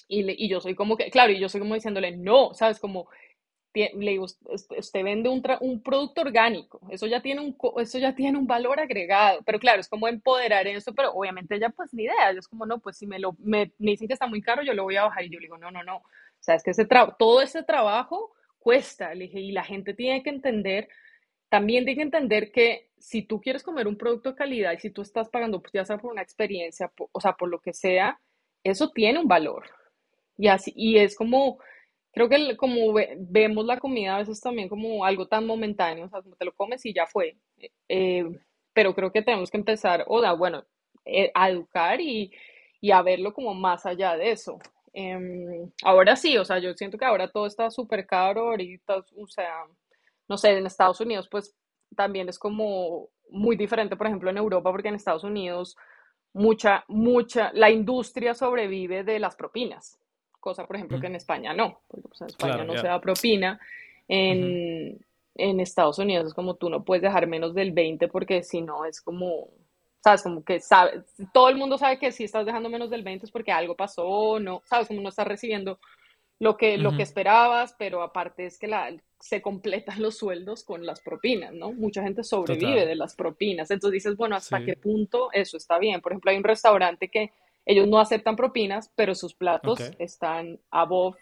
Y, 0.09 0.45
y 0.45 0.49
yo 0.49 0.61
soy 0.61 0.75
como 0.75 0.97
que, 0.97 1.11
claro, 1.11 1.33
y 1.33 1.41
yo 1.41 1.49
soy 1.49 1.61
como 1.61 1.75
diciéndole, 1.75 2.17
no, 2.17 2.55
¿sabes? 2.55 2.79
Como 2.79 3.09
le 3.75 4.11
digo, 4.11 4.25
usted 4.25 5.03
vende 5.03 5.31
un, 5.31 5.43
un, 5.61 5.83
producto 5.83 6.21
orgánico, 6.21 6.81
eso 6.91 7.07
ya, 7.07 7.23
tiene 7.23 7.41
un, 7.41 7.57
eso 7.79 7.99
ya 7.99 8.15
tiene 8.15 8.39
un 8.39 8.47
valor 8.47 8.79
agregado, 8.79 9.41
pero 9.47 9.59
claro, 9.59 9.81
es 9.81 9.89
como 9.89 10.09
empoderar 10.09 10.67
eso, 10.67 10.95
pero 10.95 11.13
obviamente 11.13 11.57
ella 11.57 11.71
pues 11.71 11.95
ni 11.95 12.03
idea, 12.05 12.31
es 12.31 12.49
como, 12.49 12.67
no, 12.67 12.81
pues 12.81 12.99
si 12.99 13.07
me, 13.07 13.19
lo, 13.19 13.35
me, 13.39 13.73
dicen 13.79 14.09
que 14.09 14.13
está 14.13 14.27
muy 14.27 14.43
caro, 14.43 14.63
yo 14.63 14.75
lo 14.75 14.83
voy 14.83 14.97
a 14.97 15.05
bajar 15.05 15.25
y 15.25 15.31
yo 15.31 15.39
le 15.39 15.47
digo, 15.47 15.57
no, 15.57 15.71
no, 15.71 15.83
no, 15.83 15.97
o 15.99 16.03
sea, 16.41 16.55
es 16.55 16.63
que 16.63 16.73
ese 16.73 16.87
todo 17.19 17.41
ese 17.41 17.63
trabajo 17.63 18.33
cuesta, 18.59 19.15
le 19.15 19.25
dije, 19.25 19.41
y 19.41 19.53
la 19.53 19.65
gente 19.65 19.95
tiene 19.95 20.23
que 20.23 20.31
entender, 20.31 20.89
también 21.49 21.85
tiene 21.85 21.97
que 21.97 22.03
entender 22.03 22.53
que 22.53 22.91
si 22.99 23.23
tú 23.23 23.41
quieres 23.41 23.63
comer 23.63 23.89
un 23.89 23.97
producto 23.97 24.31
de 24.31 24.37
calidad 24.37 24.73
y 24.73 24.81
si 24.81 24.91
tú 24.91 25.01
estás 25.01 25.31
pagando, 25.31 25.61
pues 25.61 25.73
ya 25.73 25.85
sea 25.85 25.99
por 25.99 26.13
una 26.13 26.23
experiencia, 26.23 26.93
o 27.11 27.21
sea, 27.21 27.33
por 27.33 27.49
lo 27.49 27.61
que 27.61 27.73
sea, 27.73 28.21
eso 28.63 28.91
tiene 28.91 29.19
un 29.19 29.29
valor. 29.29 29.65
Y 30.37 30.49
así, 30.49 30.73
y 30.75 30.99
es 30.99 31.17
como, 31.17 31.59
Creo 32.13 32.29
que 32.29 32.57
como 32.57 32.93
vemos 33.19 33.65
la 33.65 33.79
comida 33.79 34.17
a 34.17 34.19
veces 34.19 34.41
también 34.41 34.69
como 34.69 35.05
algo 35.05 35.27
tan 35.29 35.47
momentáneo, 35.47 36.05
o 36.07 36.09
sea, 36.11 36.21
como 36.21 36.37
te 36.37 36.45
lo 36.45 36.55
comes 36.55 36.85
y 36.85 36.93
ya 36.93 37.07
fue. 37.07 37.39
Eh, 37.89 38.25
pero 38.75 38.95
creo 38.95 39.11
que 39.13 39.23
tenemos 39.23 39.51
que 39.51 39.57
empezar, 39.57 40.05
o 40.07 40.21
da, 40.21 40.33
bueno, 40.35 40.65
eh, 41.07 41.31
a 41.35 41.51
educar 41.51 42.01
y, 42.01 42.31
y, 42.81 42.91
a 42.91 43.03
verlo 43.03 43.33
como 43.33 43.55
más 43.55 43.87
allá 43.87 44.17
de 44.17 44.31
eso. 44.33 44.59
Em, 44.93 45.71
ahora 45.85 46.17
sí, 46.17 46.37
o 46.37 46.45
sea, 46.45 46.59
yo 46.59 46.75
siento 46.75 46.99
que 46.99 47.05
ahora 47.07 47.31
todo 47.31 47.47
está 47.47 47.71
súper 47.71 48.07
caro, 48.07 48.51
ahorita, 48.51 49.05
o 49.17 49.27
sea, 49.27 49.65
no 50.29 50.37
sé, 50.39 50.51
en 50.59 50.67
Estados 50.67 51.01
Unidos 51.01 51.29
pues 51.31 51.55
también 51.97 52.29
es 52.29 52.39
como 52.39 53.09
muy 53.31 53.57
diferente, 53.57 53.97
por 53.97 54.07
ejemplo, 54.07 54.31
en 54.31 54.37
Europa, 54.39 54.71
porque 54.71 54.89
en 54.89 54.97
Estados 54.97 55.25
Unidos 55.25 55.77
mucha, 56.35 56.85
mucha, 56.89 57.53
la 57.55 57.71
industria 57.71 58.35
sobrevive 58.35 59.05
de 59.05 59.19
las 59.19 59.37
propinas 59.37 60.02
cosa, 60.43 60.67
por 60.67 60.77
ejemplo, 60.77 61.01
que 61.01 61.07
en 61.07 61.15
España 61.15 61.55
no, 61.55 61.81
porque 61.89 62.09
pues, 62.09 62.21
en 62.21 62.27
España 62.27 62.65
no 62.65 62.77
se 62.77 62.87
da 62.87 63.01
propina. 63.01 63.59
En, 64.09 64.99
en, 65.37 65.61
Estados 65.61 65.99
Unidos 65.99 66.27
es 66.27 66.35
como 66.35 66.57
tú 66.57 66.69
no 66.69 66.85
puedes 66.85 67.03
dejar 67.03 67.27
menos 67.27 67.55
del 67.55 67.73
20 67.73 68.09
porque 68.09 68.43
si 68.43 68.61
no 68.61 68.85
es 68.85 69.01
como, 69.01 69.49
sabes, 70.05 70.23
como 70.23 70.45
que 70.45 70.61
sabe, 70.61 71.05
todo 71.33 71.49
el 71.49 71.57
mundo 71.57 71.79
sabe 71.79 71.99
que 71.99 72.13
si 72.13 72.25
estás 72.25 72.45
dejando 72.45 72.69
menos 72.69 72.91
del 72.91 73.05
20 73.05 73.25
es 73.25 73.33
porque 73.33 73.53
algo 73.53 73.75
pasó, 73.75 74.39
no, 74.39 74.61
sabes, 74.67 74.89
como 74.89 75.01
no 75.01 75.09
estás 75.09 75.27
recibiendo 75.27 75.79
lo 76.39 76.57
que, 76.57 76.77
lo 76.77 76.97
que 76.97 77.05
esperabas, 77.05 77.75
pero 77.79 78.03
aparte 78.03 78.45
es 78.47 78.59
que 78.59 78.67
la, 78.67 78.93
se 79.21 79.41
completan 79.41 80.03
los 80.03 80.19
sueldos 80.19 80.65
con 80.65 80.85
las 80.85 81.01
propinas, 81.01 81.55
¿no? 81.55 81.73
Mucha 81.73 82.03
gente 82.03 82.25
sobrevive 82.25 82.85
de 82.85 82.97
las 82.97 83.15
propinas, 83.15 83.71
entonces 83.71 84.03
dices, 84.03 84.17
bueno, 84.17 84.35
¿hasta 84.35 84.65
qué 84.65 84.75
punto 84.75 85.31
eso 85.33 85.57
está 85.57 85.79
bien? 85.79 86.01
Por 86.01 86.11
ejemplo, 86.11 86.33
hay 86.33 86.39
un 86.39 86.45
restaurante 86.45 87.09
que 87.09 87.31
ellos 87.65 87.89
no 87.89 87.99
aceptan 87.99 88.37
propinas, 88.37 88.91
pero 88.97 89.15
sus 89.15 89.35
platos 89.35 89.81
están 89.99 90.59
above 90.71 91.17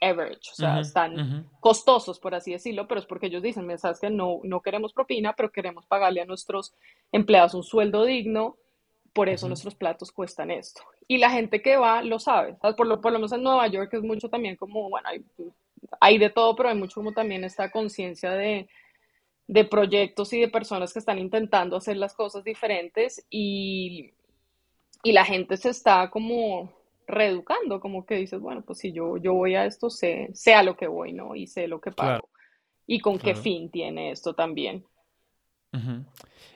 average, 0.00 0.50
o 0.52 0.54
sea, 0.54 0.80
están 0.80 1.48
costosos, 1.60 2.20
por 2.20 2.34
así 2.34 2.52
decirlo, 2.52 2.86
pero 2.86 3.00
es 3.00 3.06
porque 3.06 3.26
ellos 3.26 3.42
dicen, 3.42 3.78
sabes 3.78 3.98
que 3.98 4.10
no, 4.10 4.40
no 4.44 4.60
queremos 4.60 4.92
propina, 4.92 5.34
pero 5.34 5.50
queremos 5.50 5.86
pagarle 5.86 6.20
a 6.20 6.26
nuestros 6.26 6.74
empleados 7.10 7.54
un 7.54 7.64
sueldo 7.64 8.04
digno, 8.04 8.56
por 9.12 9.28
eso 9.28 9.48
nuestros 9.48 9.74
platos 9.74 10.12
cuestan 10.12 10.50
esto. 10.50 10.82
Y 11.08 11.18
la 11.18 11.30
gente 11.30 11.62
que 11.62 11.76
va 11.76 12.02
lo 12.02 12.20
sabe, 12.20 12.54
Por, 12.76 12.86
lo, 12.86 13.00
por 13.00 13.12
lo 13.12 13.18
menos 13.18 13.32
en 13.32 13.42
Nueva 13.42 13.66
York 13.66 13.92
es 13.94 14.02
mucho 14.02 14.28
también 14.28 14.56
como, 14.56 14.88
bueno, 14.88 15.08
hay, 15.08 15.24
hay 16.00 16.18
de 16.18 16.30
todo, 16.30 16.54
pero 16.54 16.68
hay 16.68 16.76
mucho 16.76 16.96
como 16.96 17.12
también 17.12 17.42
esta 17.42 17.70
conciencia 17.70 18.30
de, 18.32 18.68
de 19.48 19.64
proyectos 19.64 20.32
y 20.32 20.40
de 20.40 20.48
personas 20.48 20.92
que 20.92 20.98
están 20.98 21.18
intentando 21.18 21.76
hacer 21.76 21.96
las 21.96 22.14
cosas 22.14 22.44
diferentes 22.44 23.24
y 23.30 24.12
y 25.02 25.12
la 25.12 25.24
gente 25.24 25.56
se 25.56 25.70
está 25.70 26.10
como 26.10 26.72
reeducando, 27.06 27.80
como 27.80 28.04
que 28.04 28.16
dices, 28.16 28.40
bueno, 28.40 28.62
pues 28.62 28.78
si 28.78 28.92
yo, 28.92 29.16
yo 29.16 29.32
voy 29.32 29.54
a 29.54 29.64
esto, 29.64 29.90
sé, 29.90 30.28
sé 30.34 30.54
a 30.54 30.62
lo 30.62 30.76
que 30.76 30.86
voy, 30.86 31.12
¿no? 31.12 31.34
Y 31.34 31.46
sé 31.46 31.66
lo 31.66 31.80
que 31.80 31.90
pago. 31.90 32.28
Y 32.86 33.00
con 33.00 33.18
qué 33.18 33.34
fin 33.34 33.70
tiene 33.70 34.10
esto 34.10 34.34
también. 34.34 34.84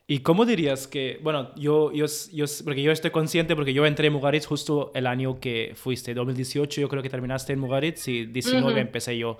¿Y 0.06 0.18
cómo 0.20 0.44
dirías 0.44 0.86
que, 0.86 1.20
bueno, 1.22 1.54
yo, 1.54 1.92
yo, 1.92 2.06
yo, 2.32 2.44
porque 2.64 2.82
yo 2.82 2.92
estoy 2.92 3.10
consciente, 3.10 3.54
porque 3.54 3.72
yo 3.72 3.86
entré 3.86 4.08
en 4.08 4.14
Mugaritz 4.14 4.46
justo 4.46 4.90
el 4.94 5.06
año 5.06 5.38
que 5.38 5.72
fuiste, 5.74 6.12
2018 6.12 6.80
yo 6.80 6.88
creo 6.88 7.02
que 7.02 7.10
terminaste 7.10 7.52
en 7.52 7.60
Mugaritz 7.60 8.08
y 8.08 8.26
19 8.26 8.80
empecé 8.80 9.16
yo. 9.16 9.36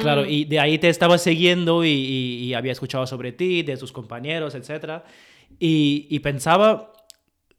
Claro, 0.00 0.26
y 0.26 0.44
de 0.44 0.58
ahí 0.58 0.78
te 0.78 0.88
estaba 0.88 1.18
siguiendo 1.18 1.84
y, 1.84 1.88
y, 1.88 2.54
había 2.54 2.72
escuchado 2.72 3.06
sobre 3.06 3.30
ti, 3.30 3.62
de 3.62 3.76
tus 3.76 3.92
compañeros, 3.92 4.56
etc. 4.56 5.02
Y, 5.60 6.08
y 6.10 6.18
pensaba, 6.18 6.92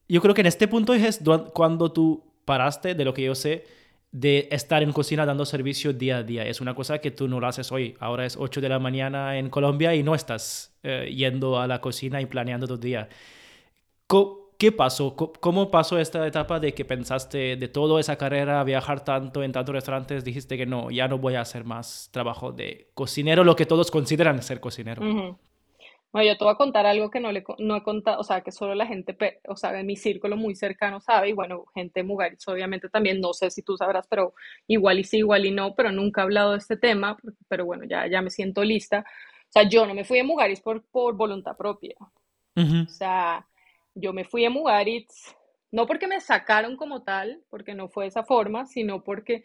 yo 0.08 0.22
creo 0.22 0.34
que 0.34 0.42
en 0.42 0.48
este 0.48 0.68
punto 0.68 0.94
es 0.94 1.22
cuando 1.54 1.92
tú 1.92 2.24
paraste, 2.46 2.96
de 2.96 3.06
lo 3.06 3.14
que 3.14 3.24
yo 3.24 3.36
sé, 3.36 3.66
de 4.12 4.48
estar 4.52 4.82
en 4.82 4.94
cocina 4.94 5.26
dando 5.26 5.46
servicio 5.46 5.92
día 5.92 6.18
a 6.18 6.24
día. 6.24 6.46
Es 6.46 6.62
una 6.62 6.74
cosa 6.74 7.00
que 7.00 7.12
tú 7.12 7.28
no 7.28 7.40
lo 7.40 7.48
haces 7.48 7.72
hoy. 7.72 7.98
Ahora 8.00 8.26
es 8.26 8.38
8 8.38 8.62
de 8.62 8.70
la 8.70 8.80
mañana 8.80 9.38
en 9.38 9.50
Colombia 9.50 9.94
y 9.94 10.04
no 10.04 10.16
estás 10.16 10.74
eh, 10.84 11.14
yendo 11.14 11.60
a 11.60 11.68
la 11.68 11.82
cocina 11.82 12.22
y 12.22 12.26
planeando 12.26 12.68
tu 12.68 12.78
día. 12.78 13.10
¿Qué 14.58 14.72
pasó? 14.72 15.16
¿Cómo 15.16 15.70
pasó 15.70 16.00
esta 16.00 16.26
etapa 16.26 16.62
de 16.62 16.74
que 16.74 16.86
pensaste 16.86 17.58
de 17.58 17.68
toda 17.68 18.00
esa 18.00 18.16
carrera, 18.16 18.64
viajar 18.64 19.04
tanto 19.04 19.44
en 19.44 19.52
tantos 19.52 19.76
restaurantes, 19.76 20.24
dijiste 20.24 20.56
que 20.56 20.66
no, 20.66 20.92
ya 20.92 21.10
no 21.10 21.18
voy 21.18 21.36
a 21.36 21.42
hacer 21.42 21.66
más 21.66 22.08
trabajo 22.14 22.54
de 22.54 22.90
cocinero, 22.94 23.44
lo 23.44 23.58
que 23.58 23.66
todos 23.66 23.92
consideran 23.92 24.42
ser 24.42 24.62
cocinero? 24.62 25.38
Bueno, 26.12 26.30
yo 26.32 26.38
te 26.38 26.46
voy 26.46 26.54
a 26.54 26.58
contar 26.58 26.86
algo 26.86 27.10
que 27.12 27.20
no 27.20 27.32
le 27.32 27.44
no 27.60 27.76
he 27.76 27.84
contado, 27.84 28.20
o 28.22 28.24
sea, 28.24 28.42
que 28.42 28.52
solo 28.52 28.74
la 28.74 28.88
gente, 28.88 29.18
o 29.48 29.56
sea, 29.58 29.78
en 29.78 29.86
mi 29.86 29.98
círculo 29.98 30.38
muy 30.38 30.56
cercano 30.56 31.02
sabe, 31.02 31.30
y 31.30 31.34
bueno, 31.34 31.66
gente 31.74 32.00
de 32.00 32.04
Mugaritz 32.06 32.48
obviamente 32.48 32.90
también, 32.90 33.20
no 33.20 33.34
sé 33.34 33.52
si 33.52 33.62
tú 33.64 33.76
sabrás, 33.76 34.08
pero 34.08 34.34
igual 34.68 35.00
y 35.00 35.04
sí, 35.04 35.18
igual 35.18 35.46
y 35.46 35.52
no, 35.52 35.76
pero 35.76 35.92
nunca 35.92 36.22
he 36.22 36.24
hablado 36.24 36.52
de 36.54 36.60
este 36.60 36.78
tema, 36.78 37.18
pero 37.50 37.66
bueno, 37.66 37.84
ya, 37.84 38.08
ya 38.08 38.22
me 38.22 38.30
siento 38.30 38.64
lista. 38.64 39.06
O 39.50 39.52
sea, 39.52 39.68
yo 39.70 39.86
no 39.86 39.94
me 39.94 40.06
fui 40.06 40.20
a 40.20 40.24
Mugaritz 40.24 40.62
por, 40.62 40.84
por 40.86 41.16
voluntad 41.16 41.58
propia. 41.58 41.96
O 42.88 42.90
sea, 42.90 43.46
yo 43.94 44.14
me 44.14 44.24
fui 44.24 44.46
a 44.46 44.50
Mugaritz, 44.50 45.36
no 45.72 45.86
porque 45.86 46.08
me 46.08 46.22
sacaron 46.22 46.78
como 46.78 47.04
tal, 47.04 47.44
porque 47.50 47.74
no 47.74 47.90
fue 47.90 48.06
de 48.06 48.10
esa 48.10 48.24
forma, 48.24 48.66
sino 48.66 49.04
porque 49.04 49.44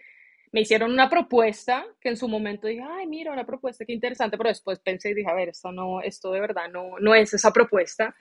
me 0.52 0.62
hicieron 0.62 0.92
una 0.92 1.08
propuesta 1.08 1.86
que 2.00 2.08
en 2.08 2.16
su 2.16 2.28
momento 2.28 2.66
dije, 2.66 2.82
ay, 2.82 3.06
mira, 3.06 3.32
una 3.32 3.46
propuesta, 3.46 3.84
qué 3.84 3.92
interesante, 3.92 4.36
pero 4.36 4.48
después 4.48 4.80
pensé 4.80 5.10
y 5.10 5.14
dije, 5.14 5.30
a 5.30 5.34
ver, 5.34 5.50
esto 5.50 5.70
no, 5.70 6.00
esto 6.00 6.32
de 6.32 6.40
verdad 6.40 6.68
no, 6.70 6.98
no 6.98 7.14
es 7.14 7.32
esa 7.32 7.52
propuesta. 7.52 8.14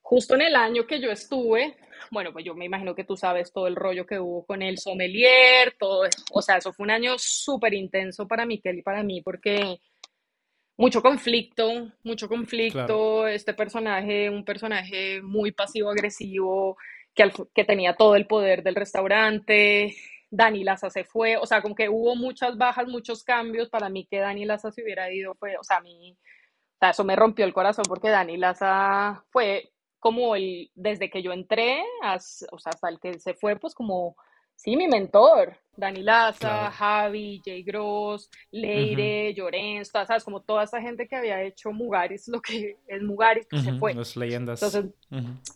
Justo 0.00 0.36
en 0.36 0.42
el 0.42 0.54
año 0.54 0.86
que 0.86 1.00
yo 1.00 1.10
estuve, 1.10 1.76
bueno, 2.12 2.32
pues 2.32 2.44
yo 2.44 2.54
me 2.54 2.66
imagino 2.66 2.94
que 2.94 3.02
tú 3.02 3.16
sabes 3.16 3.52
todo 3.52 3.66
el 3.66 3.74
rollo 3.74 4.06
que 4.06 4.20
hubo 4.20 4.46
con 4.46 4.62
el 4.62 4.78
sommelier, 4.78 5.74
todo, 5.76 6.08
o 6.30 6.42
sea, 6.42 6.58
eso 6.58 6.72
fue 6.72 6.84
un 6.84 6.92
año 6.92 7.14
súper 7.18 7.74
intenso 7.74 8.28
para 8.28 8.46
Miquel 8.46 8.78
y 8.78 8.82
para 8.82 9.02
mí, 9.02 9.20
porque 9.22 9.80
mucho 10.76 11.02
conflicto, 11.02 11.90
mucho 12.04 12.28
conflicto, 12.28 13.26
este 13.26 13.54
personaje, 13.54 14.30
un 14.30 14.44
personaje 14.44 15.20
muy 15.22 15.50
pasivo-agresivo, 15.50 16.76
que, 17.12 17.32
que 17.52 17.64
tenía 17.64 17.96
todo 17.96 18.14
el 18.14 18.26
poder 18.26 18.62
del 18.62 18.76
restaurante, 18.76 19.96
Dani 20.30 20.64
Laza 20.64 20.90
se 20.90 21.04
fue, 21.04 21.36
o 21.36 21.46
sea, 21.46 21.62
como 21.62 21.74
que 21.74 21.88
hubo 21.88 22.16
muchas 22.16 22.56
bajas, 22.58 22.86
muchos 22.88 23.24
cambios. 23.24 23.68
Para 23.68 23.88
mí 23.88 24.06
que 24.06 24.18
Dani 24.18 24.44
Laza 24.44 24.70
se 24.72 24.82
hubiera 24.82 25.10
ido 25.12 25.34
fue, 25.34 25.56
o 25.56 25.64
sea, 25.64 25.78
a 25.78 25.80
mí, 25.80 26.16
eso 26.80 27.04
me 27.04 27.16
rompió 27.16 27.44
el 27.44 27.54
corazón 27.54 27.84
porque 27.88 28.10
Dani 28.10 28.36
Laza 28.36 29.24
fue 29.30 29.72
como 29.98 30.36
el, 30.36 30.70
desde 30.74 31.10
que 31.10 31.22
yo 31.22 31.32
entré, 31.32 31.82
o 32.52 32.58
sea, 32.58 32.70
hasta 32.70 32.88
el 32.88 33.00
que 33.00 33.18
se 33.18 33.34
fue, 33.34 33.56
pues 33.56 33.74
como 33.74 34.16
Sí, 34.56 34.76
mi 34.76 34.88
mentor, 34.88 35.56
Dani 35.76 36.02
Laza, 36.02 36.70
Javi, 36.70 37.42
Jay 37.44 37.62
Gross, 37.62 38.30
Leire, 38.50 39.34
uh 39.40 39.84
¿sabes? 39.84 40.24
Como 40.24 40.40
toda 40.40 40.64
esa 40.64 40.80
gente 40.80 41.06
que 41.06 41.16
había 41.16 41.42
hecho 41.42 41.70
Mugaris, 41.72 42.28
lo 42.28 42.40
que 42.40 42.78
es 42.88 43.02
Mugaris, 43.02 43.46
que 43.46 43.58
se 43.60 43.74
fue. 43.74 43.94
Las 43.94 44.16
leyendas. 44.16 44.62
Entonces, 44.62 44.94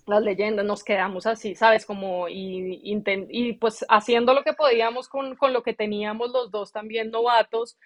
las 0.07 0.23
leyendas, 0.23 0.67
nos 0.67 0.85
quedamos 0.85 1.27
así, 1.27 1.55
¿sabes? 1.55 1.87
Como, 1.87 2.29
y, 2.29 2.81
y 2.83 3.53
pues 3.55 3.85
haciendo 3.89 4.35
lo 4.35 4.43
que 4.43 4.53
podíamos 4.53 5.09
con, 5.09 5.37
con 5.37 5.53
lo 5.53 5.63
que 5.63 5.73
teníamos 5.73 6.31
los 6.31 6.51
dos 6.51 6.71
también 6.71 7.11
novatos, 7.11 7.79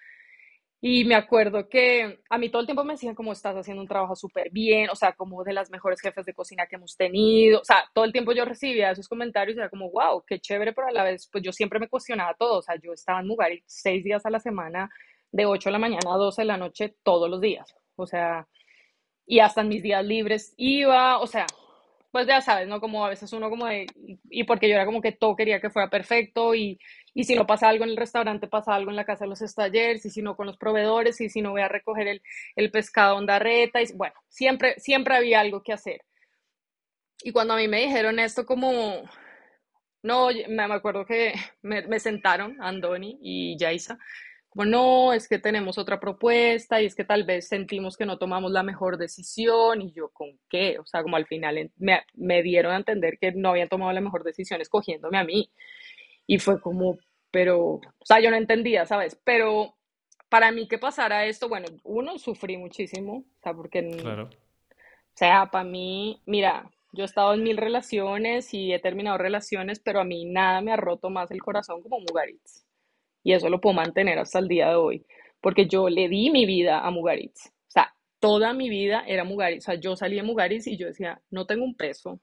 y 0.81 1.05
me 1.05 1.15
acuerdo 1.15 1.67
que 1.67 2.19
a 2.29 2.37
mí 2.37 2.49
todo 2.49 2.61
el 2.61 2.67
tiempo 2.67 2.83
me 2.83 2.93
decían 2.93 3.15
como 3.15 3.31
estás 3.31 3.55
haciendo 3.55 3.81
un 3.81 3.87
trabajo 3.87 4.15
súper 4.15 4.51
bien, 4.51 4.89
o 4.89 4.95
sea, 4.95 5.13
como 5.13 5.43
de 5.43 5.53
las 5.53 5.71
mejores 5.71 5.99
jefes 6.01 6.25
de 6.25 6.33
cocina 6.33 6.67
que 6.67 6.75
hemos 6.75 6.95
tenido, 6.95 7.61
o 7.61 7.65
sea, 7.65 7.89
todo 7.93 8.05
el 8.05 8.11
tiempo 8.11 8.33
yo 8.33 8.45
recibía 8.45 8.91
esos 8.91 9.07
comentarios 9.07 9.57
y 9.57 9.59
era 9.59 9.69
como, 9.69 9.89
wow, 9.89 10.23
qué 10.27 10.39
chévere, 10.39 10.73
pero 10.73 10.87
a 10.87 10.91
la 10.91 11.03
vez, 11.03 11.27
pues 11.31 11.43
yo 11.43 11.51
siempre 11.51 11.79
me 11.79 11.87
cuestionaba 11.87 12.35
todo, 12.35 12.59
o 12.59 12.61
sea, 12.61 12.75
yo 12.81 12.93
estaba 12.93 13.21
en 13.21 13.27
Mugaritz 13.27 13.63
seis 13.67 14.03
días 14.03 14.25
a 14.25 14.29
la 14.29 14.39
semana, 14.39 14.89
de 15.31 15.45
8 15.45 15.69
de 15.69 15.73
la 15.73 15.79
mañana 15.79 16.13
a 16.13 16.17
12 16.17 16.43
de 16.43 16.45
la 16.45 16.57
noche, 16.57 16.95
todos 17.03 17.29
los 17.29 17.41
días, 17.41 17.75
o 17.95 18.05
sea, 18.05 18.47
y 19.25 19.39
hasta 19.39 19.61
en 19.61 19.69
mis 19.69 19.83
días 19.83 20.05
libres 20.05 20.53
iba, 20.57 21.19
o 21.19 21.27
sea, 21.27 21.45
pues 22.11 22.27
ya 22.27 22.41
sabes, 22.41 22.67
¿no? 22.67 22.79
Como 22.79 23.05
a 23.05 23.09
veces 23.09 23.33
uno 23.33 23.49
como 23.49 23.65
de, 23.65 23.87
y 24.29 24.43
porque 24.45 24.69
yo 24.69 24.75
era 24.75 24.85
como 24.85 25.01
que 25.01 25.11
todo 25.11 25.35
quería 25.35 25.59
que 25.59 25.69
fuera 25.69 25.89
perfecto 25.89 26.55
y, 26.55 26.79
y 27.17 27.23
si 27.23 27.33
no 27.33 27.47
pasa 27.47 27.69
algo 27.69 27.85
en 27.85 27.91
el 27.91 27.97
restaurante, 27.97 28.47
pasa 28.47 28.75
algo 28.75 28.91
en 28.91 28.97
la 28.97 29.05
casa 29.05 29.23
de 29.23 29.29
los 29.29 29.41
estallers 29.41 30.05
y 30.05 30.09
si 30.09 30.21
no 30.21 30.35
con 30.35 30.45
los 30.47 30.57
proveedores 30.57 31.21
y 31.21 31.29
si 31.29 31.41
no 31.41 31.51
voy 31.51 31.61
a 31.61 31.69
recoger 31.69 32.09
el, 32.09 32.21
el 32.57 32.71
pescado 32.71 33.17
en 33.17 33.27
reta 33.39 33.81
y 33.81 33.85
bueno, 33.95 34.13
siempre, 34.27 34.77
siempre 34.79 35.15
había 35.15 35.39
algo 35.39 35.63
que 35.63 35.71
hacer. 35.71 36.01
Y 37.23 37.31
cuando 37.31 37.53
a 37.53 37.57
mí 37.57 37.69
me 37.69 37.79
dijeron 37.79 38.19
esto 38.19 38.45
como, 38.45 39.03
no, 40.03 40.27
me 40.49 40.63
acuerdo 40.63 41.05
que 41.05 41.33
me, 41.61 41.99
sentaron 42.01 42.61
Andoni 42.61 43.17
y 43.21 43.57
Yaisa 43.57 43.97
como 44.49 44.65
no, 44.65 45.13
es 45.13 45.27
que 45.27 45.37
tenemos 45.37 45.77
otra 45.77 45.99
propuesta 45.99 46.81
y 46.81 46.85
es 46.85 46.95
que 46.95 47.03
tal 47.03 47.25
vez 47.25 47.47
sentimos 47.47 47.97
que 47.97 48.05
no 48.05 48.17
tomamos 48.17 48.51
la 48.51 48.63
mejor 48.63 48.97
decisión 48.97 49.81
y 49.81 49.91
yo 49.91 50.09
con 50.09 50.39
qué, 50.49 50.79
o 50.79 50.85
sea, 50.85 51.03
como 51.03 51.17
al 51.17 51.25
final 51.25 51.71
me, 51.77 52.03
me 52.13 52.41
dieron 52.41 52.71
a 52.71 52.77
entender 52.77 53.17
que 53.19 53.33
no 53.33 53.49
habían 53.49 53.67
tomado 53.67 53.91
la 53.91 53.99
mejor 53.99 54.23
decisión 54.23 54.61
escogiéndome 54.61 55.17
a 55.17 55.25
mí 55.25 55.49
y 56.27 56.39
fue 56.39 56.59
como, 56.59 56.97
pero, 57.31 57.59
o 57.59 58.05
sea, 58.05 58.19
yo 58.19 58.31
no 58.31 58.37
entendía, 58.37 58.85
¿sabes? 58.85 59.19
Pero 59.23 59.75
para 60.29 60.51
mí 60.51 60.67
que 60.67 60.77
pasara 60.77 61.25
esto, 61.25 61.49
bueno, 61.49 61.67
uno, 61.83 62.17
sufrí 62.17 62.57
muchísimo, 62.57 63.17
o 63.17 63.41
sea, 63.43 63.53
porque, 63.53 63.87
claro. 63.97 64.25
o 64.25 65.17
sea, 65.17 65.49
para 65.51 65.63
mí, 65.63 66.21
mira, 66.25 66.69
yo 66.91 67.03
he 67.03 67.05
estado 67.05 67.33
en 67.33 67.43
mil 67.43 67.57
relaciones 67.57 68.53
y 68.53 68.73
he 68.73 68.79
terminado 68.79 69.17
relaciones, 69.17 69.79
pero 69.79 69.99
a 69.99 70.05
mí 70.05 70.25
nada 70.25 70.61
me 70.61 70.71
ha 70.71 70.77
roto 70.77 71.09
más 71.09 71.31
el 71.31 71.41
corazón 71.41 71.81
como 71.81 71.99
Mugaritz 71.99 72.65
y 73.25 73.33
eso 73.33 73.49
lo 73.49 73.59
puedo 73.59 73.73
mantener 73.73 74.19
hasta 74.19 74.37
el 74.37 74.47
día 74.47 74.69
de 74.69 74.75
hoy, 74.75 75.05
porque 75.41 75.67
yo 75.67 75.89
le 75.89 76.07
di 76.07 76.29
mi 76.29 76.45
vida 76.45 76.81
a 76.81 76.91
Mugaritz. 76.91 77.47
O 77.47 77.71
sea, 77.71 77.91
toda 78.19 78.53
mi 78.53 78.69
vida 78.69 79.03
era 79.07 79.23
Mugaritz. 79.23 79.63
O 79.63 79.71
sea, 79.71 79.79
yo 79.79 79.95
salí 79.95 80.15
de 80.15 80.23
Mugaritz 80.23 80.67
y 80.67 80.77
yo 80.77 80.85
decía, 80.85 81.19
no 81.31 81.47
tengo 81.47 81.65
un 81.65 81.75
peso, 81.75 82.21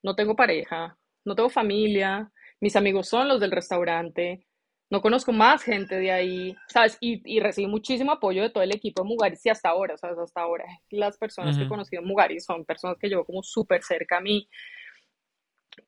no 0.00 0.14
tengo 0.14 0.36
pareja, 0.36 0.96
no 1.24 1.34
tengo 1.34 1.50
familia, 1.50 2.30
mis 2.60 2.76
amigos 2.76 3.08
son 3.08 3.28
los 3.28 3.40
del 3.40 3.50
restaurante, 3.50 4.46
no 4.90 5.02
conozco 5.02 5.32
más 5.32 5.62
gente 5.62 5.96
de 5.96 6.10
ahí, 6.10 6.56
¿sabes? 6.68 6.96
Y, 7.00 7.20
y 7.24 7.40
recibí 7.40 7.66
muchísimo 7.66 8.12
apoyo 8.12 8.42
de 8.42 8.50
todo 8.50 8.62
el 8.62 8.74
equipo 8.74 9.02
de 9.02 9.08
Mugaritz 9.08 9.44
y 9.44 9.50
hasta 9.50 9.68
ahora, 9.68 9.98
¿sabes? 9.98 10.18
Hasta 10.18 10.40
ahora 10.40 10.64
las 10.90 11.18
personas 11.18 11.58
que 11.58 11.64
he 11.64 11.68
conocido 11.68 12.02
en 12.02 12.08
Mugaritz 12.08 12.44
son 12.44 12.64
personas 12.64 12.96
que 12.98 13.08
llevo 13.08 13.24
como 13.24 13.42
súper 13.42 13.82
cerca 13.82 14.16
a 14.16 14.20
mí 14.20 14.48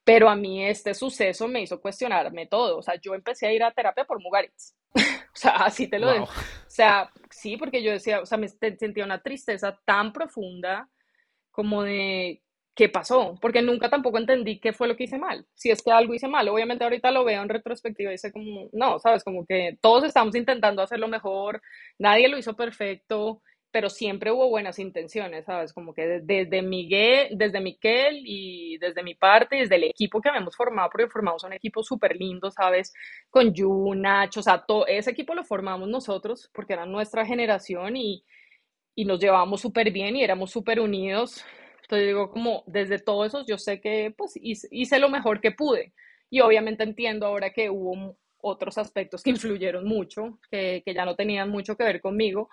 pero 0.05 0.29
a 0.29 0.37
mí 0.37 0.65
este 0.65 0.95
suceso 0.95 1.49
me 1.49 1.63
hizo 1.63 1.81
cuestionarme 1.81 2.47
todo. 2.47 2.79
O 2.79 2.83
sea, 2.83 2.95
yo 3.01 3.15
empecé 3.15 3.47
a 3.47 3.53
ir 3.53 3.63
a 3.63 3.73
terapia 3.73 4.05
por 4.05 4.21
Mugaritz. 4.21 4.75
o 4.95 5.37
sea, 5.37 5.53
así 5.53 5.89
te 5.89 5.99
lo 5.99 6.13
digo. 6.13 6.25
O 6.25 6.29
sea, 6.71 7.11
sí, 7.31 7.57
porque 7.57 7.83
yo 7.83 7.93
decía, 7.93 8.21
o 8.21 8.27
sea, 8.27 8.39
me 8.39 8.49
sentía 8.49 9.05
una 9.05 9.23
tristeza 9.23 9.79
tan 9.85 10.13
profunda 10.13 10.89
como 11.51 11.83
de 11.83 12.43
qué 12.75 12.89
pasó, 12.89 13.37
porque 13.41 13.63
nunca 13.63 13.91
tampoco 13.91 14.19
entendí 14.19 14.61
qué 14.61 14.73
fue 14.73 14.89
lo 14.89 14.97
que 14.97 15.05
hice 15.05 15.19
mal. 15.19 15.47
Si 15.55 15.71
es 15.71 15.83
que 15.83 15.91
algo 15.93 16.15
hice 16.15 16.29
mal, 16.29 16.49
obviamente 16.49 16.85
ahorita 16.85 17.11
lo 17.11 17.25
veo 17.25 17.43
en 17.43 17.49
retrospectiva 17.49 18.11
y 18.11 18.15
dice 18.15 18.33
como, 18.33 18.69
no, 18.73 18.99
sabes, 18.99 19.25
como 19.25 19.45
que 19.47 19.77
todos 19.83 20.05
estamos 20.05 20.35
intentando 20.37 20.83
hacerlo 20.83 21.09
mejor, 21.09 21.61
nadie 21.99 22.29
lo 22.29 22.39
hizo 22.39 22.57
perfecto, 22.57 23.43
pero 23.71 23.89
siempre 23.89 24.33
hubo 24.33 24.49
buenas 24.49 24.79
intenciones, 24.79 25.45
¿sabes? 25.45 25.73
Como 25.73 25.95
que 25.95 26.21
desde 26.23 26.63
Miguel, 26.63 27.29
desde 27.37 27.61
Miquel 27.61 28.23
y 28.25 28.79
desde 28.79 29.03
mi 29.03 29.15
parte, 29.15 29.57
desde 29.57 29.77
el 29.77 29.85
equipo 29.85 30.21
que 30.21 30.29
habíamos 30.29 30.57
formado, 30.57 30.91
porque 30.91 31.09
formamos 31.09 31.45
un 31.45 31.53
equipo 31.53 31.83
súper 31.83 32.17
lindo, 32.17 32.51
¿sabes? 32.51 32.93
Con 33.31 33.53
Yu, 33.55 33.95
Nacho, 33.95 34.41
o 34.41 34.43
sea, 34.43 34.65
todo 34.67 34.87
ese 34.87 35.11
equipo 35.11 35.35
lo 35.35 35.45
formamos 35.45 35.89
nosotros 35.89 36.51
porque 36.53 36.73
era 36.73 36.87
nuestra 36.87 37.25
generación 37.25 37.97
y, 37.97 38.25
y 38.95 39.05
nos 39.05 39.21
llevábamos 39.21 39.61
súper 39.61 39.91
bien 39.93 40.17
y 40.17 40.25
éramos 40.25 40.51
súper 40.51 40.81
unidos. 40.81 41.45
Entonces 41.91 42.07
digo, 42.07 42.31
como 42.31 42.63
desde 42.69 43.01
todo 43.01 43.25
eso 43.25 43.45
yo 43.45 43.59
sé 43.59 43.81
que 43.81 44.15
pues 44.17 44.35
hice, 44.41 44.99
lo 45.01 45.09
mejor 45.09 45.41
que 45.41 45.51
pude 45.51 45.93
y 46.31 46.39
obviamente 46.41 46.85
entiendo 46.85 47.27
ahora 47.27 47.53
que 47.53 47.69
hubo 47.69 48.17
otros 48.41 48.79
aspectos 48.79 49.25
que 49.25 49.31
influyeron 49.31 49.85
mucho, 49.85 50.39
que, 50.53 50.85
que 50.87 50.95
ya 50.95 51.05
no 51.05 51.17
tenían 51.17 51.51
mucho 51.51 51.77
que 51.77 51.83
ver 51.83 52.01
conmigo, 52.01 52.49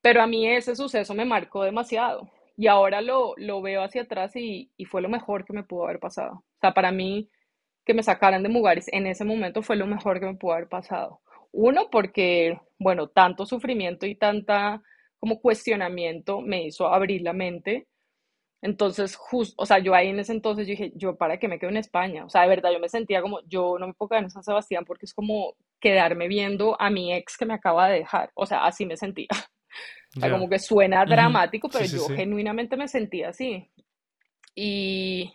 pero 0.00 0.22
a 0.22 0.28
mí 0.28 0.46
ese 0.46 0.76
suceso 0.76 1.14
me 1.14 1.24
marcó 1.24 1.64
demasiado 1.64 2.30
y 2.56 2.68
ahora 2.68 3.00
lo, 3.00 3.34
lo 3.38 3.60
veo 3.60 3.82
hacia 3.82 4.02
atrás 4.02 4.36
y, 4.36 4.70
y, 4.76 4.84
fue 4.84 5.02
lo 5.02 5.08
mejor 5.08 5.44
que 5.44 5.52
me 5.52 5.64
pudo 5.64 5.84
haber 5.84 5.98
pasado. 5.98 6.34
O 6.34 6.58
sea, 6.60 6.72
para 6.72 6.92
mí 6.92 7.28
que 7.84 7.92
me 7.92 8.04
sacaran 8.04 8.44
de 8.44 8.50
Mugaris 8.50 8.86
en 8.92 9.08
ese 9.08 9.24
momento 9.24 9.62
fue 9.62 9.74
lo 9.74 9.86
mejor 9.86 10.20
que 10.20 10.26
me 10.26 10.34
pudo 10.34 10.52
haber 10.52 10.68
pasado. 10.68 11.22
Uno, 11.50 11.88
porque, 11.90 12.60
bueno, 12.78 13.08
tanto 13.08 13.46
sufrimiento 13.46 14.06
y 14.06 14.14
tanta 14.14 14.80
como 15.18 15.40
cuestionamiento 15.40 16.40
me 16.40 16.66
hizo 16.66 16.86
abrir 16.86 17.22
la 17.22 17.32
mente. 17.32 17.88
Entonces, 18.62 19.16
justo, 19.16 19.54
o 19.62 19.64
sea, 19.64 19.78
yo 19.78 19.94
ahí 19.94 20.08
en 20.08 20.18
ese 20.18 20.32
entonces 20.32 20.66
yo 20.66 20.72
dije, 20.72 20.92
yo 20.94 21.16
para 21.16 21.38
qué 21.38 21.48
me 21.48 21.58
quedo 21.58 21.70
en 21.70 21.78
España. 21.78 22.24
O 22.24 22.28
sea, 22.28 22.42
de 22.42 22.48
verdad, 22.48 22.70
yo 22.72 22.78
me 22.78 22.88
sentía 22.88 23.22
como, 23.22 23.40
yo 23.46 23.78
no 23.78 23.86
me 23.86 23.94
puedo 23.94 24.10
quedar 24.10 24.24
en 24.24 24.30
San 24.30 24.44
Sebastián 24.44 24.84
porque 24.84 25.06
es 25.06 25.14
como 25.14 25.54
quedarme 25.80 26.28
viendo 26.28 26.80
a 26.80 26.90
mi 26.90 27.12
ex 27.14 27.36
que 27.38 27.46
me 27.46 27.54
acaba 27.54 27.88
de 27.88 28.00
dejar. 28.00 28.30
O 28.34 28.44
sea, 28.44 28.64
así 28.64 28.86
me 28.86 28.96
sentía. 28.96 29.28
O 30.16 30.18
sea, 30.18 30.28
como 30.28 30.48
que 30.48 30.58
suena 30.58 31.04
dramático, 31.04 31.68
pero 31.68 31.84
yo 31.84 32.08
genuinamente 32.08 32.76
me 32.76 32.88
sentía 32.88 33.28
así. 33.28 33.70
Y 34.56 35.32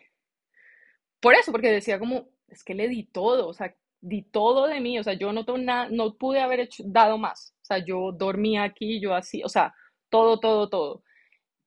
por 1.21 1.34
eso, 1.34 1.53
porque 1.53 1.71
decía 1.71 1.97
como, 1.97 2.28
es 2.49 2.61
que 2.61 2.76
le 2.76 2.89
di 2.89 3.03
todo, 3.05 3.47
o 3.47 3.53
sea, 3.53 3.73
di 4.01 4.23
todo 4.23 4.67
de 4.67 4.82
mí, 4.82 4.99
o 4.99 5.03
sea, 5.03 5.13
yo 5.13 5.32
no, 5.32 5.45
nada, 5.57 5.88
no 5.89 6.15
pude 6.15 6.41
haber 6.41 6.59
hecho, 6.59 6.84
dado 6.86 7.17
más. 7.17 7.55
O 7.61 7.65
sea, 7.65 7.78
yo 7.78 8.11
dormía 8.11 8.63
aquí, 8.63 8.99
yo 8.99 9.15
así, 9.15 9.41
o 9.43 9.49
sea, 9.49 9.73
todo, 10.09 10.39
todo, 10.39 10.69
todo. 10.69 11.03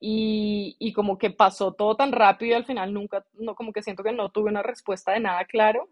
Y, 0.01 0.76
y, 0.78 0.92
como 0.92 1.18
que 1.18 1.30
pasó 1.30 1.72
todo 1.72 1.96
tan 1.96 2.12
rápido 2.12 2.53
y 2.53 2.55
al 2.55 2.64
final 2.64 2.94
nunca, 2.94 3.24
no, 3.34 3.57
como 3.57 3.72
que 3.72 3.82
siento 3.82 4.05
que 4.05 4.12
no 4.12 4.30
tuve 4.30 4.51
una 4.51 4.62
respuesta 4.62 5.12
de 5.12 5.20
nada 5.20 5.44
claro. 5.44 5.88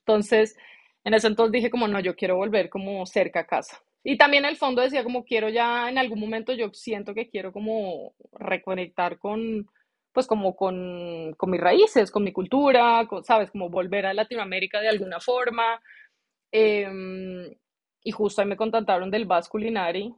Entonces, 0.00 0.56
en 1.04 1.14
ese 1.14 1.28
entonces 1.28 1.52
dije 1.52 1.70
como, 1.70 1.88
no, 1.88 2.00
yo 2.00 2.16
quiero 2.16 2.36
volver 2.36 2.68
como 2.68 3.06
cerca 3.06 3.40
a 3.40 3.46
casa 3.46 3.80
y 4.08 4.16
también 4.16 4.44
en 4.44 4.50
el 4.50 4.56
fondo 4.56 4.82
decía 4.82 5.02
como 5.02 5.24
quiero 5.24 5.48
ya 5.48 5.88
en 5.88 5.98
algún 5.98 6.20
momento 6.20 6.52
yo 6.52 6.70
siento 6.72 7.12
que 7.12 7.28
quiero 7.28 7.52
como 7.52 8.14
reconectar 8.34 9.18
con, 9.18 9.68
pues 10.12 10.28
como 10.28 10.54
con, 10.54 11.34
con 11.36 11.50
mis 11.50 11.60
raíces, 11.60 12.12
con 12.12 12.22
mi 12.22 12.32
cultura, 12.32 13.08
sabes, 13.24 13.50
como 13.50 13.68
volver 13.68 14.06
a 14.06 14.14
Latinoamérica 14.14 14.80
de 14.80 14.90
alguna 14.90 15.18
forma. 15.18 15.80
Em, 16.52 17.52
y 18.04 18.12
justo 18.12 18.40
ahí 18.40 18.46
me 18.46 18.56
contactaron 18.56 19.10
del 19.10 19.24
Basque 19.24 19.50
Culinary, 19.50 20.14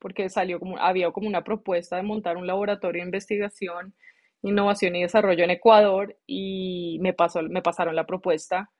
porque 0.00 0.28
salió 0.30 0.58
como, 0.58 0.78
había 0.78 1.10
como 1.12 1.28
una 1.28 1.44
propuesta 1.44 1.96
de 1.96 2.02
montar 2.02 2.36
un 2.36 2.46
laboratorio 2.46 3.02
de 3.02 3.06
investigación, 3.06 3.94
innovación 4.42 4.96
y 4.96 5.02
desarrollo 5.02 5.44
en 5.44 5.50
Ecuador, 5.50 6.16
y 6.26 6.98
me, 7.00 7.12
pasó, 7.12 7.42
me 7.42 7.62
pasaron 7.62 7.94
la 7.96 8.06
propuesta 8.06 8.70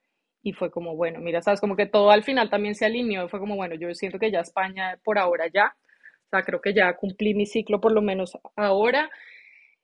y 0.42 0.52
fue 0.52 0.70
como, 0.70 0.96
bueno, 0.96 1.20
mira, 1.20 1.42
sabes, 1.42 1.60
como 1.60 1.76
que 1.76 1.86
todo 1.86 2.10
al 2.10 2.24
final 2.24 2.50
también 2.50 2.74
se 2.74 2.86
alineó, 2.86 3.28
fue 3.28 3.40
como, 3.40 3.56
bueno, 3.56 3.74
yo 3.76 3.92
siento 3.94 4.18
que 4.18 4.30
ya 4.30 4.40
España 4.40 4.98
por 5.04 5.18
ahora 5.18 5.46
ya, 5.52 5.76
o 6.26 6.28
sea, 6.30 6.42
creo 6.42 6.60
que 6.60 6.72
ya 6.74 6.94
cumplí 6.96 7.34
mi 7.34 7.46
ciclo 7.46 7.80
por 7.80 7.92
lo 7.92 8.02
menos 8.02 8.38
ahora. 8.56 9.10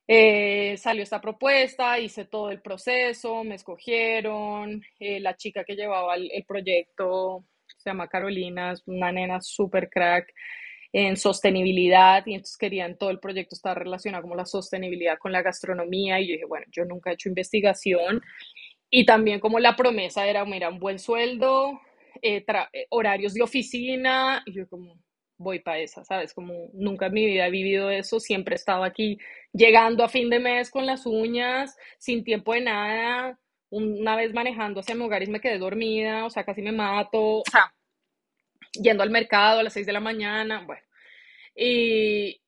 Eh, 0.09 0.77
salió 0.77 1.03
esta 1.03 1.19
propuesta, 1.19 1.99
hice 1.99 2.23
todo 2.25 2.49
el 2.49 2.61
proceso, 2.61 3.43
me 3.43 3.55
escogieron, 3.55 4.81
eh, 4.99 5.19
la 5.19 5.35
chica 5.35 5.65
que 5.65 5.75
llevaba 5.75 6.15
el, 6.15 6.45
proyecto 6.47 7.43
se 7.77 7.89
llama 7.89 8.07
Carolina, 8.07 8.71
es 8.71 8.83
una 8.85 9.11
nena 9.11 9.41
súper 9.41 9.89
crack 9.89 10.33
en 10.93 11.17
sostenibilidad 11.17 12.25
y 12.25 12.33
entonces 12.33 12.57
querían 12.57 12.97
todo 12.97 13.09
el 13.09 13.19
proyecto 13.19 13.55
estar 13.55 13.77
relacionado 13.77 14.23
como 14.23 14.35
la 14.35 14.45
sostenibilidad 14.45 15.17
con 15.17 15.31
la 15.31 15.41
gastronomía 15.41 16.19
y 16.19 16.27
yo 16.27 16.33
dije, 16.33 16.45
bueno, 16.45 16.65
yo 16.71 16.85
nunca 16.85 17.11
he 17.11 17.13
hecho 17.13 17.29
investigación 17.29 18.21
y 18.89 19.05
también 19.05 19.39
como 19.39 19.59
la 19.59 19.75
promesa 19.75 20.27
era, 20.27 20.45
mira, 20.45 20.69
un 20.69 20.79
buen 20.79 20.99
sueldo, 20.99 21.79
eh, 22.21 22.45
eh, 22.73 22.85
horarios 22.89 23.33
de 23.33 23.43
oficina, 23.43 24.43
y 24.45 24.53
yo 24.53 24.67
como 24.69 24.95
voy 25.37 25.59
para 25.59 25.79
esa, 25.79 26.03
¿sabes? 26.03 26.33
Como 26.33 26.69
nunca 26.73 27.07
en 27.07 27.13
mi 27.13 27.25
vida 27.25 27.47
he 27.47 27.51
vivido 27.51 27.91
eso, 27.91 28.19
siempre 28.19 28.55
he 28.55 28.57
estado 28.57 28.83
aquí 28.83 29.17
llegando 29.53 30.03
a 30.03 30.09
fin 30.09 30.29
de 30.29 30.39
mes 30.39 30.71
con 30.71 30.85
las 30.85 31.05
uñas, 31.05 31.75
sin 31.99 32.23
tiempo 32.23 32.53
de 32.53 32.61
nada, 32.61 33.39
una 33.69 34.15
vez 34.15 34.33
manejando 34.33 34.79
hacia 34.79 34.95
mi 34.95 35.03
hogar 35.03 35.23
y 35.23 35.27
me 35.27 35.41
quedé 35.41 35.57
dormida, 35.59 36.25
o 36.25 36.29
sea, 36.29 36.43
casi 36.43 36.61
me 36.61 36.71
mato, 36.71 37.39
o 37.39 37.43
sea, 37.51 37.71
yendo 38.81 39.03
al 39.03 39.09
mercado 39.09 39.59
a 39.59 39.63
las 39.63 39.73
6 39.73 39.85
de 39.85 39.93
la 39.93 39.99
mañana, 39.99 40.63
bueno. 40.65 40.81
Y, 41.55 42.41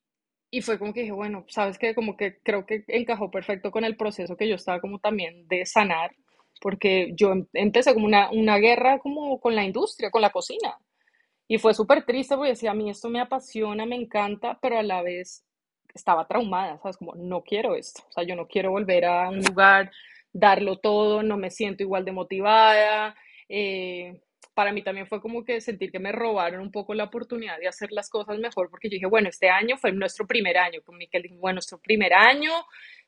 y 0.51 0.61
fue 0.61 0.79
como 0.79 0.93
que 0.93 1.01
dije, 1.01 1.11
bueno, 1.11 1.45
sabes 1.49 1.77
que 1.77 1.95
como 1.95 2.17
que 2.17 2.39
creo 2.43 2.65
que 2.65 2.83
encajó 2.87 3.31
perfecto 3.31 3.71
con 3.71 3.83
el 3.85 3.97
proceso 3.97 4.37
que 4.37 4.47
yo 4.47 4.55
estaba 4.55 4.79
como 4.81 4.99
también 4.99 5.47
de 5.47 5.65
sanar, 5.65 6.15
porque 6.61 7.11
yo 7.15 7.31
em, 7.31 7.47
empecé 7.53 7.93
como 7.93 8.05
una, 8.05 8.31
una 8.31 8.57
guerra 8.57 8.99
como 8.99 9.39
con 9.39 9.55
la 9.55 9.63
industria, 9.65 10.11
con 10.11 10.21
la 10.21 10.31
cocina. 10.31 10.77
Y 11.47 11.57
fue 11.57 11.73
súper 11.73 12.05
triste 12.05 12.35
porque 12.35 12.51
decía, 12.51 12.71
a 12.71 12.75
mí 12.75 12.89
esto 12.89 13.09
me 13.09 13.21
apasiona, 13.21 13.85
me 13.85 13.95
encanta, 13.95 14.59
pero 14.61 14.77
a 14.79 14.83
la 14.83 15.01
vez 15.01 15.45
estaba 15.93 16.27
traumada, 16.27 16.77
¿sabes? 16.79 16.97
Como, 16.97 17.15
no 17.15 17.41
quiero 17.43 17.75
esto. 17.75 18.03
O 18.09 18.11
sea, 18.11 18.23
yo 18.23 18.35
no 18.35 18.47
quiero 18.47 18.71
volver 18.71 19.05
a 19.05 19.29
un 19.29 19.41
lugar, 19.41 19.91
darlo 20.31 20.77
todo, 20.77 21.23
no 21.23 21.37
me 21.37 21.51
siento 21.51 21.83
igual 21.83 22.05
de 22.05 22.11
motivada. 22.11 23.15
Eh, 23.49 24.21
para 24.59 24.73
mí 24.73 24.81
también 24.81 25.07
fue 25.07 25.21
como 25.21 25.45
que 25.45 25.61
sentir 25.61 25.89
que 25.89 25.99
me 25.99 26.11
robaron 26.11 26.59
un 26.59 26.69
poco 26.69 26.93
la 26.93 27.05
oportunidad 27.05 27.57
de 27.59 27.69
hacer 27.69 27.93
las 27.93 28.09
cosas 28.09 28.39
mejor, 28.39 28.69
porque 28.69 28.89
yo 28.89 28.95
dije, 28.95 29.05
bueno, 29.05 29.29
este 29.29 29.49
año 29.49 29.77
fue 29.77 29.93
nuestro 29.93 30.27
primer 30.27 30.57
año, 30.57 30.81
con 30.83 30.97
Miquel 30.97 31.23
dije, 31.23 31.35
bueno, 31.35 31.53
nuestro 31.53 31.77
primer 31.77 32.13
año, 32.13 32.51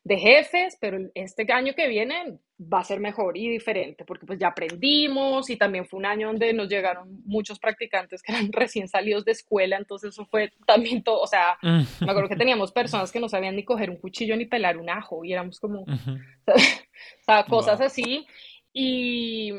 de 0.02 0.18
jefes, 0.18 0.78
pero 0.80 0.98
este 1.14 1.46
año 1.52 1.74
que 1.76 1.90
viene 1.90 2.40
va 2.58 2.80
a 2.80 2.86
ser 2.86 3.02
mejor 3.02 3.36
y 3.36 3.50
diferente, 3.50 4.06
porque 4.06 4.26
pues 4.26 4.40
ya 4.40 4.48
aprendimos 4.48 5.50
y 5.50 5.58
también 5.58 5.86
fue 5.86 6.00
un 6.00 6.06
año 6.06 6.28
donde 6.28 6.54
nos 6.54 6.70
llegaron 6.70 7.22
muchos 7.26 7.60
practicantes 7.60 8.24
que 8.24 8.32
eran 8.32 8.50
recién 8.54 8.88
salidos 8.88 9.26
de 9.26 9.34
escuela, 9.34 9.76
entonces 9.76 10.12
eso 10.12 10.26
fue 10.28 10.54
también 10.66 11.04
todo, 11.04 11.20
o 11.20 11.28
sea, 11.28 11.58
me 11.62 12.10
acuerdo 12.10 12.30
que 12.30 12.38
teníamos 12.38 12.72
personas 12.72 13.12
que 13.12 13.20
no 13.20 13.28
sabían 13.28 13.58
ni 13.58 13.66
coger 13.66 13.90
un 13.90 13.98
cuchillo 13.98 14.38
ni 14.38 14.46
pelar 14.46 14.78
un 14.78 14.90
ajo 14.90 15.26
y 15.26 15.34
éramos 15.34 15.60
como, 15.60 15.82
o 16.48 17.24
sea, 17.26 17.44
cosas 17.44 17.82
así. 17.82 18.26
Y 18.74 19.52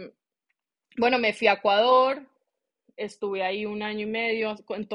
bueno, 0.97 1.19
me 1.19 1.33
fui 1.33 1.47
a 1.49 1.55
Ecuador, 1.55 2.23
estuve 2.97 3.43
ahí 3.43 3.67
un 3.67 3.83
año 3.83 4.01
y 4.07 4.11
medio 4.11 4.55
con, 4.65 4.87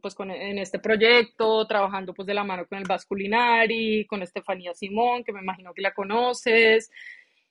pues 0.00 0.14
con, 0.14 0.30
en 0.30 0.58
este 0.58 0.78
proyecto, 0.78 1.66
trabajando 1.66 2.14
pues 2.14 2.26
de 2.26 2.34
la 2.34 2.44
mano 2.44 2.66
con 2.66 2.78
el 2.78 2.84
Vasculinari, 2.84 4.06
con 4.06 4.22
Estefanía 4.22 4.74
Simón, 4.74 5.24
que 5.24 5.32
me 5.32 5.40
imagino 5.40 5.72
que 5.74 5.82
la 5.82 5.94
conoces, 5.94 6.90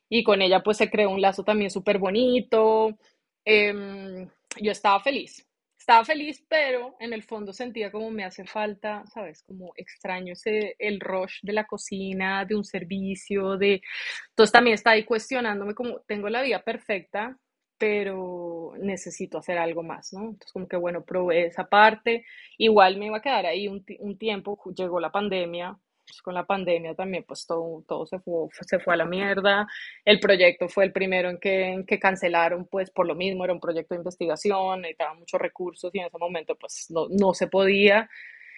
y 0.09 0.23
con 0.23 0.41
ella 0.41 0.61
pues 0.63 0.77
se 0.77 0.89
creó 0.89 1.09
un 1.09 1.21
lazo 1.21 1.43
también 1.43 1.71
súper 1.71 1.97
bonito. 1.99 2.97
Em, 3.45 4.27
yo 4.61 4.71
estaba 4.71 4.99
feliz, 5.01 5.45
estaba 5.77 6.03
feliz, 6.05 6.43
pero 6.47 6.95
en 6.99 7.13
el 7.13 7.23
fondo 7.23 7.53
sentía 7.53 7.91
como 7.91 8.09
me 8.11 8.23
hace 8.23 8.45
falta, 8.45 9.03
¿sabes? 9.13 9.43
Como 9.43 9.73
extraño 9.75 10.33
ese, 10.33 10.75
el 10.79 10.99
rush 10.99 11.39
de 11.43 11.53
la 11.53 11.65
cocina, 11.65 12.45
de 12.45 12.55
un 12.55 12.63
servicio, 12.63 13.57
de... 13.57 13.81
Entonces 14.29 14.51
también 14.51 14.75
está 14.75 14.91
ahí 14.91 15.03
cuestionándome 15.03 15.75
como 15.75 15.99
tengo 16.01 16.29
la 16.29 16.41
vida 16.41 16.61
perfecta, 16.63 17.37
pero 17.77 18.73
necesito 18.79 19.37
hacer 19.37 19.57
algo 19.57 19.83
más, 19.83 20.13
¿no? 20.13 20.21
Entonces, 20.21 20.51
como 20.53 20.67
que 20.67 20.77
bueno, 20.77 21.03
probé 21.05 21.47
esa 21.47 21.67
parte. 21.67 22.25
Igual 22.57 22.97
me 22.97 23.07
iba 23.07 23.17
a 23.17 23.21
quedar 23.21 23.45
ahí 23.45 23.67
un, 23.67 23.85
un 23.99 24.17
tiempo, 24.17 24.59
llegó 24.75 24.99
la 24.99 25.11
pandemia, 25.11 25.77
pues 26.07 26.21
con 26.21 26.33
la 26.35 26.45
pandemia 26.45 26.93
también, 26.95 27.23
pues 27.27 27.45
todo, 27.47 27.83
todo 27.87 28.05
se, 28.05 28.19
fue, 28.19 28.47
se 28.61 28.79
fue 28.79 28.93
a 28.93 28.97
la 28.97 29.05
mierda. 29.05 29.67
El 30.05 30.19
proyecto 30.19 30.69
fue 30.69 30.85
el 30.85 30.91
primero 30.93 31.29
en 31.29 31.39
que, 31.39 31.83
que 31.87 31.99
cancelaron, 31.99 32.67
pues 32.67 32.91
por 32.91 33.07
lo 33.07 33.15
mismo, 33.15 33.43
era 33.43 33.53
un 33.53 33.59
proyecto 33.59 33.95
de 33.95 33.99
investigación, 33.99 34.81
necesitaba 34.81 35.15
muchos 35.15 35.41
recursos 35.41 35.91
y 35.93 35.99
en 35.99 36.05
ese 36.05 36.17
momento, 36.17 36.55
pues 36.55 36.87
no, 36.89 37.07
no 37.09 37.33
se 37.33 37.47
podía. 37.47 38.09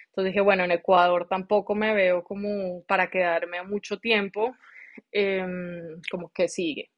Entonces 0.08 0.32
dije, 0.32 0.40
bueno, 0.40 0.64
en 0.64 0.72
Ecuador 0.72 1.26
tampoco 1.28 1.74
me 1.74 1.94
veo 1.94 2.24
como 2.24 2.82
para 2.84 3.08
quedarme 3.10 3.62
mucho 3.62 3.98
tiempo, 3.98 4.54
em, 5.12 6.00
como 6.10 6.30
que 6.32 6.48
sigue. 6.48 6.90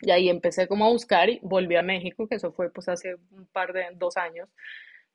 Y 0.00 0.10
ahí 0.10 0.28
empecé 0.28 0.66
como 0.66 0.86
a 0.86 0.90
buscar 0.90 1.30
y 1.30 1.38
volví 1.42 1.76
a 1.76 1.82
México, 1.82 2.26
que 2.28 2.36
eso 2.36 2.52
fue 2.52 2.70
pues 2.70 2.88
hace 2.88 3.14
un 3.30 3.46
par 3.52 3.72
de, 3.72 3.86
dos 3.94 4.16
años, 4.16 4.48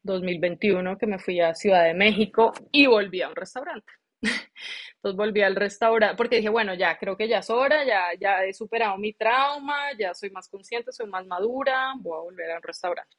2021, 0.03 0.97
que 0.97 1.05
me 1.07 1.19
fui 1.19 1.41
a 1.41 1.53
Ciudad 1.53 1.83
de 1.83 1.93
México 1.93 2.53
y 2.71 2.87
volví 2.87 3.21
a 3.21 3.29
un 3.29 3.35
restaurante. 3.35 3.91
Entonces 4.95 5.17
volví 5.17 5.41
al 5.41 5.55
restaurante, 5.55 6.15
porque 6.17 6.37
dije, 6.37 6.49
bueno, 6.49 6.73
ya 6.73 6.97
creo 6.97 7.15
que 7.15 7.27
ya 7.27 7.39
es 7.39 7.49
hora, 7.49 7.85
ya, 7.85 8.07
ya 8.19 8.43
he 8.43 8.53
superado 8.53 8.97
mi 8.97 9.13
trauma, 9.13 9.77
ya 9.97 10.13
soy 10.13 10.29
más 10.31 10.49
consciente, 10.49 10.91
soy 10.91 11.07
más 11.07 11.25
madura, 11.25 11.93
voy 11.97 12.17
a 12.17 12.21
volver 12.23 12.51
al 12.51 12.61
restaurante. 12.61 13.15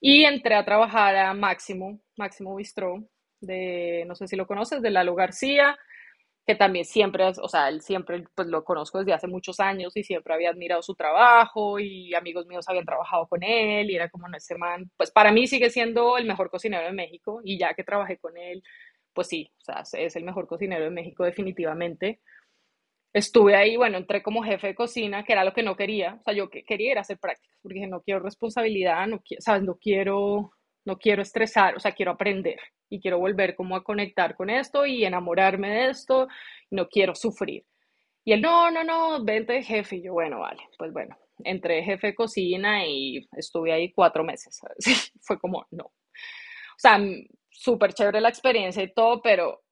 Y 0.00 0.24
entré 0.24 0.54
a 0.54 0.64
trabajar 0.64 1.16
a 1.16 1.34
Máximo, 1.34 2.00
Máximo 2.16 2.54
Bistro, 2.56 3.04
de, 3.40 4.04
no 4.06 4.14
sé 4.14 4.28
si 4.28 4.36
lo 4.36 4.46
conoces, 4.46 4.82
de 4.82 4.90
Lalo 4.90 5.14
García 5.14 5.76
que 6.46 6.54
también 6.54 6.84
siempre, 6.84 7.24
o 7.24 7.48
sea, 7.48 7.68
él 7.68 7.80
siempre, 7.82 8.24
pues 8.34 8.46
lo 8.48 8.64
conozco 8.64 8.98
desde 9.00 9.12
hace 9.12 9.26
muchos 9.26 9.58
años 9.60 9.96
y 9.96 10.04
siempre 10.04 10.32
había 10.32 10.50
admirado 10.50 10.80
su 10.82 10.94
trabajo 10.94 11.80
y 11.80 12.14
amigos 12.14 12.46
míos 12.46 12.66
habían 12.68 12.84
trabajado 12.86 13.26
con 13.26 13.42
él 13.42 13.90
y 13.90 13.96
era 13.96 14.08
como, 14.08 14.28
no, 14.28 14.36
ese 14.36 14.56
man, 14.56 14.90
pues 14.96 15.10
para 15.10 15.32
mí 15.32 15.48
sigue 15.48 15.70
siendo 15.70 16.16
el 16.18 16.26
mejor 16.26 16.48
cocinero 16.50 16.84
de 16.84 16.92
México 16.92 17.40
y 17.44 17.58
ya 17.58 17.74
que 17.74 17.82
trabajé 17.84 18.18
con 18.18 18.36
él, 18.36 18.62
pues 19.12 19.26
sí, 19.28 19.50
o 19.60 19.64
sea, 19.64 19.82
es 20.00 20.14
el 20.16 20.24
mejor 20.24 20.46
cocinero 20.46 20.84
de 20.84 20.90
México 20.90 21.24
definitivamente. 21.24 22.20
Estuve 23.12 23.56
ahí, 23.56 23.76
bueno, 23.76 23.96
entré 23.98 24.22
como 24.22 24.42
jefe 24.44 24.68
de 24.68 24.74
cocina, 24.74 25.24
que 25.24 25.32
era 25.32 25.44
lo 25.44 25.52
que 25.54 25.62
no 25.62 25.74
quería, 25.76 26.16
o 26.20 26.22
sea, 26.22 26.34
yo 26.34 26.50
quería 26.50 26.92
ir 26.92 26.98
a 26.98 27.00
hacer 27.00 27.18
prácticas, 27.18 27.58
porque 27.62 27.86
no 27.86 28.02
quiero 28.02 28.20
responsabilidad, 28.20 29.06
no 29.06 29.20
quiero, 29.20 29.42
¿sabes? 29.42 29.62
No 29.62 29.76
quiero, 29.78 30.52
no 30.86 30.98
quiero 30.98 31.20
estresar, 31.20 31.76
o 31.76 31.80
sea, 31.80 31.92
quiero 31.92 32.12
aprender 32.12 32.58
y 32.88 33.00
quiero 33.00 33.18
volver 33.18 33.56
como 33.56 33.76
a 33.76 33.84
conectar 33.84 34.36
con 34.36 34.48
esto 34.48 34.86
y 34.86 35.04
enamorarme 35.04 35.68
de 35.68 35.90
esto, 35.90 36.28
no 36.70 36.88
quiero 36.88 37.14
sufrir. 37.14 37.66
Y 38.24 38.32
él, 38.32 38.40
no, 38.40 38.70
no, 38.70 38.84
no, 38.84 39.22
vente 39.24 39.62
jefe. 39.62 39.96
Y 39.96 40.02
yo, 40.02 40.14
bueno, 40.14 40.40
vale, 40.40 40.62
pues 40.78 40.92
bueno, 40.92 41.16
entré 41.44 41.82
jefe 41.82 42.08
de 42.08 42.14
cocina 42.14 42.86
y 42.86 43.28
estuve 43.32 43.72
ahí 43.72 43.92
cuatro 43.92 44.24
meses. 44.24 44.60
Fue 45.20 45.38
como, 45.38 45.66
no. 45.70 45.84
O 45.84 46.78
sea, 46.78 47.00
súper 47.50 47.92
chévere 47.92 48.20
la 48.20 48.28
experiencia 48.28 48.82
y 48.82 48.92
todo, 48.92 49.20
pero 49.22 49.62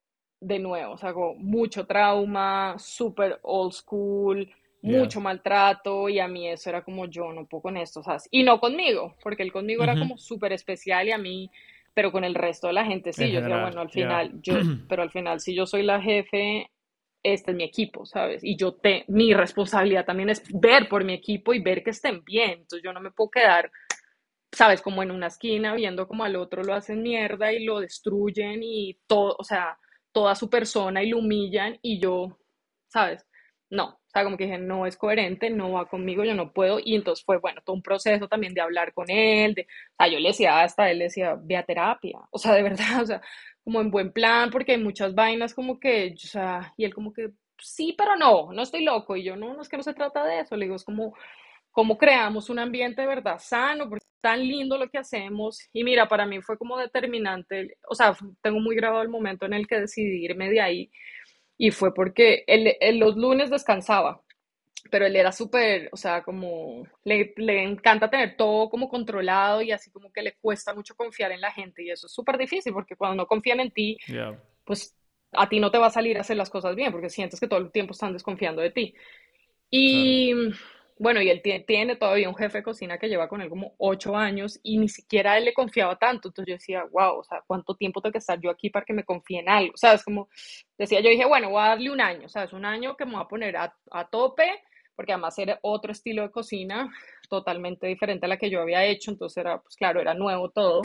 de 0.40 0.58
nuevo, 0.58 0.94
o 0.94 0.98
sea, 0.98 1.14
mucho 1.38 1.86
trauma, 1.86 2.76
súper 2.78 3.38
old 3.42 3.72
school, 3.72 4.50
mucho 4.84 5.20
maltrato 5.20 6.08
y 6.08 6.18
a 6.18 6.28
mí 6.28 6.48
eso 6.48 6.68
era 6.68 6.84
como 6.84 7.06
yo 7.06 7.32
no 7.32 7.46
puedo 7.46 7.62
con 7.62 7.76
esto, 7.76 8.02
¿sabes? 8.02 8.28
Y 8.30 8.42
no 8.42 8.60
conmigo, 8.60 9.16
porque 9.22 9.42
él 9.42 9.52
conmigo 9.52 9.82
era 9.82 9.98
como 9.98 10.18
súper 10.18 10.52
especial 10.52 11.08
y 11.08 11.12
a 11.12 11.18
mí 11.18 11.50
pero 11.94 12.10
con 12.10 12.24
el 12.24 12.34
resto 12.34 12.66
de 12.66 12.72
la 12.72 12.84
gente 12.84 13.12
sí, 13.12 13.30
yo 13.30 13.40
decía, 13.40 13.62
bueno, 13.62 13.80
al 13.80 13.90
final, 13.90 14.32
yo, 14.42 14.54
pero 14.88 15.02
al 15.02 15.10
final, 15.10 15.40
si 15.40 15.54
yo 15.54 15.64
soy 15.64 15.84
la 15.84 16.02
jefe, 16.02 16.70
este 17.22 17.52
es 17.52 17.56
mi 17.56 17.64
equipo, 17.64 18.04
¿sabes? 18.04 18.42
Y 18.42 18.56
yo 18.56 18.74
te, 18.74 19.04
mi 19.08 19.32
responsabilidad 19.32 20.04
también 20.04 20.28
es 20.28 20.42
ver 20.52 20.88
por 20.88 21.04
mi 21.04 21.14
equipo 21.14 21.54
y 21.54 21.62
ver 21.62 21.82
que 21.82 21.90
estén 21.90 22.22
bien, 22.24 22.50
entonces 22.50 22.82
yo 22.84 22.92
no 22.92 23.00
me 23.00 23.12
puedo 23.12 23.30
quedar, 23.30 23.70
¿sabes? 24.52 24.82
Como 24.82 25.02
en 25.02 25.12
una 25.12 25.28
esquina 25.28 25.74
viendo 25.74 26.06
como 26.08 26.24
al 26.24 26.36
otro 26.36 26.64
lo 26.64 26.74
hacen 26.74 27.02
mierda 27.02 27.52
y 27.52 27.64
lo 27.64 27.80
destruyen 27.80 28.60
y 28.62 28.98
todo, 29.06 29.36
o 29.38 29.44
sea, 29.44 29.78
toda 30.12 30.34
su 30.34 30.50
persona 30.50 31.02
y 31.02 31.10
lo 31.10 31.18
humillan 31.18 31.78
y 31.80 32.00
yo, 32.00 32.38
¿sabes? 32.88 33.24
No, 33.74 33.86
o 33.88 34.00
sea, 34.12 34.24
como 34.24 34.36
que 34.36 34.44
dije, 34.44 34.58
no 34.58 34.86
es 34.86 34.96
coherente, 34.96 35.50
no 35.50 35.72
va 35.72 35.88
conmigo, 35.88 36.24
yo 36.24 36.34
no 36.34 36.52
puedo, 36.52 36.78
y 36.82 36.94
entonces 36.94 37.24
fue, 37.24 37.38
bueno, 37.38 37.60
todo 37.64 37.74
un 37.76 37.82
proceso 37.82 38.28
también 38.28 38.54
de 38.54 38.60
hablar 38.60 38.92
con 38.94 39.10
él, 39.10 39.54
de, 39.54 39.62
o 39.62 39.96
sea, 39.98 40.08
yo 40.08 40.18
le 40.20 40.28
decía, 40.28 40.62
hasta 40.62 40.90
él 40.90 40.98
le 40.98 41.04
decía, 41.04 41.36
ve 41.40 41.56
a 41.56 41.64
terapia, 41.64 42.18
o 42.30 42.38
sea, 42.38 42.52
de 42.54 42.62
verdad, 42.62 43.02
o 43.02 43.06
sea, 43.06 43.20
como 43.64 43.80
en 43.80 43.90
buen 43.90 44.12
plan, 44.12 44.50
porque 44.50 44.72
hay 44.72 44.78
muchas 44.82 45.14
vainas 45.14 45.54
como 45.54 45.78
que, 45.80 46.14
o 46.14 46.18
sea, 46.26 46.72
y 46.76 46.84
él 46.84 46.94
como 46.94 47.12
que, 47.12 47.30
sí, 47.58 47.94
pero 47.98 48.16
no, 48.16 48.52
no 48.52 48.62
estoy 48.62 48.84
loco, 48.84 49.16
y 49.16 49.24
yo, 49.24 49.36
no, 49.36 49.54
no 49.54 49.62
es 49.62 49.68
que 49.68 49.76
no 49.76 49.82
se 49.82 49.94
trata 49.94 50.24
de 50.24 50.40
eso, 50.40 50.56
le 50.56 50.66
digo, 50.66 50.76
es 50.76 50.84
como, 50.84 51.14
cómo 51.72 51.98
creamos 51.98 52.50
un 52.50 52.58
ambiente 52.60 53.02
de 53.02 53.08
verdad 53.08 53.38
sano, 53.40 53.88
porque 53.88 54.04
es 54.06 54.20
tan 54.20 54.40
lindo 54.40 54.78
lo 54.78 54.88
que 54.88 54.98
hacemos. 54.98 55.58
Y 55.72 55.84
mira, 55.84 56.08
para 56.08 56.24
mí 56.26 56.40
fue 56.40 56.56
como 56.56 56.78
determinante, 56.78 57.76
o 57.88 57.94
sea, 57.94 58.16
tengo 58.42 58.60
muy 58.60 58.76
grabado 58.76 59.02
el 59.02 59.08
momento 59.08 59.44
en 59.46 59.54
el 59.54 59.66
que 59.66 59.80
decidí 59.80 60.24
irme 60.24 60.50
de 60.50 60.60
ahí, 60.60 60.90
y 61.56 61.70
fue 61.70 61.94
porque 61.94 62.44
él, 62.46 62.98
los 62.98 63.16
lunes 63.16 63.50
descansaba, 63.50 64.20
pero 64.90 65.06
él 65.06 65.16
era 65.16 65.32
súper, 65.32 65.88
o 65.92 65.96
sea, 65.96 66.22
como 66.22 66.86
le, 67.04 67.32
le, 67.36 67.62
encanta 67.62 68.10
tener 68.10 68.36
todo 68.36 68.68
como 68.68 68.88
controlado 68.88 69.62
y 69.62 69.72
así 69.72 69.90
como 69.90 70.12
que 70.12 70.22
le 70.22 70.34
cuesta 70.34 70.74
mucho 70.74 70.94
confiar 70.94 71.32
en 71.32 71.40
la 71.40 71.52
gente 71.52 71.82
y 71.82 71.90
eso 71.90 72.06
es 72.06 72.12
súper 72.12 72.36
difícil 72.36 72.72
porque 72.72 72.96
cuando 72.96 73.16
no 73.16 73.26
confían 73.26 73.60
en 73.60 73.70
ti, 73.70 73.98
pues 74.64 74.94
a 75.32 75.48
ti 75.48 75.60
no 75.60 75.70
te 75.70 75.78
va 75.78 75.86
a 75.86 75.90
salir 75.90 76.16
a 76.16 76.20
hacer 76.20 76.36
las 76.36 76.50
cosas 76.50 76.76
bien 76.76 76.92
porque 76.92 77.10
sientes 77.10 77.40
que 77.40 77.48
todo 77.48 77.60
el 77.60 77.70
tiempo 77.70 77.92
están 77.92 78.12
desconfiando 78.12 78.62
de 78.62 78.70
ti. 78.70 78.94
Y 79.70 80.32
bueno, 80.96 81.20
y 81.20 81.28
él 81.28 81.42
tiene, 81.42 81.96
todavía 81.96 82.28
un 82.28 82.36
jefe 82.36 82.58
de 82.58 82.64
cocina 82.64 82.98
que 82.98 83.08
lleva 83.08 83.28
con 83.28 83.40
él 83.40 83.48
como 83.48 83.74
ocho 83.78 84.16
años 84.16 84.60
y 84.62 84.78
ni 84.78 84.88
siquiera 84.88 85.36
él 85.36 85.44
le 85.44 85.52
confiaba 85.54 85.96
tanto. 85.96 86.28
Entonces 86.28 86.48
yo 86.48 86.54
decía, 86.54 86.84
wow, 86.84 87.18
o 87.18 87.24
sea, 87.24 87.42
¿cuánto 87.46 87.74
tiempo 87.74 88.00
tengo 88.00 88.12
que 88.12 88.18
estar 88.18 88.40
yo 88.40 88.50
aquí 88.50 88.70
para 88.70 88.84
que 88.84 88.92
me 88.92 89.04
confíe 89.04 89.40
en 89.40 89.48
algo? 89.48 89.72
O 89.74 89.76
sea, 89.76 89.94
es 89.94 90.04
como, 90.04 90.28
decía, 90.78 91.00
yo 91.00 91.10
dije, 91.10 91.24
bueno, 91.26 91.50
voy 91.50 91.62
a 91.62 91.68
darle 91.70 91.90
un 91.90 92.00
año, 92.00 92.26
o 92.26 92.28
sea, 92.28 92.44
es 92.44 92.52
un 92.52 92.64
año 92.64 92.96
que 92.96 93.06
me 93.06 93.12
voy 93.12 93.22
a 93.22 93.28
poner 93.28 93.56
a, 93.56 93.74
a 93.90 94.08
tope, 94.08 94.48
porque 94.94 95.12
además 95.12 95.36
era 95.38 95.58
otro 95.62 95.90
estilo 95.90 96.22
de 96.22 96.30
cocina 96.30 96.88
totalmente 97.28 97.88
diferente 97.88 98.26
a 98.26 98.28
la 98.28 98.36
que 98.36 98.50
yo 98.50 98.60
había 98.60 98.84
hecho, 98.84 99.10
entonces 99.10 99.38
era, 99.38 99.60
pues 99.60 99.74
claro, 99.76 100.00
era 100.00 100.14
nuevo 100.14 100.50
todo. 100.50 100.82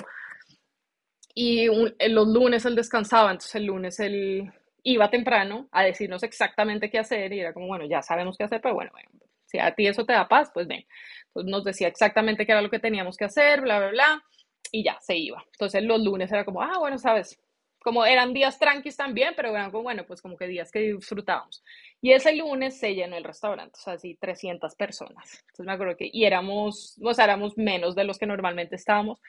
Y 1.36 1.68
los 1.68 2.28
lunes 2.28 2.66
él 2.66 2.76
descansaba, 2.76 3.32
entonces 3.32 3.56
el 3.56 3.66
lunes 3.66 4.00
él 4.00 4.52
iba 4.84 5.10
temprano 5.12 5.70
a 5.72 5.84
decirnos 5.84 6.24
exactamente 6.24 6.90
qué 6.90 6.98
hacer 6.98 7.32
y 7.32 7.40
era 7.42 7.54
como, 7.54 7.68
bueno, 7.68 7.86
ya 7.86 8.02
sabemos 8.02 8.38
qué 8.38 8.46
hacer, 8.46 8.60
pero 8.62 8.74
bueno, 8.74 8.92
bueno 8.92 9.29
si 9.50 9.60
a 9.60 9.74
ti 9.74 9.88
eso 9.88 10.06
te 10.06 10.14
da 10.14 10.28
paz, 10.28 10.52
pues 10.54 10.68
ven. 10.68 10.86
Entonces 11.28 11.52
nos 11.52 11.64
decía 11.64 11.88
exactamente 11.88 12.46
qué 12.46 12.52
era 12.52 12.62
lo 12.62 12.70
que 12.70 12.80
teníamos 12.80 13.18
que 13.18 13.26
hacer, 13.26 13.62
bla, 13.62 13.80
bla, 13.80 13.90
bla, 13.90 14.24
y 14.72 14.84
ya, 14.84 14.98
se 15.02 15.18
iba. 15.18 15.44
Entonces 15.54 15.84
los 15.84 16.02
lunes 16.02 16.32
era 16.32 16.46
como, 16.46 16.62
ah, 16.62 16.78
bueno, 16.80 16.98
sabes, 16.98 17.40
como 17.82 18.06
eran 18.06 18.34
días 18.34 18.60
tranquis 18.60 18.98
también, 18.98 19.34
pero 19.36 19.50
eran 19.50 19.72
como, 19.72 19.84
bueno, 19.84 20.06
pues 20.06 20.22
como 20.22 20.38
que 20.38 20.48
días 20.48 20.72
que 20.72 20.80
disfrutábamos. 20.80 21.64
Y 22.02 22.12
ese 22.12 22.36
lunes 22.36 22.78
se 22.78 22.94
llenó 22.94 23.18
el 23.18 23.24
restaurante, 23.24 23.78
o 23.80 23.82
sea, 23.82 23.94
así 23.94 24.16
300 24.20 24.76
personas. 24.76 25.44
Entonces 25.48 25.66
me 25.66 25.72
acuerdo 25.72 25.98
que, 25.98 26.10
y 26.12 26.26
éramos, 26.26 26.98
o 27.02 27.14
sea, 27.14 27.26
éramos 27.26 27.58
menos 27.58 27.96
de 27.96 28.04
los 28.04 28.20
que 28.20 28.26
normalmente 28.26 28.76
estábamos, 28.76 29.20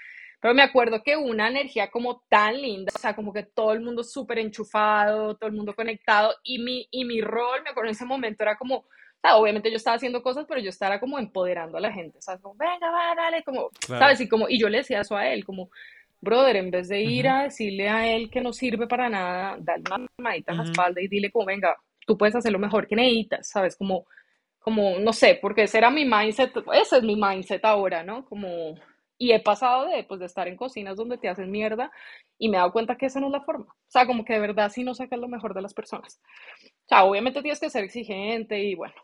pero 0.40 0.54
me 0.54 0.62
acuerdo 0.62 1.02
que 1.02 1.16
una 1.16 1.48
energía 1.48 1.90
como 1.90 2.22
tan 2.28 2.60
linda, 2.60 2.92
o 2.94 2.98
sea, 2.98 3.14
como 3.14 3.32
que 3.32 3.42
todo 3.44 3.72
el 3.72 3.80
mundo 3.80 4.02
súper 4.02 4.38
enchufado, 4.38 5.36
todo 5.36 5.48
el 5.48 5.56
mundo 5.56 5.74
conectado, 5.74 6.34
y 6.42 6.58
mi, 6.58 6.88
y 6.90 7.04
mi 7.04 7.20
rol, 7.20 7.62
me 7.62 7.70
acuerdo 7.70 7.88
en 7.88 7.94
ese 7.94 8.06
momento, 8.06 8.42
era 8.42 8.56
como 8.56 8.86
obviamente 9.22 9.70
yo 9.70 9.76
estaba 9.76 9.96
haciendo 9.96 10.22
cosas, 10.22 10.46
pero 10.48 10.60
yo 10.60 10.70
estaba 10.70 10.98
como 10.98 11.18
empoderando 11.18 11.76
a 11.78 11.80
la 11.80 11.92
gente, 11.92 12.20
¿sabes? 12.20 12.40
Como, 12.40 12.54
venga, 12.56 12.90
va, 12.90 13.14
dale, 13.14 13.42
como, 13.42 13.70
¿sabes? 13.86 14.20
Y, 14.20 14.28
como, 14.28 14.48
y 14.48 14.58
yo 14.58 14.68
le 14.68 14.78
decía 14.78 15.00
eso 15.00 15.16
a 15.16 15.28
él, 15.28 15.44
como, 15.44 15.70
brother, 16.20 16.56
en 16.56 16.70
vez 16.70 16.88
de 16.88 17.00
ir 17.00 17.28
a 17.28 17.44
decirle 17.44 17.88
a 17.88 18.10
él 18.10 18.30
que 18.30 18.40
no 18.40 18.52
sirve 18.52 18.86
para 18.86 19.08
nada, 19.08 19.56
dale 19.60 19.82
una 19.86 20.06
mamadita 20.18 20.52
en 20.52 20.58
la 20.58 20.64
espalda 20.64 21.00
y 21.00 21.08
dile 21.08 21.30
como, 21.30 21.46
venga, 21.46 21.76
tú 22.06 22.16
puedes 22.16 22.34
hacer 22.34 22.52
lo 22.52 22.58
mejor 22.58 22.86
que 22.86 22.96
necesitas, 22.96 23.48
¿sabes? 23.48 23.76
Como, 23.76 24.06
como, 24.58 24.98
no 24.98 25.12
sé, 25.12 25.38
porque 25.40 25.64
ese 25.64 25.78
era 25.78 25.90
mi 25.90 26.04
mindset, 26.04 26.52
ese 26.74 26.98
es 26.98 27.02
mi 27.02 27.16
mindset 27.16 27.64
ahora, 27.64 28.02
¿no? 28.02 28.24
Como, 28.26 28.74
y 29.18 29.32
he 29.32 29.40
pasado 29.40 29.86
de, 29.86 30.04
pues, 30.04 30.20
de 30.20 30.26
estar 30.26 30.48
en 30.48 30.56
cocinas 30.56 30.96
donde 30.96 31.18
te 31.18 31.28
hacen 31.28 31.50
mierda 31.50 31.90
y 32.38 32.48
me 32.48 32.56
he 32.56 32.60
dado 32.60 32.72
cuenta 32.72 32.96
que 32.96 33.06
esa 33.06 33.20
no 33.20 33.26
es 33.26 33.32
la 33.32 33.42
forma. 33.42 33.66
O 33.66 33.90
sea, 33.90 34.06
como 34.06 34.24
que 34.24 34.32
de 34.32 34.40
verdad 34.40 34.70
sí 34.72 34.82
no 34.82 34.94
sacas 34.94 35.18
lo 35.18 35.28
mejor 35.28 35.54
de 35.54 35.60
las 35.62 35.74
personas. 35.74 36.20
O 36.64 36.88
sea, 36.88 37.04
obviamente 37.04 37.42
tienes 37.42 37.60
que 37.60 37.68
ser 37.68 37.84
exigente 37.84 38.62
y 38.62 38.74
bueno, 38.74 38.94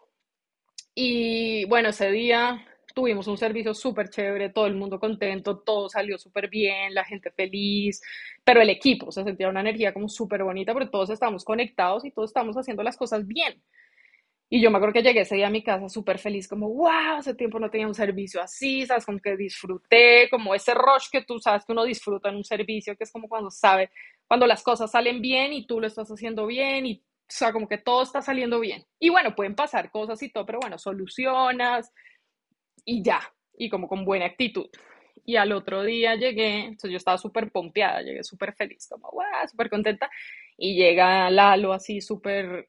y 0.96 1.66
bueno, 1.66 1.90
ese 1.90 2.10
día 2.10 2.66
tuvimos 2.94 3.26
un 3.28 3.36
servicio 3.36 3.74
súper 3.74 4.08
chévere, 4.08 4.48
todo 4.48 4.66
el 4.66 4.74
mundo 4.74 4.98
contento, 4.98 5.58
todo 5.58 5.90
salió 5.90 6.16
súper 6.16 6.48
bien, 6.48 6.94
la 6.94 7.04
gente 7.04 7.30
feliz, 7.30 8.00
pero 8.42 8.62
el 8.62 8.70
equipo, 8.70 9.12
se 9.12 9.22
sentía 9.22 9.50
una 9.50 9.60
energía 9.60 9.92
como 9.92 10.08
súper 10.08 10.42
bonita, 10.42 10.72
porque 10.72 10.88
todos 10.88 11.10
estamos 11.10 11.44
conectados 11.44 12.06
y 12.06 12.10
todos 12.10 12.30
estamos 12.30 12.56
haciendo 12.56 12.82
las 12.82 12.96
cosas 12.96 13.26
bien. 13.26 13.62
Y 14.48 14.62
yo 14.62 14.70
me 14.70 14.78
acuerdo 14.78 14.94
que 14.94 15.02
llegué 15.02 15.20
ese 15.20 15.36
día 15.36 15.48
a 15.48 15.50
mi 15.50 15.62
casa 15.62 15.88
súper 15.90 16.18
feliz, 16.18 16.48
como, 16.48 16.70
wow, 16.70 17.18
hace 17.18 17.34
tiempo 17.34 17.58
no 17.58 17.68
tenía 17.68 17.88
un 17.88 17.94
servicio 17.94 18.40
así, 18.40 18.86
sabes, 18.86 19.04
como 19.04 19.18
que 19.18 19.36
disfruté, 19.36 20.28
como 20.30 20.54
ese 20.54 20.72
rush 20.72 21.08
que 21.12 21.22
tú 21.22 21.38
sabes 21.38 21.66
que 21.66 21.72
uno 21.72 21.84
disfruta 21.84 22.30
en 22.30 22.36
un 22.36 22.44
servicio, 22.44 22.96
que 22.96 23.04
es 23.04 23.12
como 23.12 23.28
cuando 23.28 23.50
sabe, 23.50 23.90
cuando 24.26 24.46
las 24.46 24.62
cosas 24.62 24.90
salen 24.90 25.20
bien 25.20 25.52
y 25.52 25.66
tú 25.66 25.80
lo 25.80 25.86
estás 25.86 26.08
haciendo 26.10 26.46
bien 26.46 26.86
y 26.86 27.02
o 27.28 27.32
sea, 27.32 27.52
como 27.52 27.68
que 27.68 27.78
todo 27.78 28.02
está 28.02 28.22
saliendo 28.22 28.60
bien. 28.60 28.84
Y 29.00 29.10
bueno, 29.10 29.34
pueden 29.34 29.54
pasar 29.56 29.90
cosas 29.90 30.22
y 30.22 30.30
todo, 30.30 30.46
pero 30.46 30.60
bueno, 30.60 30.78
solucionas 30.78 31.92
y 32.84 33.02
ya, 33.02 33.20
y 33.58 33.68
como 33.68 33.88
con 33.88 34.04
buena 34.04 34.26
actitud. 34.26 34.68
Y 35.24 35.36
al 35.36 35.52
otro 35.52 35.82
día 35.82 36.14
llegué, 36.14 36.60
entonces 36.66 36.90
yo 36.92 36.96
estaba 36.98 37.18
súper 37.18 37.50
pompeada, 37.50 38.02
llegué 38.02 38.22
súper 38.22 38.54
feliz, 38.54 38.86
como, 38.88 39.10
wow, 39.10 39.24
súper 39.50 39.70
contenta. 39.70 40.08
Y 40.56 40.76
llega 40.76 41.30
Lalo 41.30 41.72
así 41.72 42.00
súper 42.00 42.68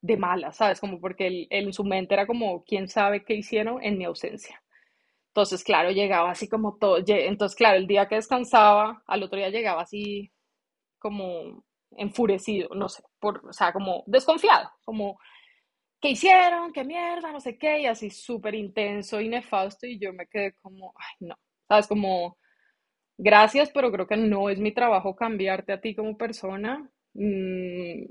de 0.00 0.16
mala, 0.16 0.52
¿sabes? 0.52 0.80
Como 0.80 1.00
porque 1.00 1.26
él, 1.26 1.46
en 1.50 1.72
su 1.72 1.84
mente 1.84 2.14
era 2.14 2.26
como, 2.26 2.64
¿quién 2.64 2.88
sabe 2.88 3.24
qué 3.24 3.34
hicieron 3.34 3.82
en 3.82 3.98
mi 3.98 4.04
ausencia? 4.04 4.62
Entonces, 5.30 5.64
claro, 5.64 5.90
llegaba 5.90 6.30
así 6.30 6.48
como 6.48 6.78
todo. 6.78 6.98
Entonces, 7.06 7.56
claro, 7.56 7.76
el 7.78 7.86
día 7.86 8.08
que 8.08 8.14
descansaba, 8.16 9.02
al 9.06 9.22
otro 9.22 9.38
día 9.38 9.50
llegaba 9.50 9.82
así 9.82 10.32
como 10.98 11.65
enfurecido, 11.96 12.70
no 12.74 12.88
sé, 12.88 13.02
por, 13.20 13.44
o 13.46 13.52
sea, 13.52 13.72
como 13.72 14.04
desconfiado, 14.06 14.70
como, 14.84 15.18
¿qué 16.00 16.10
hicieron? 16.10 16.72
¿Qué 16.72 16.84
mierda? 16.84 17.32
No 17.32 17.40
sé 17.40 17.58
qué, 17.58 17.80
y 17.80 17.86
así 17.86 18.10
súper 18.10 18.54
intenso 18.54 19.20
y 19.20 19.28
nefasto, 19.28 19.86
y 19.86 19.98
yo 19.98 20.12
me 20.12 20.26
quedé 20.26 20.54
como, 20.62 20.94
ay, 20.96 21.26
no, 21.28 21.36
sabes, 21.68 21.86
como, 21.86 22.38
gracias, 23.18 23.70
pero 23.72 23.92
creo 23.92 24.06
que 24.06 24.16
no 24.16 24.50
es 24.50 24.58
mi 24.60 24.72
trabajo 24.72 25.16
cambiarte 25.16 25.72
a 25.72 25.80
ti 25.80 25.94
como 25.94 26.16
persona. 26.18 26.90
Mm, 27.14 28.04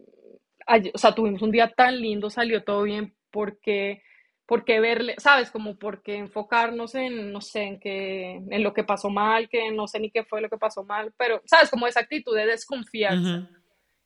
o 0.94 0.98
sea, 0.98 1.14
tuvimos 1.14 1.42
un 1.42 1.52
día 1.52 1.70
tan 1.72 2.00
lindo, 2.02 2.30
salió 2.30 2.64
todo 2.64 2.84
bien, 2.84 3.16
porque 3.32 4.02
porque 4.48 4.80
verle, 4.80 5.16
sabes, 5.18 5.50
como 5.50 5.78
porque 5.78 6.16
enfocarnos 6.18 6.94
en, 6.96 7.32
no 7.32 7.42
sé, 7.42 7.64
en 7.64 7.80
que, 7.80 8.36
en 8.36 8.64
lo 8.64 8.74
que 8.74 8.84
pasó 8.84 9.10
mal, 9.10 9.50
que 9.50 9.72
no 9.72 9.88
sé 9.88 10.00
ni 10.00 10.12
qué 10.12 10.24
fue 10.24 10.42
lo 10.42 10.50
que 10.50 10.58
pasó 10.58 10.84
mal, 10.84 11.14
pero, 11.18 11.42
sabes, 11.46 11.70
como 11.70 11.88
esa 11.88 12.02
actitud 12.02 12.36
de 12.36 12.46
desconfianza. 12.46 13.50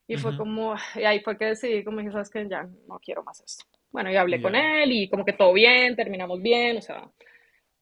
Y 0.09 0.17
fue 0.17 0.35
como, 0.35 0.73
y 0.95 1.03
ahí 1.03 1.19
fue 1.19 1.37
que 1.37 1.45
decidí, 1.45 1.83
como 1.83 1.99
dije, 1.99 2.11
sabes 2.11 2.31
que 2.31 2.49
ya 2.49 2.67
no 2.87 2.97
quiero 2.99 3.23
más 3.23 3.41
esto. 3.41 3.63
Bueno, 3.91 4.11
y 4.11 4.15
hablé 4.15 4.41
con 4.41 4.55
él 4.55 4.91
y 4.91 5.07
como 5.07 5.23
que 5.23 5.33
todo 5.33 5.53
bien, 5.53 5.95
terminamos 5.95 6.41
bien, 6.41 6.77
o 6.77 6.81
sea, 6.81 7.07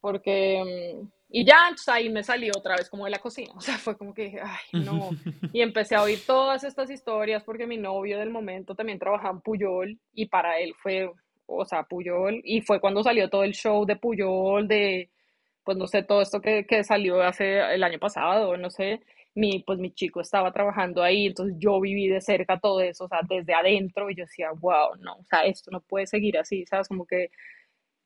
porque, 0.01 0.97
y 1.29 1.45
ya, 1.45 1.69
entonces 1.69 1.87
ahí 1.87 2.09
me 2.09 2.25
salí 2.25 2.49
otra 2.49 2.75
vez 2.75 2.89
como 2.89 3.05
de 3.05 3.11
la 3.11 3.19
cocina, 3.19 3.53
o 3.55 3.61
sea, 3.61 3.77
fue 3.77 3.97
como 3.97 4.13
que 4.13 4.23
dije, 4.23 4.41
ay, 4.43 4.81
no, 4.83 5.09
y 5.53 5.61
empecé 5.61 5.95
a 5.95 6.01
oír 6.01 6.19
todas 6.27 6.65
estas 6.65 6.89
historias 6.89 7.43
porque 7.43 7.65
mi 7.65 7.77
novio 7.77 8.19
del 8.19 8.29
momento 8.29 8.75
también 8.75 8.99
trabajaba 8.99 9.33
en 9.33 9.39
Puyol 9.39 9.97
y 10.13 10.25
para 10.25 10.59
él 10.59 10.73
fue, 10.77 11.09
o 11.45 11.63
sea, 11.63 11.83
Puyol, 11.83 12.41
y 12.43 12.59
fue 12.59 12.81
cuando 12.81 13.03
salió 13.03 13.29
todo 13.29 13.45
el 13.45 13.53
show 13.53 13.85
de 13.85 13.95
Puyol, 13.95 14.67
de, 14.67 15.09
pues 15.67 15.77
no 15.77 15.87
sé, 15.87 16.01
todo 16.03 16.21
esto 16.23 16.41
que, 16.41 16.65
que 16.65 16.85
salió 16.85 17.21
hace 17.21 17.59
el 17.75 17.83
año 17.83 17.99
pasado, 17.99 18.55
no 18.57 18.69
sé, 18.71 19.01
mi, 19.35 19.59
pues 19.63 19.79
mi 19.79 19.91
chico 19.93 20.21
estaba 20.21 20.53
trabajando 20.53 21.03
ahí, 21.03 21.27
entonces 21.27 21.57
yo 21.59 21.81
viví 21.81 22.07
de 22.07 22.21
cerca 22.21 22.57
todo 22.59 22.79
eso, 22.81 23.03
o 23.05 23.09
sea, 23.09 23.19
desde 23.27 23.53
adentro, 23.53 24.09
y 24.09 24.15
yo 24.15 24.23
decía, 24.25 24.51
wow, 24.53 24.95
no, 25.01 25.17
o 25.17 25.25
sea, 25.25 25.41
esto 25.41 25.69
no 25.71 25.81
puede 25.81 26.07
seguir 26.07 26.37
así, 26.37 26.65
¿sabes? 26.67 26.87
Como 26.87 27.05
que 27.05 27.31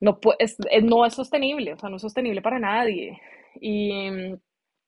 no, 0.01 0.19
es, 0.39 0.57
no 0.83 1.05
es 1.05 1.13
sostenible, 1.15 1.73
o 1.73 1.77
sea, 1.79 1.89
no 1.89 1.97
es 1.97 2.01
sostenible 2.03 2.41
para 2.41 2.59
nadie. 2.59 3.19
Y 3.61 3.91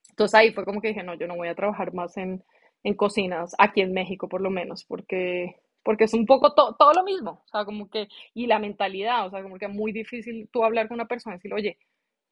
entonces 0.09 0.35
ahí 0.35 0.51
fue 0.53 0.65
como 0.65 0.81
que 0.81 0.89
dije, 0.89 1.03
no, 1.03 1.15
yo 1.15 1.27
no 1.27 1.35
voy 1.35 1.47
a 1.47 1.55
trabajar 1.55 1.93
más 1.93 2.17
en, 2.17 2.43
en 2.83 2.93
cocinas, 2.95 3.55
aquí 3.57 3.81
en 3.81 3.93
México 3.93 4.27
por 4.29 4.41
lo 4.41 4.49
menos, 4.49 4.85
porque, 4.85 5.55
porque 5.83 6.05
es 6.05 6.13
un 6.13 6.25
poco 6.25 6.53
todo 6.53 6.93
lo 6.93 7.03
mismo, 7.03 7.41
o 7.45 7.47
sea, 7.47 7.65
como 7.65 7.89
que, 7.89 8.07
y 8.33 8.47
la 8.47 8.59
mentalidad, 8.59 9.25
o 9.27 9.29
sea, 9.31 9.41
como 9.43 9.57
que 9.57 9.65
es 9.65 9.71
muy 9.73 9.91
difícil 9.91 10.49
tú 10.51 10.63
hablar 10.63 10.87
con 10.87 10.95
una 10.95 11.07
persona 11.07 11.35
y 11.35 11.37
decirle, 11.39 11.55
oye, 11.55 11.77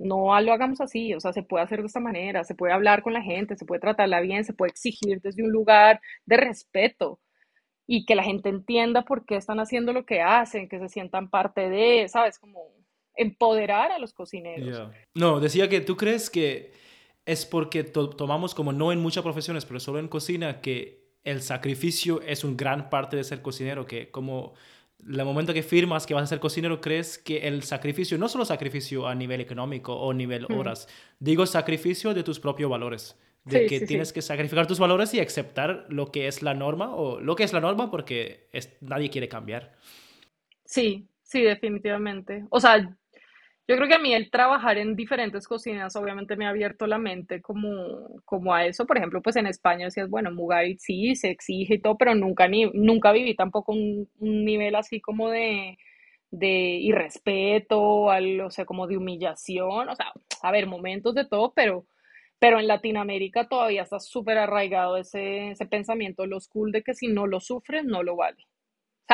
no 0.04 0.39
lo 0.41 0.54
hagamos 0.54 0.82
así, 0.82 1.14
o 1.14 1.20
sea, 1.20 1.34
se 1.34 1.43
puede 1.43 1.64
hacer 1.64 1.82
de 1.82 1.88
esta 1.88 1.99
manera, 1.99 2.43
se 2.43 2.56
puede 2.56 2.74
hablar 2.74 3.04
con 3.04 3.14
la 3.14 3.22
gente, 3.22 3.56
se 3.56 3.66
puede 3.66 3.82
tratarla 3.82 4.20
bien, 4.22 4.43
se 4.43 4.54
puede 4.54 4.72
exigir 4.72 5.22
desde 5.22 5.43
un 5.43 5.52
lugar 5.52 6.02
de 6.26 6.38
respeto 6.38 7.20
y 7.88 8.06
que 8.06 8.16
la 8.16 8.24
gente 8.24 8.49
entienda 8.49 9.04
por 9.04 9.26
qué 9.26 9.36
están 9.36 9.60
haciendo 9.60 9.93
lo 9.93 10.06
que 10.06 10.22
hacen, 10.22 10.70
que 10.70 10.80
se 10.80 10.89
sientan 10.89 11.30
parte 11.30 11.70
de, 11.70 12.08
¿sabes? 12.08 12.39
Como 12.39 12.74
empoderar 13.16 13.91
a 13.91 13.99
los 13.99 14.14
cocineros. 14.14 14.89
No, 15.14 15.39
decía 15.39 15.68
que 15.68 15.82
tú 15.82 15.97
crees 15.97 16.30
que 16.30 16.72
es 17.26 17.45
porque 17.45 17.84
tomamos 17.84 18.56
como 18.56 18.74
no 18.74 18.91
en 18.91 18.99
muchas 18.99 19.24
profesiones, 19.24 19.66
pero 19.66 19.80
solo 19.80 19.99
en 19.99 20.08
cocina, 20.08 20.62
que 20.62 21.02
el 21.24 21.41
sacrificio 21.41 22.22
es 22.22 22.43
un 22.43 22.58
gran 22.58 22.89
parte 22.89 23.18
de 23.18 23.24
ser 23.24 23.41
cocinero, 23.41 23.86
que 23.86 24.10
como 24.10 24.54
el 25.08 25.26
momento 25.26 25.54
que 25.54 25.64
firmas 25.64 26.06
que 26.06 26.14
vas 26.14 26.24
a 26.24 26.28
ser 26.28 26.39
cocinero, 26.39 26.82
crees 26.82 27.18
que 27.18 27.47
el 27.47 27.64
sacrificio, 27.64 28.18
no 28.18 28.28
solo 28.28 28.45
sacrificio 28.45 29.08
a 29.08 29.16
nivel 29.16 29.41
económico 29.41 29.95
o 29.95 30.14
nivel 30.14 30.45
mm. 30.47 30.54
horas, 30.58 30.88
digo 31.20 31.45
sacrificio 31.45 32.14
de 32.14 32.24
tus 32.24 32.39
propios 32.39 32.70
valores. 32.70 33.18
De 33.43 33.66
que 33.66 33.82
tienes 33.88 34.14
que 34.14 34.22
sacrificar 34.22 34.68
tus 34.68 34.78
valores 34.78 35.16
y 35.16 35.20
aceptar 35.20 35.88
lo 35.89 36.12
que 36.12 36.28
es 36.28 36.43
la 36.43 36.54
norma 36.54 36.93
o 36.93 37.20
lo 37.20 37.36
que 37.36 37.43
es 37.43 37.54
la 37.54 37.60
norma 37.60 37.89
porque 37.89 38.47
es, 38.52 38.78
nadie 38.82 39.10
quiere 39.10 39.28
cambiar. 39.28 39.74
Sí, 40.64 41.08
sí, 41.24 41.41
definitivamente. 41.41 42.45
O 42.52 42.60
sea, 42.60 42.95
yo 43.68 43.76
creo 43.78 43.88
que 43.88 43.95
a 43.95 43.99
mí 43.99 44.14
el 44.14 44.30
trabajar 44.32 44.78
en 44.78 44.95
diferentes 44.95 45.47
cocinas 45.47 45.95
obviamente 45.95 46.36
me 46.36 46.45
ha 46.45 46.49
abierto 46.49 46.88
la 46.88 46.97
mente 46.97 47.41
como, 47.41 48.22
como 48.26 48.53
a 48.53 48.66
eso. 48.66 48.86
Por 48.86 48.97
ejemplo, 48.97 49.22
pues 49.22 49.36
en 49.38 49.47
España 49.47 49.86
decías, 49.86 50.09
bueno, 50.09 50.32
Mugarit 50.32 50.80
sí, 50.80 51.16
se 51.16 51.30
exige 51.30 51.76
y 51.76 51.82
todo, 51.82 51.97
pero 51.97 52.16
nunca, 52.16 52.47
ni, 52.47 52.66
nunca 52.74 53.12
viví 53.12 53.36
tampoco 53.36 53.74
un, 53.74 54.09
nivel 54.20 54.76
así 54.76 54.99
como 54.99 55.30
de, 55.30 55.78
de 56.32 56.49
irrespeto, 56.49 58.09
al, 58.12 58.41
o 58.41 58.51
sea, 58.51 58.66
como 58.66 58.88
de 58.88 58.97
humillación. 58.97 59.89
O 59.89 59.95
sea, 59.95 60.12
a 60.41 60.51
ver, 60.51 60.68
momentos 60.68 61.16
de 61.16 61.26
todo, 61.26 61.53
pero, 61.53 61.86
pero 62.39 62.59
en 62.59 62.68
Latinoamérica 62.68 63.47
todavía 63.47 63.84
está 63.84 63.99
súper 63.99 64.38
arraigado 64.39 64.97
ese, 64.97 65.51
ese 65.51 65.66
pensamiento, 65.68 66.26
los 66.26 66.47
cool 66.49 66.72
de 66.72 66.84
que 66.84 66.93
si 66.95 67.07
no 67.07 67.28
lo 67.28 67.39
sufres, 67.39 67.86
no 67.86 68.03
lo 68.03 68.16
vale 68.18 68.45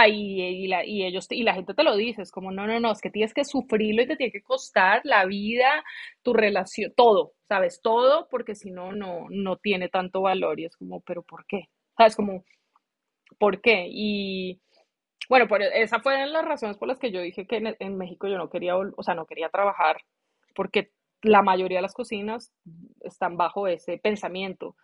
y, 0.06 0.68
la, 0.68 0.86
y, 0.86 1.04
ellos, 1.04 1.28
y 1.32 1.44
la 1.44 1.54
gente 1.54 1.74
te 1.74 1.84
lo 1.84 1.96
dice, 1.96 2.22
es 2.22 2.32
como, 2.32 2.52
no, 2.52 2.68
no, 2.68 2.80
no, 2.80 2.92
es 2.92 3.02
que 3.02 3.10
tienes 3.10 3.34
que 3.34 3.44
sufrirlo 3.46 4.04
y 4.04 4.08
te 4.08 4.16
tiene 4.16 4.32
que 4.32 4.42
costar 4.44 5.02
la 5.04 5.26
vida, 5.26 5.84
tu 6.22 6.34
relación, 6.34 6.94
todo, 6.96 7.34
¿sabes? 7.48 7.82
Todo, 7.82 8.28
porque 8.30 8.56
si 8.56 8.72
no, 8.72 8.92
no, 8.92 9.26
no 9.30 9.58
tiene 9.58 9.90
tanto 9.90 10.22
valor 10.22 10.60
y 10.60 10.66
es 10.66 10.76
como, 10.76 11.02
pero 11.02 11.24
¿por 11.24 11.46
qué? 11.48 11.70
¿Sabes? 11.98 12.16
Como, 12.16 12.44
¿por 13.40 13.62
qué? 13.62 13.88
Y 13.90 14.62
bueno, 15.30 15.48
por, 15.48 15.62
esa 15.62 16.00
fue 16.00 16.26
las 16.28 16.46
razones 16.46 16.78
por 16.78 16.88
las 16.88 17.00
que 17.00 17.12
yo 17.12 17.22
dije 17.22 17.48
que 17.48 17.58
en, 17.58 17.76
en 17.80 17.98
México 17.98 18.28
yo 18.28 18.38
no 18.38 18.50
quería, 18.50 18.78
o 18.78 19.04
sea, 19.04 19.16
no 19.16 19.26
quería 19.26 19.50
trabajar, 19.50 19.98
porque 20.56 20.92
la 21.24 21.42
mayoría 21.42 21.80
de 21.80 21.84
las 21.84 21.94
cocinas 21.94 22.54
están 23.02 23.38
bajo 23.38 23.68
ese 23.68 23.98
pensamiento 23.98 24.76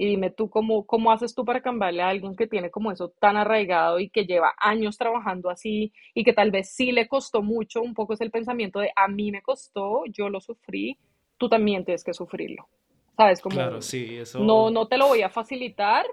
y 0.00 0.06
dime 0.06 0.30
tú 0.30 0.48
cómo, 0.48 0.86
cómo 0.86 1.10
haces 1.10 1.34
tú 1.34 1.44
para 1.44 1.60
cambiarle 1.60 2.02
a 2.02 2.08
alguien 2.08 2.36
que 2.36 2.46
tiene 2.46 2.70
como 2.70 2.92
eso 2.92 3.10
tan 3.18 3.36
arraigado 3.36 3.98
y 3.98 4.08
que 4.08 4.24
lleva 4.24 4.54
años 4.56 4.96
trabajando 4.96 5.50
así 5.50 5.92
y 6.14 6.22
que 6.22 6.32
tal 6.32 6.52
vez 6.52 6.70
sí 6.70 6.92
le 6.92 7.08
costó 7.08 7.42
mucho, 7.42 7.82
un 7.82 7.94
poco 7.94 8.14
es 8.14 8.20
el 8.20 8.30
pensamiento 8.30 8.78
de 8.78 8.92
a 8.94 9.08
mí 9.08 9.32
me 9.32 9.42
costó, 9.42 10.04
yo 10.06 10.28
lo 10.28 10.40
sufrí, 10.40 10.96
tú 11.36 11.48
también 11.48 11.84
tienes 11.84 12.04
que 12.04 12.14
sufrirlo. 12.14 12.68
¿Sabes? 13.16 13.42
Como 13.42 13.56
claro, 13.56 13.82
sí, 13.82 14.18
eso... 14.18 14.38
no, 14.38 14.70
no 14.70 14.86
te 14.86 14.96
lo 14.96 15.08
voy 15.08 15.22
a 15.22 15.30
facilitar, 15.30 16.06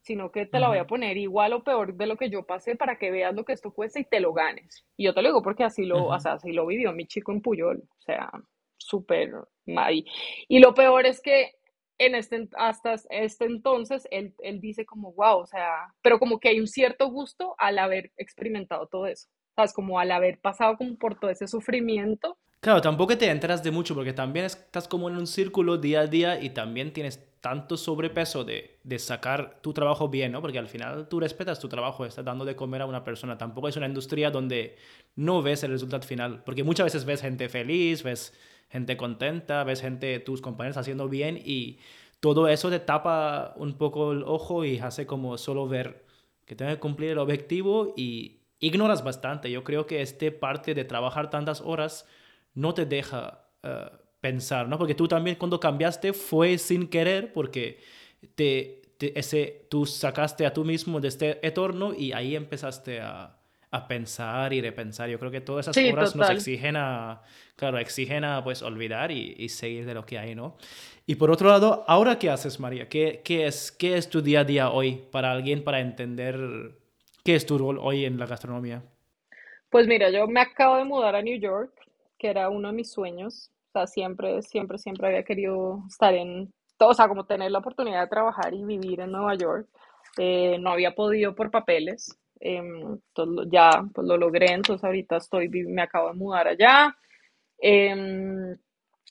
sino 0.00 0.30
que 0.30 0.46
te 0.46 0.60
la 0.60 0.68
voy 0.68 0.78
a 0.78 0.86
poner 0.86 1.16
igual 1.16 1.52
o 1.52 1.64
peor 1.64 1.94
de 1.94 2.06
lo 2.06 2.16
que 2.16 2.30
yo 2.30 2.46
pasé 2.46 2.76
para 2.76 2.96
que 2.96 3.10
veas 3.10 3.34
lo 3.34 3.44
que 3.44 3.52
esto 3.52 3.72
cuesta 3.72 3.98
y 3.98 4.04
te 4.04 4.20
lo 4.20 4.32
ganes. 4.32 4.86
Y 4.96 5.06
yo 5.06 5.12
te 5.12 5.22
lo 5.22 5.30
digo 5.30 5.42
porque 5.42 5.64
así 5.64 5.84
lo, 5.84 6.06
o 6.06 6.20
sea, 6.20 6.34
así 6.34 6.52
lo 6.52 6.64
vivió 6.66 6.92
mi 6.92 7.06
chico 7.06 7.32
en 7.32 7.42
Puyol, 7.42 7.78
o 7.78 8.02
sea, 8.02 8.30
súper 8.76 9.32
mal. 9.66 10.04
Y 10.46 10.60
lo 10.60 10.72
peor 10.72 11.04
es 11.04 11.20
que 11.20 11.57
en 11.98 12.14
este, 12.14 12.48
hasta 12.56 12.94
este 13.10 13.44
entonces, 13.44 14.06
él, 14.10 14.34
él 14.38 14.60
dice 14.60 14.86
como, 14.86 15.12
wow, 15.12 15.38
o 15.38 15.46
sea, 15.46 15.92
pero 16.02 16.18
como 16.18 16.38
que 16.38 16.48
hay 16.48 16.60
un 16.60 16.68
cierto 16.68 17.10
gusto 17.10 17.54
al 17.58 17.78
haber 17.78 18.12
experimentado 18.16 18.86
todo 18.86 19.06
eso, 19.06 19.28
¿sabes? 19.56 19.72
Como 19.72 19.98
al 19.98 20.12
haber 20.12 20.38
pasado 20.40 20.76
como 20.76 20.96
por 20.96 21.18
todo 21.18 21.30
ese 21.30 21.48
sufrimiento. 21.48 22.38
Claro, 22.60 22.80
tampoco 22.80 23.16
te 23.16 23.30
enteras 23.30 23.62
de 23.62 23.70
mucho 23.70 23.94
porque 23.94 24.12
también 24.12 24.46
estás 24.46 24.88
como 24.88 25.08
en 25.08 25.16
un 25.16 25.26
círculo 25.26 25.76
día 25.78 26.00
a 26.00 26.06
día 26.06 26.40
y 26.40 26.50
también 26.50 26.92
tienes 26.92 27.24
tanto 27.40 27.76
sobrepeso 27.76 28.44
de, 28.44 28.78
de 28.82 28.98
sacar 28.98 29.60
tu 29.60 29.72
trabajo 29.72 30.08
bien, 30.08 30.32
¿no? 30.32 30.40
Porque 30.40 30.58
al 30.58 30.66
final 30.66 31.08
tú 31.08 31.20
respetas 31.20 31.60
tu 31.60 31.68
trabajo, 31.68 32.04
estás 32.04 32.24
dando 32.24 32.44
de 32.44 32.56
comer 32.56 32.82
a 32.82 32.86
una 32.86 33.04
persona. 33.04 33.38
Tampoco 33.38 33.68
es 33.68 33.76
una 33.76 33.86
industria 33.86 34.30
donde 34.30 34.76
no 35.14 35.40
ves 35.40 35.62
el 35.62 35.70
resultado 35.70 36.02
final, 36.02 36.42
porque 36.44 36.64
muchas 36.64 36.86
veces 36.86 37.04
ves 37.04 37.20
gente 37.20 37.48
feliz, 37.48 38.02
ves 38.02 38.34
gente 38.68 38.96
contenta, 38.96 39.64
ves 39.64 39.80
gente, 39.80 40.18
tus 40.20 40.40
compañeros 40.40 40.76
haciendo 40.76 41.08
bien 41.08 41.40
y 41.42 41.78
todo 42.20 42.48
eso 42.48 42.70
te 42.70 42.80
tapa 42.80 43.54
un 43.56 43.74
poco 43.74 44.12
el 44.12 44.22
ojo 44.24 44.64
y 44.64 44.78
hace 44.78 45.06
como 45.06 45.38
solo 45.38 45.68
ver 45.68 46.04
que 46.44 46.56
tienes 46.56 46.76
que 46.76 46.80
cumplir 46.80 47.10
el 47.10 47.18
objetivo 47.18 47.94
y 47.96 48.40
ignoras 48.58 49.04
bastante. 49.04 49.50
Yo 49.50 49.64
creo 49.64 49.86
que 49.86 50.02
este 50.02 50.32
parte 50.32 50.74
de 50.74 50.84
trabajar 50.84 51.30
tantas 51.30 51.60
horas 51.60 52.06
no 52.54 52.74
te 52.74 52.86
deja 52.86 53.46
eh, 53.62 53.90
pensar, 54.20 54.68
¿no? 54.68 54.78
Porque 54.78 54.94
tú 54.94 55.06
también 55.06 55.36
cuando 55.36 55.60
cambiaste 55.60 56.12
fue 56.12 56.58
sin 56.58 56.88
querer 56.88 57.32
porque 57.32 57.80
te, 58.34 58.82
ese, 58.98 59.66
tú 59.70 59.86
sacaste 59.86 60.44
a 60.44 60.52
tú 60.52 60.64
mismo 60.64 61.00
de 61.00 61.08
este 61.08 61.46
entorno 61.46 61.94
y 61.94 62.12
ahí 62.12 62.34
empezaste 62.34 63.00
a, 63.00 63.37
a 63.70 63.86
pensar 63.86 64.52
y 64.52 64.60
repensar. 64.60 65.08
Yo 65.08 65.18
creo 65.18 65.30
que 65.30 65.40
todas 65.40 65.68
esas 65.68 65.92
horas 65.92 66.16
nos 66.16 66.30
exigen 66.30 66.76
a, 66.76 67.22
claro, 67.56 67.78
exigen 67.78 68.24
a 68.24 68.42
pues 68.42 68.62
olvidar 68.62 69.10
y, 69.10 69.34
y, 69.38 69.48
seguir 69.48 69.84
de 69.86 69.94
lo 69.94 70.06
que 70.06 70.18
hay, 70.18 70.34
¿no? 70.34 70.56
Y 71.06 71.14
por 71.14 71.30
otro 71.30 71.48
lado, 71.48 71.84
¿ahora 71.86 72.18
qué 72.18 72.30
haces, 72.30 72.60
María? 72.60 72.88
¿Qué, 72.88 73.22
qué, 73.24 73.46
es, 73.46 73.72
¿Qué 73.72 73.96
es 73.96 74.10
tu 74.10 74.20
día 74.20 74.40
a 74.40 74.44
día 74.44 74.70
hoy 74.70 75.06
para 75.10 75.32
alguien 75.32 75.64
para 75.64 75.80
entender 75.80 76.72
qué 77.24 77.34
es 77.34 77.46
tu 77.46 77.58
rol 77.58 77.78
hoy 77.80 78.04
en 78.04 78.18
la 78.18 78.26
gastronomía? 78.26 78.82
Pues 79.70 79.86
mira, 79.86 80.10
yo 80.10 80.26
me 80.26 80.40
acabo 80.40 80.76
de 80.76 80.84
mudar 80.84 81.14
a 81.14 81.22
New 81.22 81.38
York, 81.38 81.72
que 82.18 82.28
era 82.28 82.48
uno 82.48 82.68
de 82.68 82.74
mis 82.74 82.90
sueños. 82.90 83.50
O 83.68 83.72
sea, 83.72 83.86
siempre, 83.86 84.42
siempre, 84.42 84.78
siempre 84.78 85.08
había 85.08 85.22
querido 85.22 85.82
estar 85.88 86.14
en, 86.14 86.52
o 86.78 86.94
sea, 86.94 87.08
como 87.08 87.24
tener 87.24 87.50
la 87.50 87.58
oportunidad 87.58 88.02
de 88.02 88.08
trabajar 88.08 88.54
y 88.54 88.64
vivir 88.64 89.00
en 89.00 89.12
Nueva 89.12 89.34
York. 89.34 89.68
Eh, 90.16 90.58
no 90.58 90.70
había 90.70 90.94
podido 90.94 91.34
por 91.34 91.50
papeles, 91.50 92.18
Em, 92.40 92.98
ya 93.50 93.70
pues 93.94 94.06
lo 94.06 94.16
logré, 94.16 94.52
entonces 94.52 94.84
ahorita 94.84 95.16
estoy, 95.16 95.48
me 95.48 95.82
acabo 95.82 96.08
de 96.08 96.14
mudar 96.14 96.48
allá. 96.48 96.96
Em, 97.58 98.56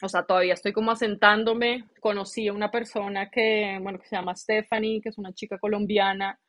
o 0.01 0.09
sea, 0.09 0.23
todavía 0.23 0.53
estoy 0.53 0.73
como 0.73 0.91
asentándome. 0.91 1.85
Conocí 1.99 2.47
a 2.47 2.53
una 2.53 2.69
persona 2.71 3.29
que, 3.29 3.79
bueno, 3.81 3.99
que 3.99 4.07
se 4.07 4.15
llama 4.15 4.35
Stephanie, 4.35 5.01
que 5.01 5.09
es 5.09 5.17
una 5.17 5.33
chica 5.33 5.57
colombiana, 5.57 6.39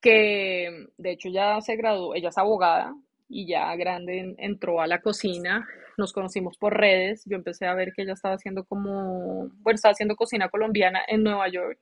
que 0.00 0.88
de 0.98 1.10
hecho 1.12 1.28
ya 1.28 1.60
se 1.60 1.76
graduó, 1.76 2.14
ella 2.14 2.30
es 2.30 2.38
abogada 2.38 2.94
y 3.28 3.46
ya 3.46 3.74
grande 3.76 4.34
entró 4.38 4.80
a 4.80 4.86
la 4.86 5.00
cocina. 5.00 5.66
Nos 5.98 6.12
conocimos 6.12 6.56
por 6.58 6.74
redes. 6.76 7.22
Yo 7.26 7.36
empecé 7.36 7.66
a 7.66 7.74
ver 7.74 7.92
que 7.92 8.02
ella 8.02 8.14
estaba 8.14 8.34
haciendo 8.34 8.64
como, 8.64 9.48
bueno, 9.60 9.74
estaba 9.76 9.92
haciendo 9.92 10.16
cocina 10.16 10.48
colombiana 10.48 11.00
en 11.06 11.22
Nueva 11.22 11.48
York. 11.48 11.78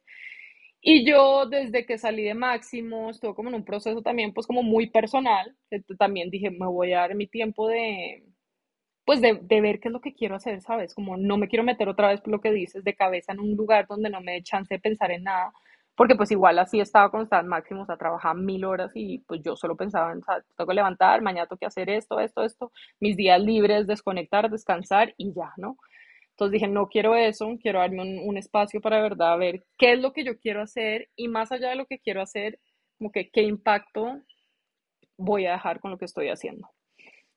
Y 0.82 1.04
yo 1.06 1.46
desde 1.46 1.84
que 1.86 1.98
salí 1.98 2.24
de 2.24 2.34
Máximo, 2.34 3.10
estuve 3.10 3.34
como 3.34 3.50
en 3.50 3.56
un 3.56 3.64
proceso 3.64 4.02
también 4.02 4.32
pues 4.32 4.46
como 4.46 4.62
muy 4.62 4.88
personal, 4.90 5.54
también 5.98 6.30
dije, 6.30 6.50
me 6.50 6.66
voy 6.66 6.92
a 6.92 7.00
dar 7.00 7.14
mi 7.14 7.26
tiempo 7.26 7.68
de, 7.68 8.24
pues 9.04 9.20
de, 9.20 9.40
de, 9.42 9.60
ver 9.60 9.80
qué 9.80 9.88
es 9.88 9.92
lo 9.92 10.00
que 10.00 10.14
quiero 10.14 10.36
hacer, 10.36 10.62
¿sabes? 10.62 10.94
Como 10.94 11.16
no 11.16 11.36
me 11.36 11.48
quiero 11.48 11.64
meter 11.64 11.88
otra 11.88 12.08
vez 12.08 12.20
por 12.20 12.32
lo 12.32 12.40
que 12.40 12.52
dices, 12.52 12.84
de 12.84 12.94
cabeza 12.94 13.32
en 13.32 13.40
un 13.40 13.56
lugar 13.56 13.86
donde 13.88 14.10
no 14.10 14.20
me 14.22 14.32
dé 14.32 14.42
chance 14.42 14.72
de 14.74 14.80
pensar 14.80 15.10
en 15.10 15.24
nada, 15.24 15.52
porque 15.96 16.14
pues 16.16 16.30
igual 16.30 16.58
así 16.58 16.80
estaba 16.80 17.22
estaba 17.22 17.42
en 17.42 17.48
Máximo, 17.48 17.84
o 17.86 17.96
trabajaba 17.98 18.34
mil 18.34 18.64
horas 18.64 18.92
y 18.94 19.18
pues 19.20 19.42
yo 19.42 19.56
solo 19.56 19.76
pensaba 19.76 20.12
en. 20.12 20.22
Tengo 20.56 20.68
que 20.68 20.74
levantar, 20.74 21.20
mañana 21.20 21.46
tengo 21.46 21.58
que 21.58 21.66
hacer 21.66 21.90
esto, 21.90 22.20
esto, 22.20 22.42
esto, 22.42 22.72
mis 23.00 23.16
días 23.16 23.38
libres, 23.42 23.86
desconectar, 23.86 24.50
descansar 24.50 25.12
y 25.18 25.34
ya, 25.34 25.52
¿no? 25.58 25.76
Entonces 26.40 26.52
dije, 26.54 26.72
no 26.72 26.88
quiero 26.88 27.16
eso, 27.16 27.58
quiero 27.60 27.80
darme 27.80 28.22
un, 28.22 28.38
espacio 28.38 28.80
para 28.80 29.02
verdad 29.02 29.36
ver 29.36 29.66
qué 29.76 29.92
es 29.92 30.00
lo 30.00 30.14
que 30.14 30.24
yo 30.24 30.38
quiero 30.38 30.62
hacer 30.62 31.10
y 31.14 31.28
más 31.28 31.52
allá 31.52 31.68
de 31.68 31.76
lo 31.76 31.84
que 31.84 31.98
quiero 31.98 32.22
hacer, 32.22 32.58
como 32.96 33.12
que 33.12 33.28
qué 33.28 33.42
impacto 33.42 34.22
voy 35.18 35.44
a 35.44 35.52
dejar 35.52 35.80
con 35.80 35.90
lo 35.90 35.98
que 35.98 36.06
estoy 36.06 36.30
haciendo. 36.30 36.66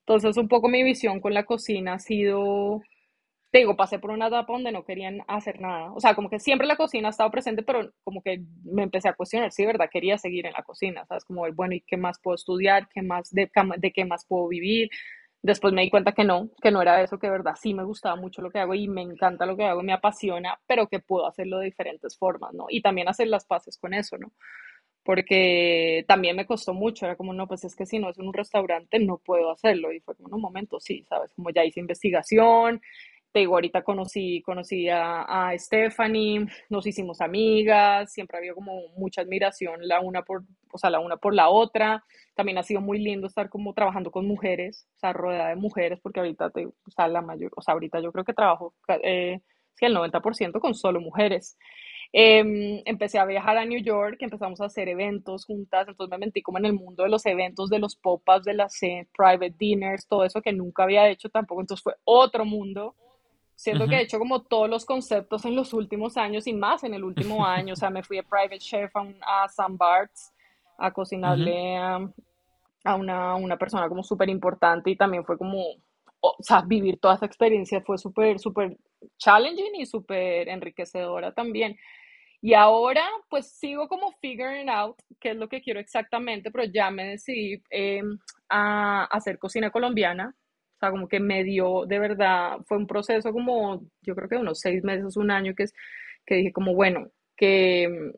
Entonces 0.07 0.37
un 0.37 0.47
poco 0.47 0.69
mi 0.69 0.83
visión 0.83 1.19
con 1.19 1.33
la 1.33 1.43
cocina 1.43 1.95
ha 1.95 1.99
sido, 1.99 2.81
te 3.51 3.59
digo, 3.59 3.75
pasé 3.75 3.99
por 3.99 4.11
una 4.11 4.27
etapa 4.27 4.53
donde 4.53 4.71
no 4.71 4.85
querían 4.85 5.19
hacer 5.27 5.59
nada. 5.59 5.91
O 5.91 5.99
sea, 5.99 6.15
como 6.15 6.29
que 6.29 6.39
siempre 6.39 6.65
la 6.65 6.77
cocina 6.77 7.09
ha 7.09 7.11
estado 7.11 7.29
presente, 7.29 7.61
pero 7.61 7.91
como 8.05 8.21
que 8.21 8.41
me 8.63 8.83
empecé 8.83 9.09
a 9.09 9.15
cuestionar, 9.15 9.51
sí, 9.51 9.65
¿verdad? 9.65 9.89
Quería 9.91 10.17
seguir 10.17 10.45
en 10.45 10.53
la 10.53 10.63
cocina, 10.63 11.05
¿sabes? 11.07 11.25
Como, 11.25 11.43
bueno, 11.53 11.75
¿y 11.75 11.81
qué 11.81 11.97
más 11.97 12.21
puedo 12.23 12.35
estudiar? 12.35 12.87
¿Qué 12.93 13.01
más, 13.01 13.29
de, 13.31 13.51
de 13.79 13.91
qué 13.91 14.05
más 14.05 14.25
puedo 14.25 14.47
vivir? 14.47 14.89
Después 15.43 15.73
me 15.73 15.81
di 15.81 15.89
cuenta 15.89 16.13
que 16.13 16.23
no, 16.23 16.49
que 16.61 16.71
no 16.71 16.81
era 16.81 17.01
eso, 17.03 17.19
que 17.19 17.29
verdad 17.29 17.55
sí 17.61 17.73
me 17.73 17.83
gustaba 17.83 18.15
mucho 18.15 18.41
lo 18.41 18.49
que 18.49 18.59
hago 18.59 18.73
y 18.75 18.87
me 18.87 19.01
encanta 19.01 19.45
lo 19.45 19.57
que 19.57 19.65
hago, 19.65 19.83
me 19.83 19.91
apasiona, 19.91 20.57
pero 20.65 20.87
que 20.87 20.99
puedo 21.01 21.27
hacerlo 21.27 21.59
de 21.59 21.65
diferentes 21.65 22.17
formas, 22.17 22.53
¿no? 22.53 22.67
Y 22.69 22.81
también 22.81 23.09
hacer 23.09 23.27
las 23.27 23.43
paces 23.45 23.77
con 23.77 23.93
eso, 23.93 24.17
¿no? 24.17 24.31
Porque 25.03 26.05
también 26.07 26.37
me 26.37 26.45
costó 26.45 26.73
mucho, 26.73 27.05
era 27.05 27.17
como, 27.17 27.33
no, 27.33 27.47
pues 27.47 27.65
es 27.65 27.75
que 27.75 27.85
si 27.85 27.99
no 27.99 28.09
es 28.09 28.19
en 28.19 28.27
un 28.27 28.33
restaurante 28.33 28.99
no 28.99 29.17
puedo 29.17 29.51
hacerlo. 29.51 29.91
Y 29.91 29.99
fue 29.99 30.15
como, 30.15 30.35
un 30.35 30.41
momento, 30.41 30.79
sí, 30.79 31.03
¿sabes? 31.09 31.33
Como 31.33 31.49
ya 31.51 31.65
hice 31.65 31.81
investigación, 31.81 32.81
te 33.33 33.39
digo, 33.39 33.55
ahorita 33.55 33.83
conocí, 33.83 34.41
conocí 34.43 34.87
a, 34.89 35.51
Stephanie, 35.57 36.45
nos 36.69 36.85
hicimos 36.87 37.19
amigas, 37.19 38.13
siempre 38.13 38.37
había 38.37 38.53
como 38.53 38.89
mucha 38.95 39.21
admiración 39.21 39.87
la 39.87 39.99
una 40.01 40.21
por, 40.21 40.43
o 40.71 40.77
sea, 40.77 40.89
la 40.89 40.99
una 40.99 41.17
por 41.17 41.33
la 41.33 41.49
otra. 41.49 42.03
También 42.35 42.57
ha 42.59 42.63
sido 42.63 42.79
muy 42.81 42.99
lindo 42.99 43.27
estar 43.27 43.49
como 43.49 43.73
trabajando 43.73 44.11
con 44.11 44.27
mujeres, 44.27 44.87
o 44.95 44.99
sea, 44.99 45.13
rodeada 45.13 45.49
de 45.49 45.55
mujeres, 45.55 45.99
porque 46.01 46.19
ahorita 46.19 46.51
te, 46.51 46.67
o 46.67 46.91
sea, 46.95 47.07
la 47.07 47.21
mayor, 47.21 47.51
o 47.55 47.61
sea, 47.61 47.73
ahorita 47.73 47.99
yo 48.01 48.11
creo 48.11 48.23
que 48.23 48.33
trabajo 48.33 48.73
eh, 49.03 49.41
el 49.81 49.95
90% 49.95 50.59
con 50.59 50.75
solo 50.75 51.01
mujeres. 51.01 51.57
Em, 52.15 52.81
empecé 52.85 53.17
a 53.17 53.25
viajar 53.25 53.57
a 53.57 53.65
New 53.65 53.81
York, 53.81 54.17
empezamos 54.19 54.61
a 54.61 54.65
hacer 54.65 54.87
eventos 54.87 55.45
juntas, 55.45 55.87
entonces 55.87 56.11
me 56.11 56.25
metí 56.27 56.43
como 56.43 56.59
en 56.59 56.65
el 56.65 56.73
mundo 56.73 57.03
de 57.03 57.09
los 57.09 57.25
eventos, 57.25 57.69
de 57.69 57.79
los 57.79 57.95
pop-ups, 57.95 58.45
de 58.45 58.53
las 58.53 58.81
eh, 58.83 59.07
private 59.17 59.55
dinners, 59.57 60.07
todo 60.07 60.23
eso 60.23 60.41
que 60.41 60.53
nunca 60.53 60.83
había 60.83 61.09
hecho 61.09 61.29
tampoco, 61.29 61.61
entonces 61.61 61.83
fue 61.83 61.95
otro 62.03 62.45
mundo. 62.45 62.95
Siento 63.63 63.87
que 63.87 63.95
he 63.95 64.01
hecho 64.01 64.19
como 64.19 64.41
todos 64.41 64.69
los 64.69 64.83
conceptos 64.83 65.45
en 65.45 65.55
los 65.55 65.71
últimos 65.71 66.17
años 66.17 66.47
y 66.47 66.53
más 66.53 66.83
en 66.83 66.93
el 66.93 67.05
último 67.05 67.45
año, 67.45 67.73
o 67.73 67.75
sea, 67.77 67.89
me 67.89 68.03
fui 68.03 68.17
de 68.17 68.23
private 68.23 68.59
chef 68.59 68.93
a, 68.93 68.99
un, 68.99 69.15
a 69.21 69.47
San 69.47 69.77
Bart's 69.77 70.33
a 70.77 70.91
cocinarle 70.91 71.77
a, 71.77 71.95
a, 72.83 72.95
una, 72.95 73.35
una 73.35 73.55
persona 73.55 73.87
como 73.87 74.03
súper 74.03 74.27
importante 74.27 74.89
y 74.89 74.97
también 74.97 75.23
fue 75.23 75.37
como, 75.37 75.63
o 76.19 76.35
sea, 76.41 76.61
vivir 76.61 76.99
toda 76.99 77.15
esa 77.15 77.25
experiencia 77.25 77.79
fue 77.79 77.97
súper, 77.97 78.37
súper 78.37 78.77
challenging 79.17 79.75
y 79.75 79.85
súper 79.85 80.49
enriquecedora 80.49 81.31
también. 81.31 81.77
Y 82.41 82.55
ahora 82.55 83.07
pues 83.29 83.47
sigo 83.47 83.87
como 83.87 84.11
figuring 84.19 84.69
out 84.69 84.97
qué 85.21 85.29
es 85.29 85.37
lo 85.37 85.47
que 85.47 85.61
quiero 85.61 85.79
exactamente, 85.79 86.51
pero 86.51 86.65
ya 86.65 86.91
me 86.91 87.05
decidí 87.05 87.63
em, 87.69 88.19
a 88.49 89.05
hacer 89.05 89.39
cocina 89.39 89.71
colombiana. 89.71 90.35
Sea, 90.83 90.91
como 90.91 91.07
que 91.07 91.21
me 91.21 91.45
dio, 91.45 91.85
de 91.85 91.97
verdad, 91.97 92.57
fue 92.65 92.77
un 92.77 92.87
proceso 92.87 93.31
como, 93.31 93.85
yo 94.01 94.15
creo 94.15 94.27
que 94.27 94.35
unos 94.35 94.59
seis 94.59 94.83
meses, 94.83 95.15
un 95.15 95.31
año, 95.31 95.55
que, 95.55 95.63
es, 95.63 95.73
que 96.25 96.35
dije 96.35 96.51
como, 96.51 96.73
bueno, 96.75 97.09
que, 97.37 98.11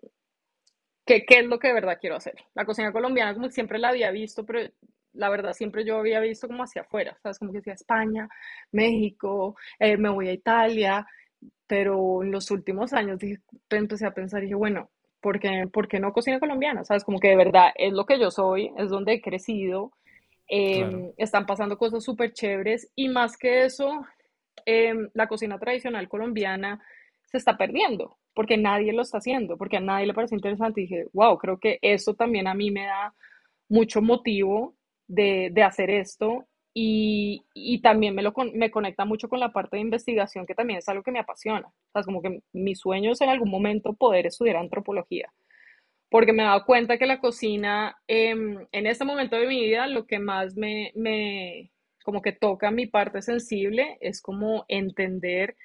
que, 1.05 1.25
qué 1.25 1.39
es 1.41 1.45
lo 1.45 1.59
que 1.59 1.67
de 1.67 1.75
verdad 1.75 1.99
quiero 2.01 2.15
hacer. 2.15 2.33
La 2.55 2.65
cocina 2.65 2.91
colombiana 2.91 3.35
como 3.35 3.49
siempre 3.51 3.77
la 3.77 3.89
había 3.89 4.09
visto, 4.09 4.45
pero 4.47 4.67
la 5.13 5.29
verdad 5.29 5.53
siempre 5.53 5.85
yo 5.85 5.97
había 5.97 6.19
visto 6.19 6.47
como 6.47 6.63
hacia 6.63 6.81
afuera, 6.81 7.15
¿sabes? 7.21 7.37
Como 7.37 7.51
que 7.51 7.59
decía 7.59 7.73
España, 7.73 8.27
México, 8.71 9.55
eh, 9.77 9.97
me 9.97 10.09
voy 10.09 10.29
a 10.29 10.33
Italia, 10.33 11.05
pero 11.67 12.23
en 12.23 12.31
los 12.31 12.49
últimos 12.49 12.93
años 12.93 13.19
dije, 13.19 13.41
empecé 13.69 14.07
a 14.07 14.13
pensar 14.15 14.41
dije, 14.41 14.55
bueno, 14.55 14.89
¿por 15.21 15.39
qué, 15.39 15.67
¿por 15.71 15.87
qué 15.87 15.99
no 15.99 16.13
cocina 16.13 16.39
colombiana? 16.39 16.83
¿Sabes? 16.83 17.03
Como 17.03 17.19
que 17.19 17.29
de 17.29 17.35
verdad 17.37 17.69
es 17.75 17.93
lo 17.93 18.05
que 18.05 18.19
yo 18.19 18.31
soy, 18.31 18.71
es 18.77 18.89
donde 18.89 19.13
he 19.13 19.21
crecido, 19.21 19.91
em, 20.47 21.11
están 21.17 21.45
pasando 21.45 21.77
cosas 21.77 22.03
súper 22.03 22.33
chéveres 22.33 22.91
y 22.95 23.09
más 23.09 23.37
que 23.37 23.65
eso, 23.65 24.05
em, 24.65 25.09
la 25.13 25.27
cocina 25.27 25.59
tradicional 25.59 26.07
colombiana 26.07 26.81
se 27.25 27.37
está 27.37 27.57
perdiendo 27.57 28.17
porque 28.35 28.57
nadie 28.57 28.93
lo 28.93 29.01
está 29.01 29.17
haciendo, 29.17 29.57
porque 29.57 29.77
a 29.77 29.79
nadie 29.79 30.05
le 30.05 30.13
parece 30.13 30.35
interesante. 30.35 30.81
Y 30.81 30.83
dije, 30.83 31.07
wow, 31.13 31.37
creo 31.37 31.57
que 31.57 31.79
eso 31.81 32.13
también 32.13 32.47
a 32.47 32.53
mí 32.53 32.69
me 32.69 32.85
da 32.85 33.15
mucho 33.69 34.01
motivo 34.01 34.75
de, 35.07 35.49
de 35.51 35.63
hacer 35.63 35.89
esto 35.89 36.45
y, 36.73 37.45
y 37.53 37.81
también 37.81 38.13
me, 38.13 38.21
lo, 38.21 38.33
me 38.53 38.69
conecta 38.69 39.05
mucho 39.05 39.29
con 39.29 39.39
la 39.39 39.53
parte 39.53 39.77
de 39.77 39.81
investigación, 39.81 40.45
que 40.45 40.53
también 40.53 40.79
es 40.79 40.89
algo 40.89 41.01
que 41.01 41.11
me 41.11 41.19
apasiona. 41.19 41.67
O 41.67 41.91
sea, 41.93 42.01
es 42.01 42.05
como 42.05 42.21
que 42.21 42.41
mi 42.51 42.75
sueño 42.75 43.13
es 43.13 43.21
en 43.21 43.29
algún 43.29 43.49
momento 43.49 43.93
poder 43.93 44.27
estudiar 44.27 44.57
antropología, 44.57 45.31
porque 46.15 46.31
me 46.31 46.43
he 46.43 46.45
dado 46.45 46.63
cuenta 46.63 46.97
que 46.97 47.07
la 47.07 47.19
cocina, 47.19 47.97
em, 48.07 48.65
en 48.71 48.87
este 48.87 49.03
momento 49.03 49.35
de 49.35 49.47
mi 49.47 49.59
vida, 49.59 49.85
lo 49.85 50.07
que 50.07 50.17
más 50.17 50.55
me, 50.55 50.93
me, 50.95 51.73
como 52.05 52.21
que 52.21 52.31
toca 52.31 52.71
mi 52.71 52.87
parte 52.87 53.21
sensible 53.21 53.97
es 53.99 54.21
como 54.21 54.63
entender 54.69 55.57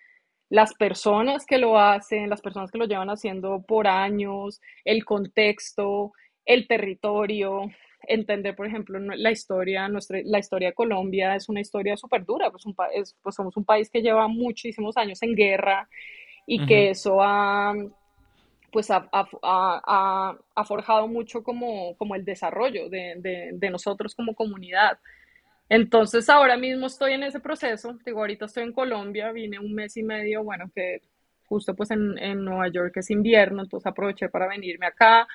las 0.48 0.74
personas 0.74 1.46
que 1.46 1.58
lo 1.58 1.78
hacen, 1.78 2.28
las 2.28 2.40
personas 2.40 2.72
que 2.72 2.78
lo 2.78 2.86
llevan 2.86 3.10
haciendo 3.10 3.62
por 3.62 3.86
años, 3.86 4.60
el 4.84 5.04
contexto, 5.04 6.10
el 6.44 6.66
territorio, 6.66 7.70
entender, 8.08 8.56
por 8.56 8.66
ejemplo, 8.66 8.98
la 8.98 9.30
historia, 9.30 9.86
nuestra, 9.86 10.18
la 10.24 10.40
historia 10.40 10.70
de 10.70 10.74
Colombia 10.74 11.36
es 11.36 11.48
una 11.48 11.60
historia 11.60 11.96
súper 11.96 12.24
dura, 12.24 12.50
pues, 12.50 12.66
un, 12.66 12.74
pues 12.74 13.36
somos 13.36 13.56
un 13.56 13.64
país 13.64 13.88
que 13.88 14.02
lleva 14.02 14.26
muchísimos 14.26 14.96
años 14.96 15.22
en 15.22 15.36
guerra 15.36 15.88
y 16.44 16.66
que 16.66 16.90
eso 16.90 17.22
ha, 17.22 17.72
pues 18.70 18.90
ha, 18.90 19.08
ha, 19.12 20.38
ha, 20.54 20.64
forjado 20.64 21.08
mucho 21.08 21.42
como, 21.42 21.96
como 21.96 22.14
el 22.14 22.24
desarrollo 22.24 22.88
de, 22.88 23.14
de, 23.18 23.50
de, 23.52 23.70
nosotros 23.70 24.14
como 24.14 24.34
comunidad. 24.34 24.98
Entonces 25.68 26.28
ahora 26.28 26.56
mismo 26.56 26.86
estoy 26.86 27.12
en 27.12 27.22
ese 27.22 27.40
proceso, 27.40 27.98
digo, 28.04 28.20
ahorita 28.20 28.46
estoy 28.46 28.64
en 28.64 28.72
Colombia, 28.72 29.32
vine 29.32 29.58
un 29.58 29.74
mes 29.74 29.96
y 29.96 30.02
medio, 30.02 30.42
bueno, 30.42 30.70
que 30.74 31.00
justo 31.44 31.74
pues 31.74 31.90
en, 31.90 32.18
en 32.18 32.44
Nueva 32.44 32.68
York 32.68 32.96
es 32.96 33.10
invierno, 33.10 33.62
entonces 33.62 33.86
aproveché 33.86 34.28
para 34.28 34.48
venirme 34.48 34.86
acá 34.86 35.26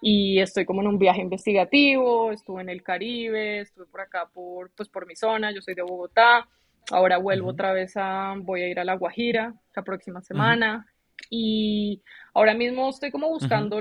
y 0.00 0.40
estoy 0.40 0.64
como 0.64 0.80
en 0.82 0.88
un 0.88 0.98
viaje 0.98 1.20
investigativo, 1.20 2.32
estuve 2.32 2.62
en 2.62 2.68
el 2.68 2.82
Caribe, 2.82 3.60
estuve 3.60 3.86
por 3.86 4.00
acá 4.00 4.28
por, 4.32 4.70
pues 4.76 4.88
por 4.88 5.06
mi 5.06 5.16
zona, 5.16 5.52
yo 5.52 5.60
soy 5.60 5.74
de 5.74 5.82
Bogotá, 5.82 6.48
ahora 6.90 7.18
vuelvo 7.18 7.50
otra 7.50 7.72
vez 7.72 7.92
a, 7.96 8.34
voy 8.36 8.62
a 8.62 8.68
ir 8.68 8.80
a 8.80 8.84
La 8.84 8.94
Guajira 8.94 9.54
la 9.74 9.82
próxima 9.82 10.22
semana 10.22 10.86
y 11.30 12.02
ahora 12.32 12.54
mismo 12.54 12.88
estoy 12.90 13.10
como 13.10 13.28
buscando 13.28 13.80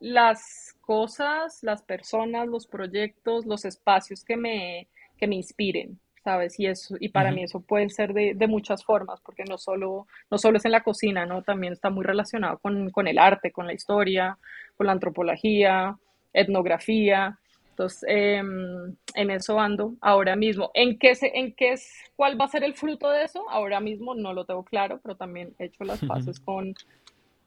las 0.00 0.76
cosas, 0.80 1.62
las 1.62 1.82
personas, 1.82 2.46
los 2.46 2.66
proyectos, 2.66 3.46
los 3.46 3.64
espacios 3.64 4.24
que 4.24 4.36
me, 4.36 4.88
que 5.16 5.26
me 5.26 5.36
inspiren. 5.36 5.98
¿sabes? 6.24 6.58
Y, 6.58 6.66
eso, 6.66 6.96
y 6.98 7.10
para 7.10 7.30
mí 7.32 7.42
eso 7.44 7.60
puede 7.60 7.90
ser 7.90 8.14
de, 8.14 8.32
de, 8.34 8.46
muchas 8.46 8.82
formas, 8.82 9.20
porque 9.20 9.44
no 9.44 9.58
solo, 9.58 10.06
no 10.30 10.38
solo 10.38 10.56
es 10.56 10.64
en 10.64 10.72
la 10.72 10.82
cocina, 10.82 11.26
¿no? 11.26 11.42
También 11.42 11.74
está 11.74 11.90
muy 11.90 12.02
relacionado 12.02 12.56
con, 12.58 12.88
con 12.90 13.06
el 13.06 13.18
arte, 13.18 13.52
con 13.52 13.66
la 13.66 13.74
historia, 13.74 14.38
con 14.74 14.86
la 14.86 14.94
antropología, 14.94 15.98
etnografía. 16.32 17.38
Entonces, 17.74 18.04
em, 18.08 18.94
en 19.14 19.30
eso 19.30 19.58
ando 19.58 19.94
ahora 20.00 20.36
mismo. 20.36 20.70
¿En 20.74 20.98
qué, 20.98 21.14
se, 21.14 21.36
en 21.38 21.52
qué 21.54 21.72
es, 21.72 21.92
cuál 22.16 22.40
va 22.40 22.44
a 22.44 22.48
ser 22.48 22.64
el 22.64 22.74
fruto 22.74 23.10
de 23.10 23.24
eso? 23.24 23.48
Ahora 23.50 23.80
mismo 23.80 24.14
no 24.14 24.32
lo 24.32 24.44
tengo 24.44 24.64
claro, 24.64 25.00
pero 25.02 25.16
también 25.16 25.54
he 25.58 25.66
hecho 25.66 25.84
las 25.84 26.04
paces 26.04 26.38
con, 26.40 26.74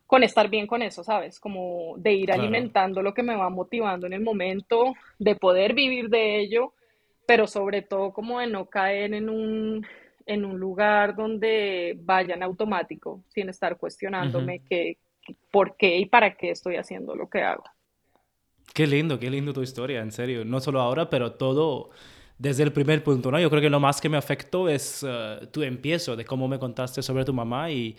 con 0.05 0.23
estar 0.23 0.49
bien 0.49 0.67
con 0.67 0.81
eso, 0.81 1.03
¿sabes? 1.03 1.39
Como 1.39 1.95
de 1.97 2.13
ir 2.13 2.31
alimentando 2.31 3.01
lo 3.01 3.13
que 3.13 3.23
me 3.23 3.35
va 3.35 3.49
motivando 3.49 4.05
en 4.05 4.13
el 4.13 4.21
momento, 4.21 4.93
de 5.17 5.35
poder 5.35 5.73
vivir 5.73 6.09
de 6.09 6.39
ello 6.39 6.73
pero 7.27 7.45
sobre 7.45 7.81
todo 7.81 8.13
como 8.13 8.39
de 8.39 8.47
no 8.47 8.67
caer 8.67 9.13
en 9.13 9.29
un, 9.29 9.85
en 10.25 10.45
un 10.45 10.57
lugar 10.59 11.13
donde 11.13 11.95
vaya 11.99 12.33
en 12.33 12.41
automático, 12.41 13.21
sin 13.27 13.49
estar 13.49 13.77
cuestionándome 13.77 14.61
qué, 14.67 14.97
por 15.51 15.75
qué 15.75 15.97
y 15.97 16.05
para 16.05 16.35
qué 16.35 16.51
estoy 16.51 16.77
haciendo 16.77 17.15
lo 17.15 17.29
que 17.29 17.43
hago. 17.43 17.65
Qué 18.73 18.85
lindo, 18.85 19.19
qué 19.19 19.29
lindo 19.29 19.53
tu 19.53 19.61
historia, 19.63 20.01
en 20.01 20.11
serio. 20.11 20.45
No 20.45 20.59
solo 20.59 20.81
ahora, 20.81 21.09
pero 21.09 21.31
todo 21.33 21.89
desde 22.37 22.63
el 22.63 22.71
primer 22.71 23.03
punto, 23.03 23.31
¿no? 23.31 23.39
Yo 23.39 23.49
creo 23.49 23.61
que 23.61 23.69
lo 23.69 23.79
más 23.79 23.99
que 23.99 24.09
me 24.09 24.17
afectó 24.17 24.69
es 24.69 25.03
uh, 25.03 25.47
tu 25.47 25.63
empiezo, 25.63 26.15
de 26.15 26.25
cómo 26.25 26.47
me 26.47 26.59
contaste 26.59 27.01
sobre 27.01 27.25
tu 27.25 27.33
mamá 27.33 27.71
y, 27.71 27.97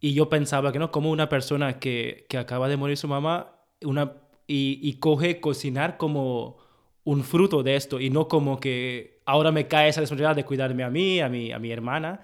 y 0.00 0.14
yo 0.14 0.28
pensaba 0.28 0.72
que, 0.72 0.78
¿no? 0.80 0.90
Como 0.90 1.10
una 1.10 1.28
persona 1.28 1.78
que, 1.78 2.26
que 2.28 2.38
acaba 2.38 2.68
de 2.68 2.76
morir 2.76 2.96
su 2.96 3.06
mamá 3.08 3.52
una, 3.82 4.14
y, 4.48 4.80
y 4.82 4.94
coge 4.94 5.40
cocinar 5.40 5.96
como 5.96 6.56
un 7.04 7.22
fruto 7.22 7.62
de 7.62 7.76
esto 7.76 8.00
y 8.00 8.10
no 8.10 8.26
como 8.26 8.58
que 8.58 9.20
ahora 9.26 9.52
me 9.52 9.68
cae 9.68 9.88
esa 9.90 10.00
responsabilidad 10.00 10.34
de 10.36 10.44
cuidarme 10.44 10.82
a 10.82 10.90
mí, 10.90 11.20
a 11.20 11.28
mi, 11.28 11.52
a 11.52 11.58
mi 11.60 11.70
hermana. 11.70 12.20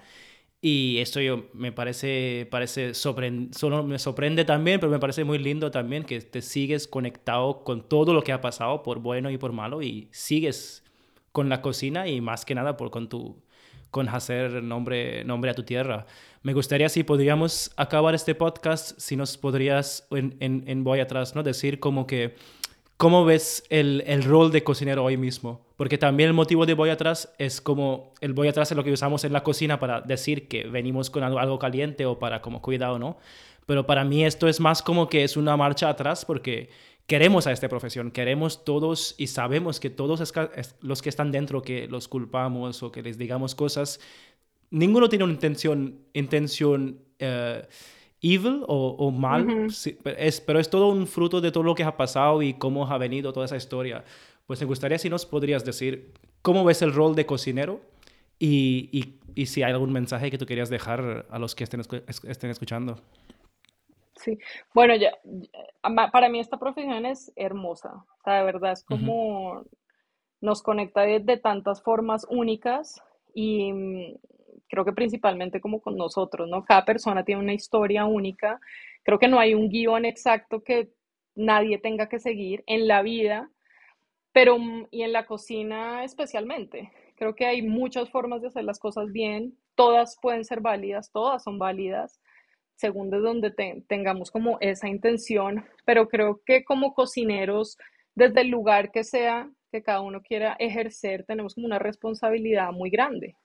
Y 0.65 0.99
esto 0.99 1.19
yo, 1.19 1.49
me 1.51 1.73
parece, 1.73 2.47
parece 2.49 2.93
solo 2.93 3.83
me 3.83 3.99
sorprende 3.99 4.45
también, 4.45 4.79
pero 4.79 4.89
me 4.89 4.97
parece 4.97 5.25
muy 5.25 5.37
lindo 5.37 5.71
también 5.71 6.05
que 6.05 6.21
te 6.21 6.41
sigues 6.41 6.87
conectado 6.87 7.65
con 7.65 7.81
todo 7.89 8.13
lo 8.13 8.23
que 8.23 8.31
ha 8.31 8.39
pasado, 8.39 8.81
por 8.81 8.99
bueno 8.99 9.29
y 9.29 9.37
por 9.37 9.51
malo, 9.51 9.81
y 9.81 10.07
sigues 10.11 10.85
con 11.33 11.49
la 11.49 11.61
cocina 11.61 12.07
y 12.07 12.21
más 12.21 12.45
que 12.45 12.55
nada 12.55 12.77
por 12.77 12.91
con 12.91 13.09
tu 13.09 13.43
con 13.91 14.07
hacer 14.07 14.63
nombre, 14.63 15.25
nombre 15.25 15.51
a 15.51 15.53
tu 15.53 15.63
tierra. 15.63 16.05
Me 16.43 16.53
gustaría 16.53 16.87
si 16.87 17.03
podríamos 17.03 17.71
acabar 17.75 18.15
este 18.15 18.33
podcast, 18.33 18.97
si 18.97 19.17
nos 19.17 19.37
podrías 19.37 20.07
en, 20.11 20.37
en, 20.39 20.63
en 20.65 20.85
Voy 20.85 21.01
Atrás, 21.01 21.35
¿no? 21.35 21.43
Decir 21.43 21.81
como 21.81 22.07
que 22.07 22.35
¿Cómo 23.03 23.25
ves 23.25 23.65
el, 23.67 24.01
el, 24.07 24.23
rol 24.23 24.49
de 24.49 24.63
cocinero 24.63 25.03
hoy 25.03 25.17
mismo? 25.17 25.59
Porque 25.75 25.97
también 25.97 26.29
el 26.29 26.33
motivo 26.33 26.65
de 26.65 26.73
voy 26.73 26.89
atrás 26.89 27.33
es 27.37 27.59
como 27.59 28.13
el 28.21 28.31
voy 28.31 28.47
atrás 28.47 28.71
es 28.71 28.77
lo 28.77 28.83
que 28.85 28.93
usamos 28.93 29.25
en 29.25 29.33
la 29.33 29.43
cocina 29.43 29.77
para 29.77 29.99
decir 29.99 30.47
que 30.47 30.63
venimos 30.69 31.09
con 31.09 31.21
algo, 31.21 31.37
algo 31.37 31.59
caliente 31.59 32.05
o 32.05 32.17
para 32.17 32.41
como 32.41 32.61
cuidado, 32.61 32.99
¿no? 32.99 33.17
Pero 33.65 33.85
para 33.85 34.05
mí 34.05 34.23
esto 34.23 34.47
es 34.47 34.61
más 34.61 34.81
como 34.81 35.09
que 35.09 35.25
es 35.25 35.35
una 35.35 35.57
marcha 35.57 35.89
atrás 35.89 36.23
porque 36.23 36.69
queremos 37.05 37.45
a 37.45 37.51
esta 37.51 37.67
profesión, 37.67 38.09
queremos 38.09 38.63
todos 38.63 39.15
y 39.17 39.27
sabemos 39.27 39.81
que 39.81 39.89
todos 39.89 40.33
los 40.79 41.01
que 41.01 41.09
están 41.09 41.33
dentro 41.33 41.61
que 41.61 41.89
los 41.89 42.07
culpamos 42.07 42.83
o 42.83 42.91
que 42.93 43.03
les 43.03 43.17
digamos 43.17 43.53
cosas, 43.53 43.99
ninguno 44.71 45.09
tiene 45.09 45.25
una 45.25 45.33
intención, 45.33 45.99
intención 46.13 46.99
uh, 47.19 47.65
evil 48.23 48.63
o, 48.67 49.11
mal, 49.11 49.67
pero, 50.01 50.17
es, 50.17 50.41
pero 50.41 50.59
es 50.59 50.69
todo 50.69 50.87
un 50.87 51.05
fruto 51.05 51.41
de 51.41 51.51
todo 51.51 51.63
lo 51.63 51.75
que 51.75 51.83
ha 51.83 51.97
pasado 51.97 52.41
y 52.41 52.53
cómo 52.53 52.87
ha 52.87 52.97
venido 52.97 53.33
toda 53.33 53.45
esa 53.45 53.57
historia. 53.57 54.03
Pues 54.47 54.59
me 54.61 54.65
gustaría 54.65 54.97
si 54.97 55.09
nos 55.09 55.25
podrías 55.25 55.65
decir 55.65 56.13
cómo 56.41 56.63
ves 56.63 56.81
el 56.81 56.93
rol 56.93 57.15
de 57.15 57.25
cocinero 57.25 57.81
y, 58.39 58.89
y, 58.91 59.19
y 59.35 59.45
si 59.47 59.61
hay 59.61 59.73
algún 59.73 59.91
mensaje 59.91 60.31
que 60.31 60.37
tú 60.37 60.45
querías 60.45 60.69
dejar 60.69 61.25
a 61.29 61.37
los 61.37 61.53
que 61.53 61.65
estén, 61.65 61.81
estén 61.81 62.49
escuchando. 62.49 62.95
Sí, 64.15 64.39
bueno, 64.73 64.95
ya, 64.95 65.11
para 66.11 66.29
mí 66.29 66.39
esta 66.39 66.57
profesión 66.57 67.05
es 67.05 67.33
hermosa, 67.35 68.05
o 68.19 68.23
sea, 68.23 68.35
de 68.35 68.43
verdad 68.43 68.71
es 68.71 68.83
como 68.85 69.65
nos 70.39 70.61
conecta 70.61 71.01
de, 71.01 71.19
de 71.19 71.37
tantas 71.37 71.81
formas 71.83 72.25
únicas 72.29 73.01
y 73.33 74.17
creo 74.73 74.85
que 74.85 74.93
principalmente 74.93 75.61
como 75.61 75.81
con 75.81 75.95
nosotros, 75.95 76.49
¿no? 76.49 76.65
Cada 76.65 76.83
persona 76.83 77.23
tiene 77.23 77.43
una 77.43 77.53
historia 77.53 78.05
única. 78.05 78.59
Creo 79.03 79.19
que 79.19 79.27
no 79.27 79.37
hay 79.39 79.53
un 79.53 79.69
guion 79.69 80.03
exacto 80.03 80.63
que 80.63 80.89
nadie 81.35 81.77
tenga 81.77 82.09
que 82.09 82.17
seguir 82.17 82.63
en 82.65 82.87
la 82.87 83.03
vida, 83.03 83.51
pero 84.31 84.57
mm, 84.57 84.87
y 84.89 85.03
en 85.03 85.13
la 85.13 85.27
cocina 85.27 86.03
especialmente. 86.03 86.91
Creo 87.15 87.35
que 87.35 87.45
hay 87.45 87.61
muchas 87.61 88.09
formas 88.09 88.41
de 88.41 88.47
hacer 88.47 88.63
las 88.63 88.79
cosas 88.79 89.11
bien, 89.11 89.55
todas 89.75 90.17
pueden 90.19 90.43
ser 90.43 90.59
válidas, 90.59 91.11
todas 91.11 91.43
son 91.43 91.59
válidas, 91.59 92.19
según 92.73 93.11
de 93.11 93.19
donde 93.19 93.51
tengamos 93.87 94.31
como 94.31 94.57
esa 94.59 94.89
intención, 94.89 95.63
pero 95.85 96.07
creo 96.09 96.41
que 96.47 96.63
como 96.63 96.95
cocineros, 96.95 97.77
desde 98.15 98.41
el 98.41 98.47
lugar 98.47 98.89
que 98.91 99.03
sea 99.03 99.51
que 99.71 99.83
cada 99.83 100.01
uno 100.01 100.23
quiera 100.23 100.55
ejercer, 100.57 101.25
tenemos 101.25 101.53
como 101.53 101.67
una 101.67 101.77
responsabilidad 101.77 102.71
muy 102.71 102.89
grande, 102.89 103.35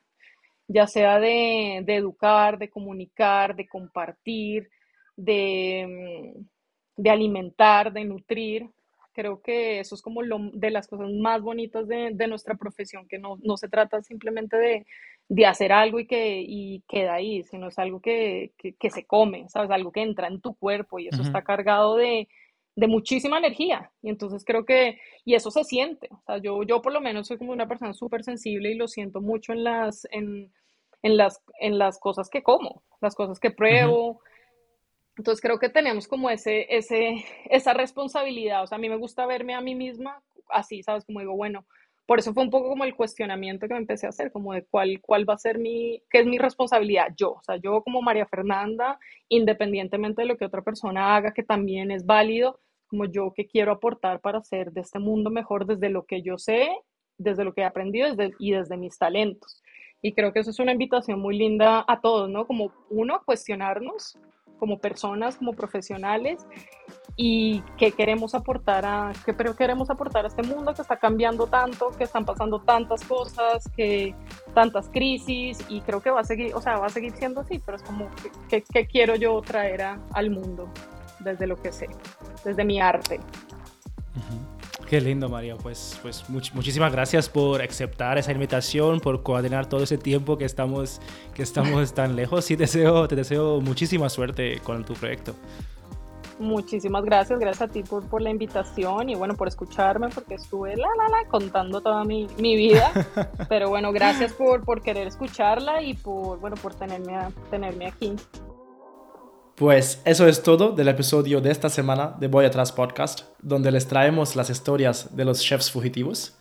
ya 0.68 0.86
sea 0.86 1.18
de, 1.18 1.82
de 1.84 1.96
educar, 1.96 2.58
de 2.58 2.70
comunicar, 2.70 3.56
de 3.56 3.66
compartir, 3.66 4.68
de, 5.16 6.34
mm, 6.36 7.02
de 7.02 7.10
alimentar, 7.10 7.92
de 7.92 8.04
nutrir, 8.04 8.70
creo 9.18 9.42
que 9.42 9.80
eso 9.80 9.96
es 9.96 10.02
como 10.02 10.22
lo, 10.22 10.38
de 10.52 10.70
las 10.70 10.86
cosas 10.86 11.10
más 11.10 11.42
bonitas 11.42 11.88
de, 11.88 12.10
de 12.12 12.28
nuestra 12.28 12.54
profesión, 12.54 13.08
que 13.08 13.18
no, 13.18 13.36
no, 13.42 13.56
se 13.56 13.68
trata 13.68 14.00
simplemente 14.02 14.56
de, 14.56 14.86
de 15.28 15.46
hacer 15.46 15.72
algo 15.72 15.98
y 15.98 16.06
que 16.06 16.40
y 16.46 16.84
queda 16.86 17.14
ahí, 17.14 17.42
sino 17.42 17.66
es 17.66 17.78
algo 17.80 18.00
que, 18.00 18.52
que, 18.56 18.74
que, 18.74 18.90
se 18.90 19.06
come, 19.06 19.48
¿sabes? 19.48 19.70
Algo 19.72 19.90
que 19.90 20.02
entra 20.02 20.28
en 20.28 20.40
tu 20.40 20.54
cuerpo 20.54 21.00
y 21.00 21.08
eso 21.08 21.20
uh 21.20 21.24
-huh. 21.24 21.26
está 21.26 21.42
cargado 21.42 21.96
de, 21.96 22.28
de, 22.78 22.86
muchísima 22.88 23.38
energía. 23.38 23.90
Y 24.02 24.08
entonces 24.08 24.44
creo 24.44 24.64
que, 24.64 24.98
y 25.24 25.34
eso 25.34 25.50
se 25.50 25.64
siente. 25.64 26.08
O 26.10 26.22
sea, 26.26 26.38
yo, 26.38 26.62
yo 26.62 26.82
por 26.82 26.92
lo 26.92 27.00
menos 27.00 27.28
soy 27.28 27.38
como 27.38 27.52
una 27.52 27.68
persona 27.68 27.94
súper 27.94 28.24
sensible 28.24 28.70
y 28.70 28.74
lo 28.74 28.88
siento 28.88 29.20
mucho 29.20 29.52
en 29.52 29.64
las, 29.64 30.06
en, 30.10 30.52
en, 31.02 31.16
las, 31.16 31.42
en 31.60 31.78
las 31.78 31.98
cosas 31.98 32.28
que 32.28 32.42
como, 32.42 32.82
las 33.00 33.14
cosas 33.14 33.38
que 33.40 33.50
pruebo. 33.50 34.08
Uh 34.08 34.14
-huh 34.14 34.20
entonces 35.18 35.42
creo 35.42 35.58
que 35.58 35.68
tenemos 35.68 36.06
como 36.06 36.30
ese, 36.30 36.66
ese, 36.74 37.24
esa 37.50 37.74
responsabilidad. 37.74 38.62
O 38.62 38.66
sea, 38.66 38.76
a 38.76 38.80
mí 38.80 38.88
me 38.88 38.96
gusta 38.96 39.26
verme 39.26 39.54
a 39.54 39.60
mí 39.60 39.74
misma 39.74 40.22
así, 40.48 40.82
¿sabes? 40.82 41.04
Como 41.04 41.20
digo, 41.20 41.34
bueno, 41.36 41.66
por 42.06 42.20
eso 42.20 42.32
fue 42.32 42.44
un 42.44 42.50
poco 42.50 42.68
como 42.68 42.84
el 42.84 42.94
cuestionamiento 42.94 43.66
que 43.66 43.74
me 43.74 43.80
empecé 43.80 44.06
a 44.06 44.10
hacer, 44.10 44.30
como 44.30 44.54
de 44.54 44.64
cuál, 44.64 45.00
cuál 45.02 45.28
va 45.28 45.34
a 45.34 45.38
ser 45.38 45.58
mi, 45.58 46.02
qué 46.08 46.20
es 46.20 46.26
mi 46.26 46.38
responsabilidad 46.38 47.08
yo. 47.16 47.32
O 47.32 47.42
sea, 47.42 47.56
yo 47.56 47.82
como 47.82 48.00
María 48.00 48.26
Fernanda, 48.26 48.98
independientemente 49.28 50.22
de 50.22 50.28
lo 50.28 50.38
que 50.38 50.44
otra 50.44 50.62
persona 50.62 51.16
haga, 51.16 51.34
que 51.34 51.42
también 51.42 51.90
es 51.90 52.06
válido, 52.06 52.60
como 52.88 53.04
yo 53.04 53.32
que 53.34 53.46
quiero 53.46 53.72
aportar 53.72 54.20
para 54.20 54.38
hacer 54.38 54.72
de 54.72 54.80
este 54.80 54.98
mundo 54.98 55.30
mejor 55.30 55.66
desde 55.66 55.90
lo 55.90 56.04
que 56.04 56.22
yo 56.22 56.38
sé, 56.38 56.68
desde 57.18 57.44
lo 57.44 57.52
que 57.52 57.62
he 57.62 57.64
aprendido 57.64 58.14
desde, 58.14 58.34
y 58.38 58.52
desde 58.52 58.76
mis 58.76 58.98
talentos. 58.98 59.62
Y 60.00 60.12
creo 60.12 60.32
que 60.32 60.40
eso 60.40 60.50
es 60.50 60.60
una 60.60 60.72
invitación 60.72 61.20
muy 61.20 61.36
linda 61.36 61.84
a 61.86 62.00
todos, 62.00 62.30
¿no? 62.30 62.46
Como 62.46 62.72
uno, 62.90 63.20
cuestionarnos 63.24 64.16
como 64.58 64.78
personas, 64.78 65.36
como 65.36 65.52
profesionales 65.52 66.46
y 67.16 67.62
qué 67.76 67.92
queremos 67.92 68.34
aportar 68.34 68.84
a 68.84 69.12
qué 69.24 69.32
pero 69.32 69.56
queremos 69.56 69.90
aportar 69.90 70.24
a 70.24 70.28
este 70.28 70.42
mundo 70.42 70.74
que 70.74 70.82
está 70.82 70.98
cambiando 70.98 71.46
tanto, 71.46 71.90
que 71.96 72.04
están 72.04 72.24
pasando 72.24 72.60
tantas 72.60 73.04
cosas, 73.04 73.68
que 73.76 74.14
tantas 74.54 74.88
crisis 74.88 75.64
y 75.68 75.80
creo 75.80 76.02
que 76.02 76.10
va 76.10 76.20
a 76.20 76.24
seguir, 76.24 76.54
o 76.54 76.60
sea, 76.60 76.78
va 76.78 76.86
a 76.86 76.90
seguir 76.90 77.12
siendo 77.12 77.40
así, 77.40 77.60
pero 77.64 77.76
es 77.76 77.82
como 77.82 78.08
qué 78.48 78.86
quiero 78.86 79.16
yo 79.16 79.40
traer 79.42 79.82
a, 79.82 80.00
al 80.12 80.30
mundo 80.30 80.68
desde 81.20 81.46
lo 81.46 81.56
que 81.56 81.72
sé, 81.72 81.88
desde 82.44 82.64
mi 82.64 82.80
arte. 82.80 83.20
Qué 84.88 85.02
lindo, 85.02 85.28
María. 85.28 85.54
Pues, 85.56 85.98
pues 86.00 86.28
much 86.30 86.52
muchísimas 86.54 86.90
gracias 86.90 87.28
por 87.28 87.60
aceptar 87.60 88.16
esa 88.16 88.32
invitación, 88.32 89.00
por 89.00 89.22
coordinar 89.22 89.66
todo 89.66 89.82
ese 89.82 89.98
tiempo 89.98 90.38
que 90.38 90.46
estamos, 90.46 91.00
que 91.34 91.42
estamos 91.42 91.92
tan 91.94 92.16
lejos 92.16 92.50
y 92.50 92.56
deseo, 92.56 93.06
te 93.06 93.14
deseo 93.14 93.60
muchísima 93.60 94.08
suerte 94.08 94.60
con 94.60 94.84
tu 94.86 94.94
proyecto. 94.94 95.34
Muchísimas 96.38 97.04
gracias, 97.04 97.38
gracias 97.38 97.68
a 97.68 97.72
ti 97.72 97.82
por, 97.82 98.08
por, 98.08 98.22
la 98.22 98.30
invitación 98.30 99.10
y 99.10 99.14
bueno, 99.16 99.34
por 99.34 99.48
escucharme, 99.48 100.08
porque 100.08 100.34
estuve 100.34 100.76
la, 100.76 100.86
la, 100.96 101.08
la, 101.08 101.28
contando 101.28 101.80
toda 101.80 102.04
mi, 102.04 102.26
mi 102.38 102.56
vida. 102.56 102.90
Pero 103.48 103.68
bueno, 103.68 103.92
gracias 103.92 104.32
por, 104.32 104.64
por 104.64 104.80
querer 104.80 105.08
escucharla 105.08 105.82
y 105.82 105.94
por, 105.94 106.38
bueno, 106.38 106.56
por 106.56 106.74
tenerme, 106.74 107.14
tenerme 107.50 107.88
aquí. 107.88 108.14
Pues 109.58 110.00
eso 110.04 110.28
es 110.28 110.44
todo 110.44 110.70
del 110.70 110.86
episodio 110.86 111.40
de 111.40 111.50
esta 111.50 111.68
semana 111.68 112.14
de 112.20 112.28
Voy 112.28 112.44
Atrás 112.44 112.70
Podcast, 112.70 113.22
donde 113.42 113.72
les 113.72 113.88
traemos 113.88 114.36
las 114.36 114.50
historias 114.50 115.16
de 115.16 115.24
los 115.24 115.42
chefs 115.42 115.72
fugitivos. 115.72 116.34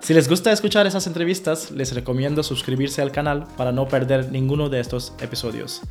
Si 0.00 0.14
les 0.14 0.26
gusta 0.26 0.50
escuchar 0.50 0.86
esas 0.86 1.06
entrevistas, 1.06 1.70
les 1.70 1.94
recomiendo 1.94 2.42
suscribirse 2.42 3.02
al 3.02 3.12
canal 3.12 3.46
para 3.58 3.72
no 3.72 3.86
perder 3.88 4.32
ninguno 4.32 4.70
de 4.70 4.80
estos 4.80 5.12
episodios. 5.20 5.82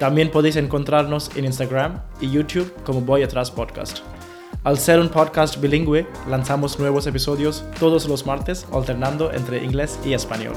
También 0.00 0.32
podéis 0.32 0.56
encontrarnos 0.56 1.30
en 1.36 1.44
Instagram 1.44 2.02
y 2.20 2.28
YouTube 2.28 2.74
como 2.82 3.02
Voy 3.02 3.22
Atrás 3.22 3.52
Podcast. 3.52 4.00
Al 4.64 4.78
ser 4.78 4.98
un 4.98 5.10
podcast 5.10 5.60
bilingüe, 5.60 6.08
lanzamos 6.28 6.80
nuevos 6.80 7.06
episodios 7.06 7.62
todos 7.78 8.08
los 8.08 8.26
martes, 8.26 8.66
alternando 8.72 9.32
entre 9.32 9.62
inglés 9.62 9.96
y 10.04 10.12
español. 10.12 10.56